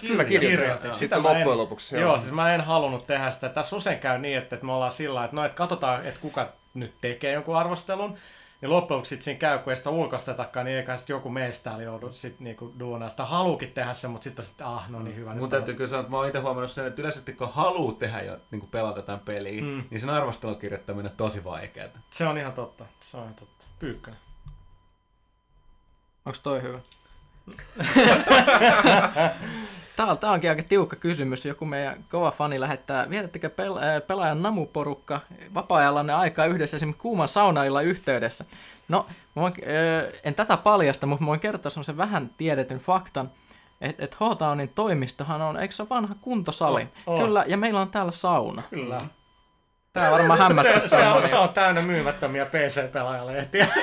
Kyllä 0.02 0.26
kirjoitin. 0.26 0.70
Sitten 0.72 0.96
Sitä 0.96 1.16
mä 1.16 1.24
loppujen 1.24 1.48
en- 1.52 1.58
lopuksi. 1.58 1.96
Joo, 2.00 2.18
siis 2.18 2.32
mä 2.32 2.54
en 2.56 2.62
halunnut 2.62 3.08
tehdä 3.08 3.32
sitä. 3.32 3.50
Tässä 3.50 3.76
usein 3.76 4.00
käy 4.00 4.18
niin, 4.18 4.38
että, 4.38 4.56
että 4.56 4.66
me 4.66 4.72
ollaan 4.74 4.92
sillä 4.92 5.24
että 5.24 5.36
no, 5.36 5.44
että 5.46 5.58
katsotaan, 5.58 6.06
että 6.06 6.20
kuka 6.22 6.54
nyt 6.74 6.94
tekee 7.02 7.34
jonkun 7.34 7.58
arvostelun. 7.58 8.18
Niin 8.62 8.70
loppujen 8.70 8.98
lopuksi 8.98 9.10
sit 9.10 9.22
siinä 9.22 9.40
käy, 9.40 9.60
kun 9.60 9.72
ei 9.72 9.78
sitä 9.78 9.90
ulkoistetakaan, 9.90 10.66
niin 10.66 10.78
eikä 10.78 10.98
sitten 10.98 11.14
joku 11.14 11.30
meistä 11.30 11.64
täällä 11.64 11.84
joudu 11.84 12.12
sit 12.12 12.40
niinku 12.40 12.74
duunaa. 12.80 13.10
Sitä 13.10 13.26
haluukin 13.26 13.72
tehdä 13.72 13.94
sen, 13.94 14.12
mutta 14.12 14.24
sitten 14.24 14.46
sitten, 14.46 14.68
ah, 14.68 14.90
no 14.90 15.04
niin 15.04 15.16
hyvä. 15.16 15.32
Mun 15.34 15.42
nyt 15.42 15.50
täytyy 15.50 15.74
kyllä 15.74 15.90
sanoa, 15.90 16.02
että 16.02 16.12
mä 16.12 16.18
oon 16.18 16.28
itse 16.28 16.40
huomannut 16.40 16.72
sen, 16.72 16.88
että 16.88 17.02
yleisesti 17.02 17.34
kun 17.34 17.50
haluaa 17.54 17.94
tehdä 17.94 18.22
jo 18.22 18.38
niin 18.52 18.68
pelata 18.68 19.00
jotain 19.00 19.20
peliä, 19.20 19.62
Mm. 19.62 19.68
mm. 19.68 19.84
niin 19.90 20.02
sen 20.02 20.10
arvostelun 20.10 20.56
kirjoittaminen 20.58 21.12
on 21.12 21.18
tosi 21.18 21.44
vaikeaa. 21.44 21.88
Se 22.10 22.28
on 22.28 22.38
ihan 22.38 22.54
totta. 22.54 22.86
Se 23.00 23.18
on 23.18 23.24
ihan 23.24 23.36
totta. 23.36 23.66
Pyykkönen. 23.80 24.20
Onko 26.26 26.40
toi 26.44 26.62
hyvä? 26.62 26.80
Tää, 29.96 30.16
tää 30.16 30.32
onkin 30.32 30.50
aika 30.50 30.64
tiukka 30.64 30.96
kysymys. 30.96 31.46
Joku 31.46 31.66
meidän 31.66 32.06
kova 32.10 32.32
fani 32.32 32.60
lähettää, 32.60 33.10
vietättekö 33.10 33.48
pel- 33.48 34.02
pelaajan 34.08 34.42
namuporukka 34.42 35.20
vapaa-ajallanne 35.54 36.14
aikaa 36.14 36.46
yhdessä 36.46 36.78
esimerkiksi 36.78 37.02
kuuman 37.02 37.28
saunailla 37.28 37.82
yhteydessä? 37.82 38.46
No, 38.88 39.06
voin, 39.36 39.54
en 40.24 40.36
tätä 40.36 40.58
paljasta, 40.58 41.08
mutta 41.08 41.26
voin 41.26 41.40
kertoa 41.40 41.72
sen 41.84 41.98
vähän 41.98 42.30
tiedetyn 42.38 42.80
faktan, 42.80 43.32
että 43.82 44.06
et 44.06 44.16
H-Townin 44.16 44.70
toimistohan 44.76 45.42
on, 45.42 45.58
eikö 45.58 45.74
se 45.74 45.82
ole 45.82 45.90
vanha 45.90 46.16
kuntosali? 46.22 46.82
On, 46.82 47.16
on. 47.16 47.26
Kyllä, 47.26 47.44
ja 47.48 47.58
meillä 47.58 47.82
on 47.82 47.92
täällä 47.92 48.12
sauna. 48.12 48.64
Kyllä. 48.70 49.02
Tää 49.94 50.12
varmaan 50.12 50.38
Se, 50.40 50.44
hämmästyttää 50.44 50.88
se, 50.88 51.08
on, 51.08 51.30
se 51.30 51.38
on 51.38 51.50
täynnä 51.50 51.82
myymättömiä 51.82 52.46
PC-pelaajalehtiä. 52.46 53.68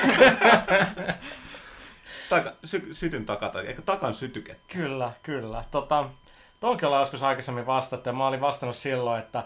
Taka, 2.29 2.53
sy, 2.64 2.95
sytyn 2.95 3.26
takata, 3.26 3.62
eikö 3.62 3.83
takan 3.83 4.14
sytyke? 4.14 4.57
Kyllä, 4.72 5.12
kyllä. 5.22 5.64
Tota, 5.70 6.09
Toki 6.61 6.87
ollaan 6.87 7.03
joskus 7.03 7.22
aikaisemmin 7.22 7.66
vastattu 7.66 8.09
ja 8.09 8.12
mä 8.12 8.26
olin 8.26 8.41
vastannut 8.41 8.76
silloin, 8.76 9.20
että 9.20 9.45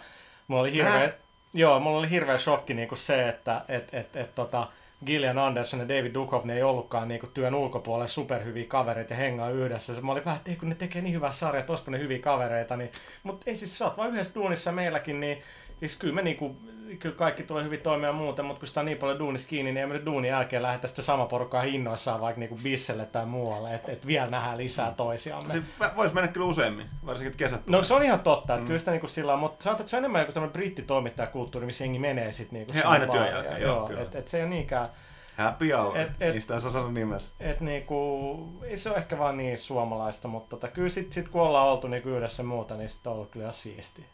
mulla 0.49 0.62
oli 0.62 0.72
hirveä, 0.72 1.12
joo, 1.55 1.80
mulla 1.80 1.99
oli 1.99 2.11
hirveä 2.11 2.39
shokki 2.39 2.74
niin 2.74 2.89
kuin 2.89 2.99
se, 2.99 3.28
että 3.28 3.64
et, 3.68 3.95
et, 3.95 4.16
et, 4.16 4.35
tota, 4.35 4.68
Gillian 5.07 5.39
Anderson 5.39 5.80
ja 5.80 5.89
David 5.89 6.14
Duchovny 6.14 6.53
ei 6.53 6.62
ollutkaan 6.62 7.09
niin 7.09 7.20
kuin 7.20 7.33
työn 7.33 7.55
ulkopuolella 7.55 8.07
superhyviä 8.07 8.64
kavereita 8.68 9.12
ja 9.12 9.16
hengaa 9.16 9.51
yhdessä. 9.51 9.93
Mä 10.01 10.12
olin 10.12 10.24
vähän, 10.24 10.41
että 10.47 10.61
kun 10.61 10.68
ne 10.68 10.74
tekee 10.74 11.03
niin 11.03 11.14
hyvää 11.14 11.30
sarjaa, 11.30 11.61
että 11.61 11.91
ne 11.91 11.99
hyviä 11.99 12.18
kavereita. 12.18 12.76
Niin, 12.76 12.91
mutta 13.22 13.51
ei 13.51 13.57
siis, 13.57 13.78
sä 13.78 13.85
oot 13.85 13.97
vaan 13.97 14.11
yhdessä 14.11 14.35
duunissa 14.35 14.72
meilläkin, 14.72 15.20
niin 15.20 15.43
siis 15.83 15.97
kyllä 15.97 16.14
me 16.14 16.22
niinku, 16.22 16.57
kyllä 16.99 17.14
kaikki 17.14 17.43
tulee 17.43 17.64
hyvin 17.64 17.80
toimia 17.80 18.09
ja 18.09 18.12
muuten, 18.12 18.45
mutta 18.45 18.61
kun 18.61 18.68
sitä 18.68 18.80
on 18.80 18.87
niin 18.87 18.99
paljon 18.99 19.18
duunissa 19.18 19.49
kiinni, 19.49 19.72
niin 19.72 19.83
emme 19.83 19.95
nyt 19.95 20.07
duunin 20.07 20.28
jälkeen 20.28 20.62
lähdetä 20.62 20.87
sitä 20.87 21.03
sama 21.03 21.26
porukkaa 21.26 21.62
hinnoissaan 21.62 22.20
vaikka 22.20 22.39
niinku 22.41 22.59
bisselle 22.62 23.07
tai 23.07 23.26
muualle, 23.26 23.74
että 23.74 23.93
et 23.93 24.07
vielä 24.07 24.26
nähdään 24.26 24.59
lisää 24.59 24.95
toisiamme. 24.97 25.55
Se 25.55 25.62
voisi 25.97 26.14
mennä 26.14 26.33
kyllä 26.33 26.47
useammin, 26.47 26.87
varsinkin 27.07 27.30
että 27.30 27.39
kesät 27.39 27.66
No 27.66 27.83
se 27.83 27.95
on 27.95 28.03
ihan 28.03 28.20
totta, 28.20 28.55
että 28.55 28.64
mm. 28.64 28.66
kyllä 28.66 28.78
sitä 28.78 28.91
niinku 28.91 29.07
sillä 29.07 29.33
on, 29.33 29.39
mutta 29.39 29.64
sanotaan, 29.64 29.83
että 29.83 29.91
se 29.91 29.97
on 29.97 30.01
enemmän 30.01 30.20
joku 30.20 30.33
sellainen 30.33 30.53
brittitoimittajakulttuuri, 30.53 31.66
missä 31.66 31.85
jengi 31.85 31.99
menee 31.99 32.33
sitten 32.33 32.59
niinku 32.59 32.74
He 32.74 32.83
aina 32.83 33.07
työn 33.07 33.28
jälkeen, 33.28 33.62
joo, 33.62 33.76
joo 33.76 33.87
kyllä. 33.87 34.01
et, 34.01 34.14
et 34.14 34.28
se 34.28 34.37
ei 34.37 34.43
ole 34.43 34.51
niinkään, 34.51 34.89
Happy 35.37 35.70
hour, 35.70 35.99
Et- 35.99 36.11
et- 36.20 36.33
niistä 36.33 36.55
olisi 36.55 36.68
osannut 36.68 36.95
nimessä. 36.95 37.35
et 37.41 37.61
niinku, 37.61 38.59
ei 38.62 38.76
se 38.76 38.91
ole 38.91 38.99
ehkä 38.99 39.18
vaan 39.18 39.37
niin 39.37 39.59
suomalaista, 39.59 40.28
mutta 40.28 40.57
tota, 40.57 40.68
kyllä 40.68 40.89
sit, 40.89 41.12
sit 41.12 41.28
kun 41.28 41.43
ollaan 41.43 41.66
oltu 41.66 41.89
niinku 41.89 42.09
yhdessä 42.09 42.43
muuta, 42.43 42.76
niin 42.76 42.89
sit 42.89 43.07
on 43.07 43.12
ollut 43.12 43.30
kyllä 43.30 43.53
siistiä 43.53 44.05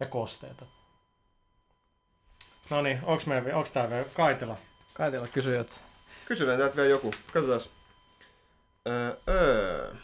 ja 0.00 0.06
kosteita. 0.06 0.64
No 2.70 2.82
niin, 2.82 3.00
onks, 3.02 3.26
meillä, 3.26 3.56
onks 3.56 3.70
tää 3.70 3.90
vielä 3.90 4.04
Kaitila? 4.14 4.56
Kaitila 4.94 5.26
kysyy, 5.26 5.58
että 5.58 5.74
Kysytään 6.24 6.58
täältä 6.58 6.76
vielä 6.76 6.88
joku. 6.88 7.10
Katsotaan. 7.32 7.60
Öö, 8.86 9.16
öö. 9.28 9.94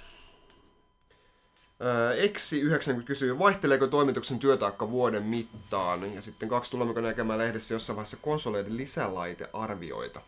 Öö, 1.83 2.15
Eksi 2.15 2.61
90 2.61 3.07
kysyy, 3.07 3.39
vaihteleeko 3.39 3.87
toimituksen 3.87 4.39
työtaakka 4.39 4.91
vuoden 4.91 5.23
mittaan? 5.23 6.15
Ja 6.15 6.23
sitten 6.23 6.49
kaksi, 6.49 6.71
tulemmeko 6.71 7.01
näkemään 7.01 7.39
lehdessä 7.39 7.75
jossain 7.75 7.97
vaiheessa 7.97 8.17
konsoleiden 8.23 8.77
lisälaitearvioita? 8.77 10.21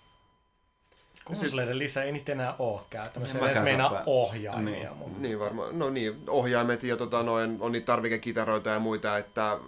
Konsoleiden 1.25 1.79
lisää 1.79 2.05
ei 2.05 2.13
niitä 2.13 2.33
enää 2.33 2.55
oo 2.59 2.87
käytännössä. 2.91 3.39
En 3.39 3.45
mäkään 3.45 3.65
meinaa 3.65 4.03
ohjaimia. 4.07 4.75
Niin. 4.75 4.97
Mutta 4.97 5.21
Niin 5.21 5.39
varmaan, 5.39 5.79
no 5.79 5.91
niin, 5.91 6.23
ohjaimet 6.29 6.83
ja 6.83 6.97
tota, 6.97 7.23
noin, 7.23 7.57
on 7.61 7.73
niitä 7.73 7.87
tarvikekitaroita 7.87 8.71
ja 8.71 8.79
muita, 8.79 9.19
että 9.19 9.59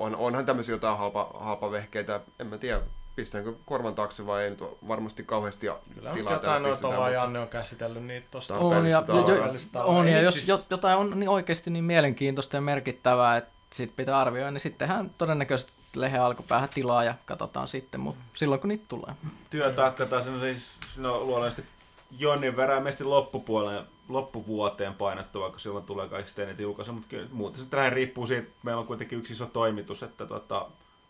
on, 0.00 0.16
onhan 0.16 0.46
tämmöisiä 0.46 0.74
jotain 0.74 0.98
halpa, 0.98 1.30
halpavehkeitä, 1.34 2.20
en 2.38 2.46
mä 2.46 2.58
tiedä, 2.58 2.80
pistäänkö 3.16 3.52
korvan 3.64 3.94
taakse 3.94 4.26
vai 4.26 4.44
ei 4.44 4.50
nyt 4.50 4.62
varmasti 4.88 5.24
kauheasti 5.24 5.66
ja 5.66 5.78
Kyllä 5.94 6.12
tilaa 6.12 6.32
jotain 6.32 6.62
noita 6.62 6.88
vaan 6.88 7.12
Janne 7.12 7.38
on 7.38 7.48
käsitellyt 7.48 8.04
niitä 8.04 8.26
tosta. 8.30 8.54
Tää 8.54 8.62
on 8.62 8.86
ja, 8.86 9.02
jo, 9.08 9.84
on, 9.84 10.08
ja 10.08 10.20
jos 10.20 10.34
siis- 10.34 10.48
jo, 10.48 10.60
jotain 10.70 10.98
on 10.98 11.20
niin 11.20 11.28
oikeasti 11.28 11.70
niin 11.70 11.84
mielenkiintoista 11.84 12.56
ja 12.56 12.60
merkittävää, 12.60 13.36
että 13.36 13.50
sit 13.72 13.96
pitää 13.96 14.18
arvioida, 14.18 14.50
niin 14.50 14.60
sittenhän 14.60 15.10
todennäköisesti 15.18 15.72
lehen 15.94 16.22
alkupäähän 16.22 16.68
tilaa 16.68 17.04
ja 17.04 17.14
katsotaan 17.26 17.68
sitten, 17.68 18.00
mutta 18.00 18.24
silloin 18.34 18.60
kun 18.60 18.68
niitä 18.68 18.84
tulee. 18.88 19.14
Työtaakka 19.50 20.06
on 20.32 20.40
siis 20.40 20.70
no, 20.96 21.20
luonnollisesti 21.20 21.64
jonnin 22.18 22.56
verran 22.56 22.78
ilmeisesti 22.78 23.04
loppupuoleen, 23.04 23.84
loppuvuoteen 24.08 24.94
painottuva, 24.94 25.50
kun 25.50 25.60
silloin 25.60 25.84
tulee 25.84 26.08
kaikista 26.08 26.42
eniten 26.42 26.64
julkaisuja, 26.64 26.94
mutta 26.94 27.08
kyllä 27.08 27.28
muuten 27.32 27.60
se 27.60 27.90
riippuu 27.90 28.26
siitä, 28.26 28.42
että 28.42 28.54
meillä 28.62 28.80
on 28.80 28.86
kuitenkin 28.86 29.18
yksi 29.18 29.32
iso 29.32 29.46
toimitus, 29.46 30.02
että 30.02 30.26
tota, 30.26 30.66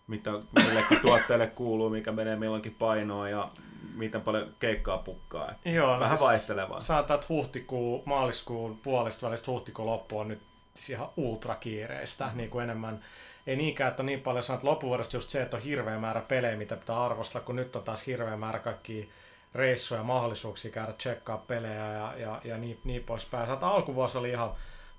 mitä 0.06 0.30
millekin 0.30 1.00
tuotteelle 1.06 1.46
kuuluu, 1.46 1.90
mikä 1.90 2.12
menee 2.12 2.36
milloinkin 2.36 2.76
painoon 2.78 3.30
ja 3.30 3.48
miten 3.94 4.20
paljon 4.20 4.54
keikkaa 4.58 4.98
pukkaa. 4.98 5.52
Joo, 5.64 5.94
no 5.94 6.00
Vähän 6.00 6.18
siis 6.18 6.28
vaihtelevaa. 6.28 6.80
Sanotaan, 6.80 7.20
että 7.20 7.34
huhtikuu, 7.34 8.02
maaliskuun 8.06 8.78
puolesta 8.78 9.26
välistä 9.26 9.50
huhtikuun 9.50 9.88
loppu 9.88 10.18
on 10.18 10.28
nyt 10.28 10.40
siis 10.74 10.90
ihan 10.90 11.08
ultrakiireistä, 11.16 12.26
mm. 12.26 12.36
niin 12.36 12.50
kuin 12.50 12.62
enemmän. 12.62 13.00
Ei 13.46 13.56
niinkään, 13.56 13.90
että 13.90 14.02
on 14.02 14.06
niin 14.06 14.20
paljon 14.20 14.42
sanat 14.42 14.62
loppuvuodesta 14.62 15.16
just 15.16 15.30
se, 15.30 15.42
että 15.42 15.56
on 15.56 15.62
hirveä 15.62 15.98
määrä 15.98 16.20
pelejä, 16.20 16.56
mitä 16.56 16.76
pitää 16.76 17.04
arvostaa, 17.04 17.42
kun 17.42 17.56
nyt 17.56 17.76
on 17.76 17.82
taas 17.82 18.06
hirveä 18.06 18.36
määrä 18.36 18.58
kaikkia 18.58 19.06
reissuja 19.54 20.00
ja 20.00 20.04
mahdollisuuksia 20.04 20.70
käydä 20.70 20.92
tsekkaa 20.92 21.38
pelejä 21.38 21.92
ja, 21.92 22.14
ja, 22.16 22.40
ja 22.44 22.58
niin, 22.58 22.80
niin 22.84 23.04
poispäin. 23.04 23.50
Että 23.52 23.66
alkuvuosi 23.66 24.18
oli 24.18 24.30
ihan 24.30 24.50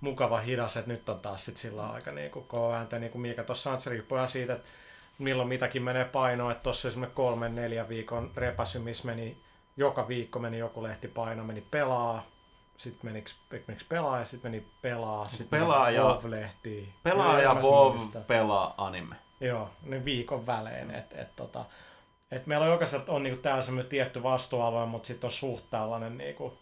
mukava 0.01 0.39
hidas, 0.39 0.77
että 0.77 0.91
nyt 0.91 1.09
on 1.09 1.19
taas 1.19 1.45
sit 1.45 1.57
sillä 1.57 1.89
aika 1.89 2.11
niin 2.11 2.31
kuin 2.31 2.47
kovääntä, 2.47 2.99
niin 2.99 3.11
kuin 3.11 3.21
mikä 3.21 3.43
tuossa 3.43 3.69
on, 3.69 3.73
että 3.73 3.83
se 3.83 3.89
riippuu 3.89 4.15
ihan 4.17 4.27
siitä, 4.27 4.53
että 4.53 4.67
milloin 5.17 5.49
mitäkin 5.49 5.83
menee 5.83 6.05
painoon, 6.05 6.51
että 6.51 6.63
tuossa 6.63 6.87
esimerkiksi 6.87 7.15
kolmen, 7.15 7.55
neljän 7.55 7.89
viikon 7.89 8.31
repäsy, 8.35 8.79
missä 8.79 9.05
meni 9.05 9.37
joka 9.77 10.07
viikko 10.07 10.39
meni 10.39 10.57
joku 10.57 10.83
lehti 10.83 11.07
paino, 11.07 11.43
meni 11.43 11.61
pelaa, 11.71 12.23
sitten 12.77 13.11
meni, 13.13 13.23
menikö 13.67 13.85
pelaa 13.89 14.19
ja 14.19 14.25
sitten 14.25 14.51
meni 14.51 14.67
pelaa, 14.81 15.27
sitten 15.27 15.59
Pelaa 15.59 15.85
meni 15.85 15.95
ja- 15.97 16.03
WoW-lehtiin. 16.03 16.93
Pelaa 17.03 17.41
ja 17.41 17.53
WoW 17.53 17.97
pelaa 18.27 18.73
anime. 18.77 19.15
Joo, 19.41 19.69
ne 19.83 20.05
viikon 20.05 20.45
välein. 20.45 20.91
Et, 20.91 21.13
et, 21.13 21.35
tota, 21.35 21.65
et 22.31 22.47
meillä 22.47 22.65
on 22.65 22.71
jokaisella 22.71 23.05
on 23.07 23.23
niinku 23.23 23.41
täällä 23.41 23.61
semmoinen 23.61 23.89
tietty 23.89 24.23
vastuualue, 24.23 24.85
mutta 24.85 25.07
sitten 25.07 25.27
on 25.27 25.31
suht 25.31 25.65
tällainen 25.69 26.17
niinku, 26.17 26.59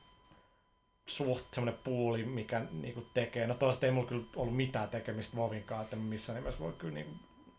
suht 1.06 1.54
semmoinen 1.54 1.80
puuli, 1.84 2.24
mikä 2.26 2.62
niinku 2.72 3.08
tekee. 3.14 3.48
No 3.48 3.54
toisaalta 3.54 3.86
ei 3.86 3.92
mulla 3.92 4.08
kyllä 4.08 4.26
ollut 4.36 4.56
mitään 4.56 4.90
tekemistä 4.90 5.38
Vovinkaan, 5.38 5.84
että 5.84 5.96
missään 5.96 6.36
nimessä 6.40 6.60
voi 6.60 6.74
kyllä 6.74 6.94
niinku, 6.94 7.16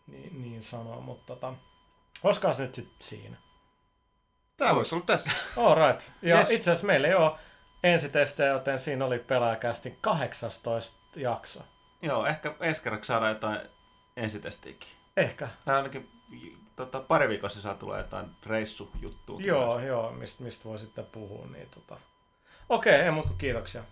niin, 0.07 0.41
niin 0.41 0.63
sanoa, 0.63 1.01
mutta 1.01 1.35
tota, 1.35 1.53
olisikohan 2.23 2.55
se 2.55 2.63
nyt 2.63 2.73
sitten 2.73 2.95
siinä. 2.99 3.37
Tää 4.57 4.75
voisi 4.75 4.95
olla 4.95 5.05
tässä. 5.05 5.31
All 5.57 5.75
right. 5.87 6.11
Ja 6.21 6.37
Yes. 6.37 6.49
itse 6.49 6.71
asiassa 6.71 6.87
meillä 6.87 7.07
ei 7.07 7.15
ole 7.15 7.31
ensitestejä, 7.83 8.49
joten 8.49 8.79
siinä 8.79 9.05
oli 9.05 9.19
pelaajakästin 9.19 9.97
18 10.01 10.97
jakso. 11.15 11.59
Joo, 12.01 12.25
ehkä 12.25 12.55
ensi 12.59 12.81
kerraksi 12.83 13.07
saadaan 13.07 13.31
jotain 13.31 13.59
ensitestiäkin. 14.17 14.89
Ehkä. 15.17 15.49
Tai 15.65 15.75
ainakin 15.75 16.09
tota, 16.85 16.99
pari 16.99 17.29
viikossa 17.29 17.61
saa 17.61 17.75
tulla 17.75 17.97
jotain 17.97 18.25
reissujuttua. 18.45 19.39
Joo, 19.41 19.79
joo, 19.79 20.11
mistä 20.11 20.43
mist 20.43 20.65
voi 20.65 20.79
sitten 20.79 21.05
puhua. 21.05 21.47
Niin 21.47 21.69
tota. 21.69 21.97
Okei, 22.69 22.93
ei 22.93 23.11
muuta 23.11 23.27
kuin 23.27 23.37
kiitoksia. 23.37 23.83